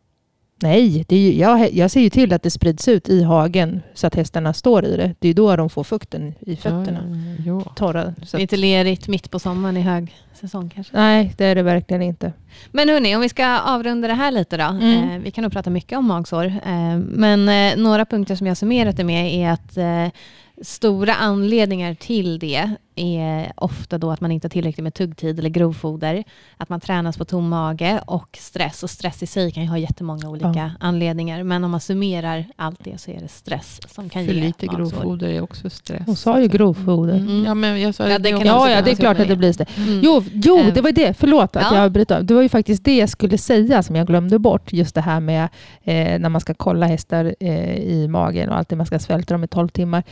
Nej, 0.63 1.05
det 1.09 1.17
är 1.17 1.21
ju, 1.21 1.39
jag, 1.39 1.73
jag 1.73 1.91
ser 1.91 2.01
ju 2.01 2.11
till 2.11 2.33
att 2.33 2.43
det 2.43 2.51
sprids 2.51 2.89
ut 2.89 3.09
i 3.09 3.23
hagen 3.23 3.83
så 3.95 4.07
att 4.07 4.15
hästarna 4.15 4.53
står 4.53 4.85
i 4.85 4.97
det. 4.97 5.15
Det 5.19 5.27
är 5.27 5.31
ju 5.31 5.35
då 5.35 5.57
de 5.57 5.71
får 5.71 5.85
fukten 5.85 6.35
i 6.41 6.57
fötterna. 6.57 7.01
Ja, 7.39 7.53
ja, 7.53 7.63
ja. 7.67 7.73
Torra. 7.75 8.15
Så 8.23 8.37
att, 8.37 8.41
Lite 8.41 8.57
lerigt 8.57 9.09
mitt 9.09 9.31
på 9.31 9.39
sommaren 9.39 9.77
i 9.77 9.81
hög 9.81 10.15
säsong 10.35 10.71
kanske. 10.75 10.97
nej, 10.97 11.35
det 11.37 11.45
är 11.45 11.55
det 11.55 11.63
verkligen 11.63 12.03
inte. 12.03 12.33
Men 12.73 12.89
hörni, 12.89 13.17
om 13.17 13.23
vi 13.23 13.29
ska 13.29 13.59
avrunda 13.59 14.09
det 14.09 14.15
här 14.15 14.31
lite 14.31 14.57
då. 14.57 14.65
Mm. 14.65 15.11
Eh, 15.11 15.19
vi 15.19 15.31
kan 15.31 15.43
nog 15.43 15.53
prata 15.53 15.71
mycket 15.71 15.99
om 15.99 16.07
magsår. 16.07 16.45
Eh, 16.45 16.97
men 16.99 17.49
eh, 17.49 17.83
några 17.83 18.05
punkter 18.05 18.35
som 18.35 18.47
jag 18.47 18.57
summerat 18.57 18.97
det 18.97 19.05
med 19.05 19.35
är 19.35 19.51
att 19.51 19.77
eh, 19.77 20.21
stora 20.63 21.15
anledningar 21.15 21.95
till 21.95 22.39
det 22.39 22.71
är 22.97 23.53
ofta 23.57 23.99
då 23.99 24.11
att 24.11 24.21
man 24.21 24.33
inte 24.33 24.45
har 24.45 24.51
tillräckligt 24.51 24.83
med 24.85 24.95
tuggtid 24.95 25.39
eller 25.39 25.49
grovfoder, 25.49 26.25
att 26.57 26.69
man 26.69 26.81
tränas 26.81 27.19
på 27.19 27.25
tom 27.25 27.49
mage 27.49 28.01
och 28.07 28.39
stress. 28.41 28.83
Och 28.83 28.91
stress 28.91 29.23
i 29.23 29.27
sig 29.27 29.51
kan 29.53 29.63
ju 29.63 29.69
ha 29.69 29.79
jättemånga 29.79 30.29
olika 30.29 30.53
Ja. 30.55 30.71
anledningar. 30.81 31.43
Men 31.43 31.65
om 31.65 31.71
man 31.71 31.81
summerar 31.81 32.45
allt 32.57 32.79
det 32.85 33.01
så 33.01 33.11
är 33.11 33.21
det 33.21 33.29
stress 33.29 33.81
som 33.95 34.09
kan 34.09 34.27
För 34.27 34.33
ge 34.33 34.41
lite 34.41 34.67
magsår. 34.67 34.79
grovfoder 34.79 35.29
är 35.29 35.41
också 35.41 35.71
stress. 35.71 36.03
Hon 36.07 36.17
sa 36.17 36.41
ju 36.41 36.49
grovfoder. 36.49 37.15
Mm. 37.15 37.45
Ja, 37.45 37.55
men 37.55 37.81
jag 37.81 37.95
sa 37.95 38.09
Ja, 38.09 38.19
det 38.19 38.29
Ja, 38.31 38.71
ja, 38.71 38.83
det 38.83 38.91
är 38.91 38.95
klart 38.97 39.19
att 39.21 39.29
det 39.29 39.37
blir 39.37 39.53
det. 39.53 39.67
Mm. 39.77 40.01
Jo, 40.03 40.25
jo 40.33 40.59
Ehm, 40.59 40.71
det 40.75 40.81
var 40.81 40.93
det. 40.93 41.15
Förlåt 41.15 41.57
att 41.57 41.63
ja. 41.73 41.83
jag 41.83 41.93
bryter 41.93 42.17
av. 42.17 42.25
Det 42.25 42.35
var 42.35 42.43
ju 42.43 42.49
faktiskt 42.49 42.85
det 42.85 42.97
jag 42.97 43.09
skulle 43.09 43.39
säga 43.39 43.83
som 43.83 43.97
jag 43.97 44.07
glömde 44.07 44.39
bort. 44.39 44.73
Just 44.73 44.95
det 44.95 45.01
här 45.01 45.21
med 45.21 45.45
eh, 45.83 46.19
när 46.19 46.29
man 46.29 46.41
ska 46.41 46.55
kolla 46.55 46.87
hästar 46.87 47.35
eh, 47.41 47.75
i 47.79 48.09
magen 48.09 48.49
och 48.49 48.57
alltid 48.59 48.79
man 48.79 48.87
ska 48.87 48.99
svälta 48.99 49.35
dem 49.35 49.45
i 49.45 49.49
12 49.49 49.69
timmar. 49.69 50.03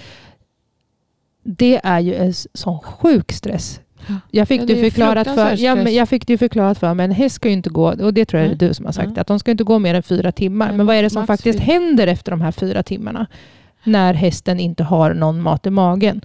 Det 1.43 1.81
är 1.85 2.01
ju 2.01 2.15
en 2.15 2.33
sån 2.55 2.81
sjuk 2.81 3.33
stress. 3.33 3.81
Jag 4.31 4.49
fick, 4.49 4.61
Ja, 4.61 4.67
det 4.67 4.75
det 4.75 4.81
är 4.87 4.91
förklarat 4.91 5.27
för, 5.35 5.65
ja, 5.65 5.75
men 5.75 5.95
jag 5.95 6.09
fick 6.09 6.27
det 6.27 6.39
förklarat 6.39 6.79
för 6.79 6.95
mig. 6.95 7.05
En 7.05 7.11
häst 7.11 7.35
ska 7.35 7.49
ju 7.49 7.55
inte 7.55 7.71
gå, 7.71 7.85
och 7.93 8.15
det 8.15 8.25
tror 8.25 8.41
jag 8.43 8.45
är 8.53 8.57
Nej. 8.57 8.69
du 8.69 8.75
som 8.75 8.85
har 8.85 8.93
sagt, 8.93 9.11
Ja. 9.15 9.21
att 9.21 9.27
de 9.27 9.39
ska 9.39 9.51
inte 9.51 9.65
gå 9.65 9.79
mer 9.79 9.95
än 9.95 10.03
fyra 10.03 10.33
timmar. 10.33 10.67
Nej, 10.69 10.77
Men 10.77 10.87
vad 10.87 10.97
är 10.97 11.03
det 11.03 11.11
som 11.11 11.21
max 11.21 11.27
faktiskt 11.27 11.59
fyra. 11.59 11.73
händer 11.73 12.07
efter 12.07 12.31
de 12.31 12.41
här 12.41 12.53
fyra 12.53 12.83
timmarna? 12.83 13.27
När 13.85 14.15
hästen 14.15 14.61
inte 14.61 14.85
har 14.85 15.15
någon 15.15 15.41
mat 15.43 15.67
i 15.67 15.71
magen. 15.71 16.21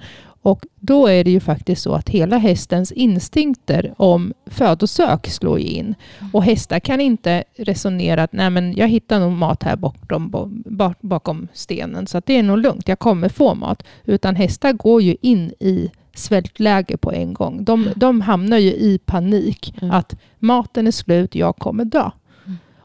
Och 0.48 0.66
då 0.80 1.08
är 1.08 1.24
det 1.24 1.32
ju 1.32 1.40
faktiskt 1.40 1.82
så 1.82 1.94
att 1.94 2.10
hela 2.10 2.38
hästens 2.38 2.92
instinkter 2.92 3.94
om 3.98 4.34
födosök 4.46 5.28
slår 5.28 5.60
in. 5.60 5.96
Och 6.34 6.44
hästar 6.44 6.80
kan 6.80 7.02
inte 7.02 7.44
resonera 7.58 8.24
att 8.24 8.34
Nej, 8.34 8.50
men 8.50 8.74
jag 8.76 8.88
hittar 8.88 9.20
nog 9.20 9.32
mat 9.32 9.64
här 9.64 9.76
bortom, 9.76 10.30
bak- 10.66 10.98
bakom 11.02 11.48
stenen 11.54 12.08
så 12.08 12.22
det 12.26 12.34
är 12.38 12.44
nog 12.44 12.58
lugnt, 12.58 12.88
jag 12.88 13.00
kommer 13.00 13.30
få 13.30 13.56
mat. 13.56 13.84
Utan 14.06 14.36
hästar 14.36 14.74
går 14.74 15.02
ju 15.02 15.16
in 15.22 15.52
i 15.60 15.92
svältläge 16.16 16.98
på 16.98 17.12
en 17.12 17.34
gång. 17.34 17.64
De, 17.64 17.90
de 17.96 18.22
hamnar 18.22 18.58
ju 18.58 18.72
i 18.74 19.00
panik 19.06 19.74
Mm. 19.82 19.96
att 19.96 20.16
maten 20.40 20.88
är 20.88 20.92
slut, 20.92 21.36
jag 21.36 21.56
kommer 21.56 21.86
dö. 21.86 22.12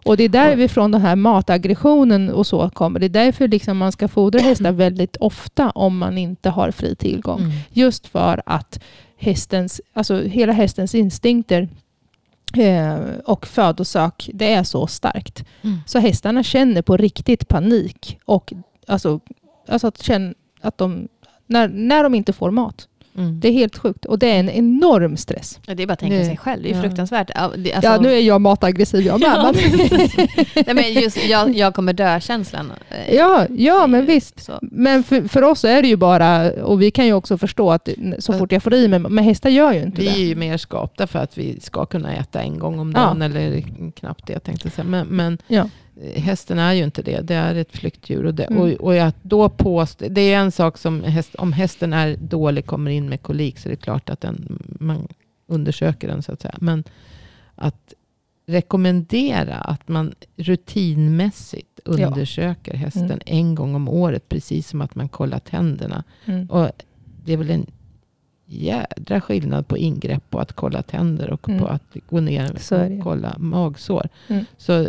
Och 0.05 0.17
det 0.17 0.25
är 0.25 0.29
därifrån 0.29 0.91
den 0.91 1.01
här 1.01 1.17
mataggressionen 1.17 2.31
och 2.31 2.47
så 2.47 2.71
kommer. 2.71 3.01
Det 3.01 3.07
är 3.07 3.25
därför 3.25 3.49
liksom 3.49 3.79
man 3.79 3.93
ska 3.93 4.09
fodra 4.09 4.39
hästar 4.43 4.73
väldigt 4.73 5.17
ofta 5.17 5.71
om 5.71 5.99
man 5.99 6.19
inte 6.19 6.51
har 6.51 6.71
fri 6.71 6.97
tillgång. 6.97 7.41
Mm. 7.41 7.53
Just 7.71 8.07
för 8.07 8.43
att 8.47 8.81
hästens, 9.17 9.81
alltså 9.93 10.23
hela 10.23 10.53
hästens 10.53 10.95
instinkter 10.95 11.69
eh, 12.57 12.97
och 13.25 13.47
födosök, 13.47 14.31
det 14.35 14.53
är 14.53 14.63
så 14.63 14.87
starkt. 14.87 15.45
Mm. 15.63 15.79
Så 15.87 15.99
hästarna 15.99 16.43
känner 16.43 16.83
på 16.83 16.97
riktigt 16.97 17.49
panik. 17.49 18.19
Och 18.25 18.53
alltså, 18.87 19.21
alltså 19.69 19.87
att, 19.87 20.03
känna 20.03 20.35
att 20.61 20.79
de, 20.79 21.09
när, 21.47 21.69
när 21.69 22.03
de 22.03 22.15
inte 22.15 22.33
får 22.33 22.51
mat. 22.51 22.89
Mm. 23.17 23.41
Det 23.41 23.49
är 23.49 23.53
helt 23.53 23.79
sjukt. 23.79 24.05
Och 24.05 24.19
det 24.19 24.27
är 24.31 24.41
en 24.41 24.51
enorm 24.51 25.17
stress. 25.17 25.61
Ja, 25.67 25.75
Det 25.75 25.83
är 25.83 25.87
bara 25.87 25.93
att 25.93 25.99
tänka 25.99 26.17
Det- 26.17 26.25
sig 26.25 26.37
själv. 26.37 26.63
Det 26.63 26.71
är 26.71 26.75
ja. 26.77 26.83
fruktansvärt. 26.83 27.31
Ja, 27.35 27.41
alltså, 27.41 27.71
ja, 27.83 27.99
nu 28.01 28.13
är 28.13 28.21
jag 28.21 28.41
mataggressiv 28.41 29.01
jag 29.07 29.21
med. 29.21 29.29
Ja, 29.29 29.53
men- 29.55 30.09
Nej, 30.67 30.75
men 30.75 30.93
just 31.03 31.25
jag, 31.29 31.57
jag 31.57 31.75
kommer 31.75 31.93
dö-känslan. 31.93 32.73
eh, 32.91 33.15
ja, 33.15 33.47
ja, 33.51 33.87
men 33.87 34.07
visst. 34.07 34.45
Så. 34.45 34.59
Men 34.63 35.03
för, 35.05 35.29
för 35.29 35.43
oss 35.43 35.65
är 35.65 35.83
det 35.83 35.89
ju 35.89 35.97
bara, 35.97 36.53
och 36.53 36.83
vi 36.83 36.91
kan 36.91 37.07
ju 37.07 37.13
också 37.13 37.39
förstå 37.39 37.71
att 37.71 37.89
så 38.19 38.33
fort 38.33 38.53
jag 38.53 38.63
får 38.63 38.75
i 38.75 38.89
mig, 38.89 38.99
men 38.99 39.25
hästar 39.25 39.51
gör 39.51 39.73
ju 39.73 39.83
inte 39.83 40.01
Vi 40.01 40.09
är 40.09 40.13
det. 40.15 40.19
ju 40.21 40.35
mer 40.35 40.57
skapta 40.57 41.07
för 41.07 41.19
att 41.19 41.39
vi 41.39 41.61
ska 41.61 41.87
kunna 41.87 42.15
äta 42.17 42.43
en 42.43 42.59
gång 42.59 42.79
om 42.79 42.93
Ja. 42.97 43.01
dagen. 43.01 43.23
Eller 43.23 43.65
knappt 43.97 44.27
det 44.27 44.33
jag 44.33 44.43
tänkte 44.43 44.71
säga. 44.71 44.85
Men, 44.85 45.07
men 45.07 45.39
Ja. 45.47 45.69
Hästen 46.17 46.59
är 46.59 46.73
ju 46.73 46.85
inte 46.85 47.03
det. 47.03 47.21
Det 47.21 47.35
är 47.35 47.55
ett 47.55 47.73
flyktdjur. 47.77 48.27
Och, 48.27 48.35
det, 48.35 48.45
Mm. 48.45 48.63
och, 48.63 48.69
och 48.69 48.95
att 48.97 49.17
då 49.23 49.49
påstå, 49.49 50.09
det 50.09 50.21
är 50.21 50.39
en 50.39 50.53
sak 50.53 50.79
som 50.79 51.03
häst, 51.05 51.35
om 51.35 51.53
hästen 51.53 51.93
är 51.93 52.17
dålig, 52.17 52.67
kommer 52.67 52.91
in 52.91 53.09
med 53.09 53.23
kolik, 53.23 53.59
så 53.59 53.69
är 53.69 53.71
det 53.71 53.77
klart 53.77 54.11
att 54.11 54.21
den, 54.21 54.59
man 54.81 55.09
undersöker 55.47 56.09
den 56.09 56.23
så 56.23 56.33
att 56.33 56.41
säga. 56.41 56.55
Men 56.61 56.85
att 57.55 57.95
rekommendera 58.47 59.57
att 59.57 59.89
man 59.89 60.15
rutinmässigt 60.37 61.81
Ja. 61.85 62.07
undersöker 62.07 62.75
hästen 62.77 63.05
Mm. 63.05 63.19
en 63.27 63.55
gång 63.55 63.75
om 63.75 63.89
året. 63.89 64.29
Precis 64.29 64.69
som 64.69 64.81
att 64.81 64.95
man 64.95 65.09
kollar 65.09 65.39
tänderna. 65.39 66.05
Mm. 66.25 66.47
Och 66.47 66.71
det 67.25 67.33
är 67.33 67.37
väl 67.37 67.51
en 67.51 67.67
jädra 68.47 69.21
skillnad 69.21 69.69
på 69.69 69.79
ingrepp 69.79 70.35
och 70.35 70.43
att 70.43 70.53
kolla 70.53 70.83
tänder 70.83 71.31
och 71.31 71.49
Mm. 71.49 71.61
på 71.61 71.67
att 71.67 71.97
gå 72.11 72.21
ner 72.21 72.53
och 72.53 73.03
kolla 73.05 73.35
magsår. 73.39 74.09
Mm. 74.29 74.45
Så 74.57 74.89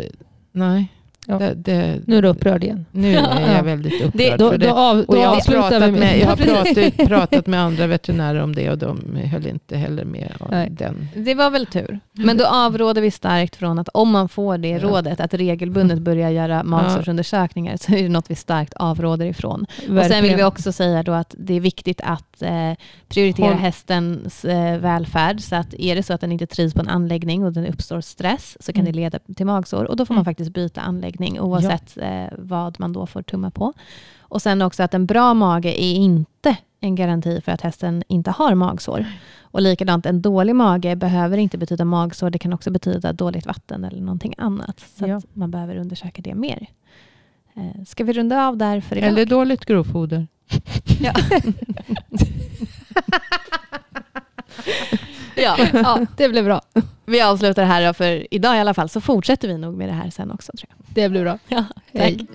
nej, 0.54 0.88
Ja. 1.26 1.38
det, 1.38 1.54
det, 1.54 2.00
Nu 2.06 2.18
är 2.18 2.22
du 2.22 2.28
upprörd 2.28 2.64
igen. 2.64 2.86
nu 2.92 3.08
är 3.16 3.22
Ja. 3.40 3.56
jag 3.56 3.62
väldigt 3.62 3.94
upprörd. 4.02 4.12
Det- 4.14 4.36
Då, 4.36 4.50
för 4.50 4.58
det. 4.58 4.66
då, 4.66 4.74
av, 4.74 5.00
Och 5.00 5.14
då 5.14 5.20
jag 5.20 5.28
har, 5.28 5.40
pratat 5.40 5.92
med, 5.92 6.18
jag 6.18 6.26
har 6.26 6.36
med... 6.46 6.46
pratat, 6.46 7.08
pratat 7.08 7.46
med 7.46 7.60
andra 7.60 7.86
veterinärer 7.86 8.42
om 8.42 8.54
det 8.54 8.70
och 8.70 8.78
de 8.78 9.16
höll 9.32 9.46
inte 9.46 9.76
heller 9.76 10.04
med 10.04 10.32
om 10.40 10.46
Nej. 10.50 10.68
den. 10.70 11.06
Det 11.16 11.34
var 11.34 11.50
väl 11.50 11.66
tur. 11.66 12.00
Men 12.12 12.36
då 12.36 12.46
avråder 12.46 13.02
vi 13.02 13.10
starkt 13.10 13.56
från 13.56 13.78
att 13.78 13.88
om 13.94 14.10
man 14.10 14.28
får 14.28 14.58
det 14.58 14.68
Ja. 14.68 14.78
rådet 14.78 15.20
att 15.20 15.34
regelbundet 15.34 15.98
börja 15.98 16.30
göra 16.30 16.62
magsårsundersökningar 16.64 17.76
så 17.76 17.92
är 17.92 18.02
det 18.02 18.08
något 18.08 18.30
vi 18.30 18.34
starkt 18.34 18.74
avråder 18.74 19.26
ifrån. 19.26 19.66
Och 19.98 20.04
sen 20.06 20.22
vill 20.22 20.36
vi 20.36 20.42
också 20.44 20.72
säga 20.72 21.02
då 21.02 21.12
att 21.12 21.34
det 21.38 21.54
är 21.54 21.60
viktigt 21.60 22.00
att 22.04 22.33
eh, 22.42 22.72
prioritera 23.08 23.46
Håll- 23.48 23.56
hästens 23.58 24.44
eh, 24.44 24.78
välfärd. 24.78 25.40
Så 25.40 25.56
att 25.56 25.74
är 25.78 25.96
det 25.96 26.02
så 26.02 26.12
att 26.12 26.20
den 26.20 26.32
inte 26.32 26.46
trivs 26.46 26.74
på 26.74 26.80
en 26.80 26.88
anläggning 26.88 27.44
och 27.44 27.52
det 27.52 27.68
uppstår 27.68 28.00
stress 28.00 28.56
så 28.60 28.72
kan 28.72 28.80
Mm. 28.80 28.92
det 28.92 28.96
leda 29.00 29.18
till 29.36 29.46
magsår 29.46 29.84
och 29.84 29.96
då 29.96 30.06
får 30.06 30.14
man 30.14 30.18
Mm. 30.20 30.24
faktiskt 30.24 30.50
byta 30.52 30.80
anläggning 30.80 31.40
oavsett 31.40 31.96
eh, 31.98 32.24
vad 32.38 32.80
man 32.80 32.92
då 32.92 33.06
får 33.06 33.22
tumma 33.22 33.50
på. 33.50 33.72
Och 34.20 34.42
sen 34.42 34.62
också 34.62 34.82
att 34.82 34.94
en 34.94 35.06
bra 35.06 35.34
mage 35.34 35.82
är 35.82 35.94
inte 35.94 36.56
en 36.80 36.94
garanti 36.94 37.40
för 37.40 37.52
att 37.52 37.60
hästen 37.60 38.02
inte 38.08 38.30
har 38.30 38.54
magsår. 38.54 39.06
Och 39.42 39.62
likadant, 39.62 40.06
en 40.06 40.22
dålig 40.22 40.54
mage 40.56 40.96
behöver 40.96 41.38
inte 41.38 41.58
betyda 41.58 41.84
magsår, 41.84 42.30
det 42.30 42.38
kan 42.38 42.52
också 42.52 42.70
betyda 42.70 43.12
dåligt 43.12 43.46
vatten 43.46 43.84
eller 43.84 44.00
någonting 44.00 44.34
annat. 44.38 44.80
Så 44.98 45.06
Ja. 45.08 45.20
man 45.32 45.50
behöver 45.50 45.76
undersöka 45.76 46.22
det 46.22 46.34
mer. 46.34 46.66
Eh, 47.56 47.84
Ska 47.86 48.04
vi 48.04 48.12
runda 48.12 48.46
av 48.48 48.56
där 48.56 48.80
för 48.80 48.96
idag? 48.96 49.08
Eller 49.08 49.26
dåligt 49.26 49.64
grovfoder. 49.64 50.26
Ja. 51.00 51.12
ja, 55.36 55.56
ja, 55.72 56.06
Det 56.16 56.28
blir 56.28 56.42
bra. 56.42 56.62
vi 57.06 57.20
avslutar 57.20 57.64
här 57.64 57.92
för 57.92 58.34
idag 58.34 58.56
i 58.56 58.60
alla 58.60 58.74
fall, 58.74 58.88
så 58.88 59.00
fortsätter 59.00 59.48
vi 59.48 59.58
nog 59.58 59.74
med 59.76 59.88
det 59.88 59.92
här 59.92 60.10
sen 60.10 60.30
också. 60.30 60.52
Tror 60.58 60.68
jag. 60.68 60.78
Det 60.94 61.08
blir 61.08 61.22
bra. 61.22 61.38
Ja, 61.48 61.64
tack. 61.92 62.02
Hej. 62.02 62.26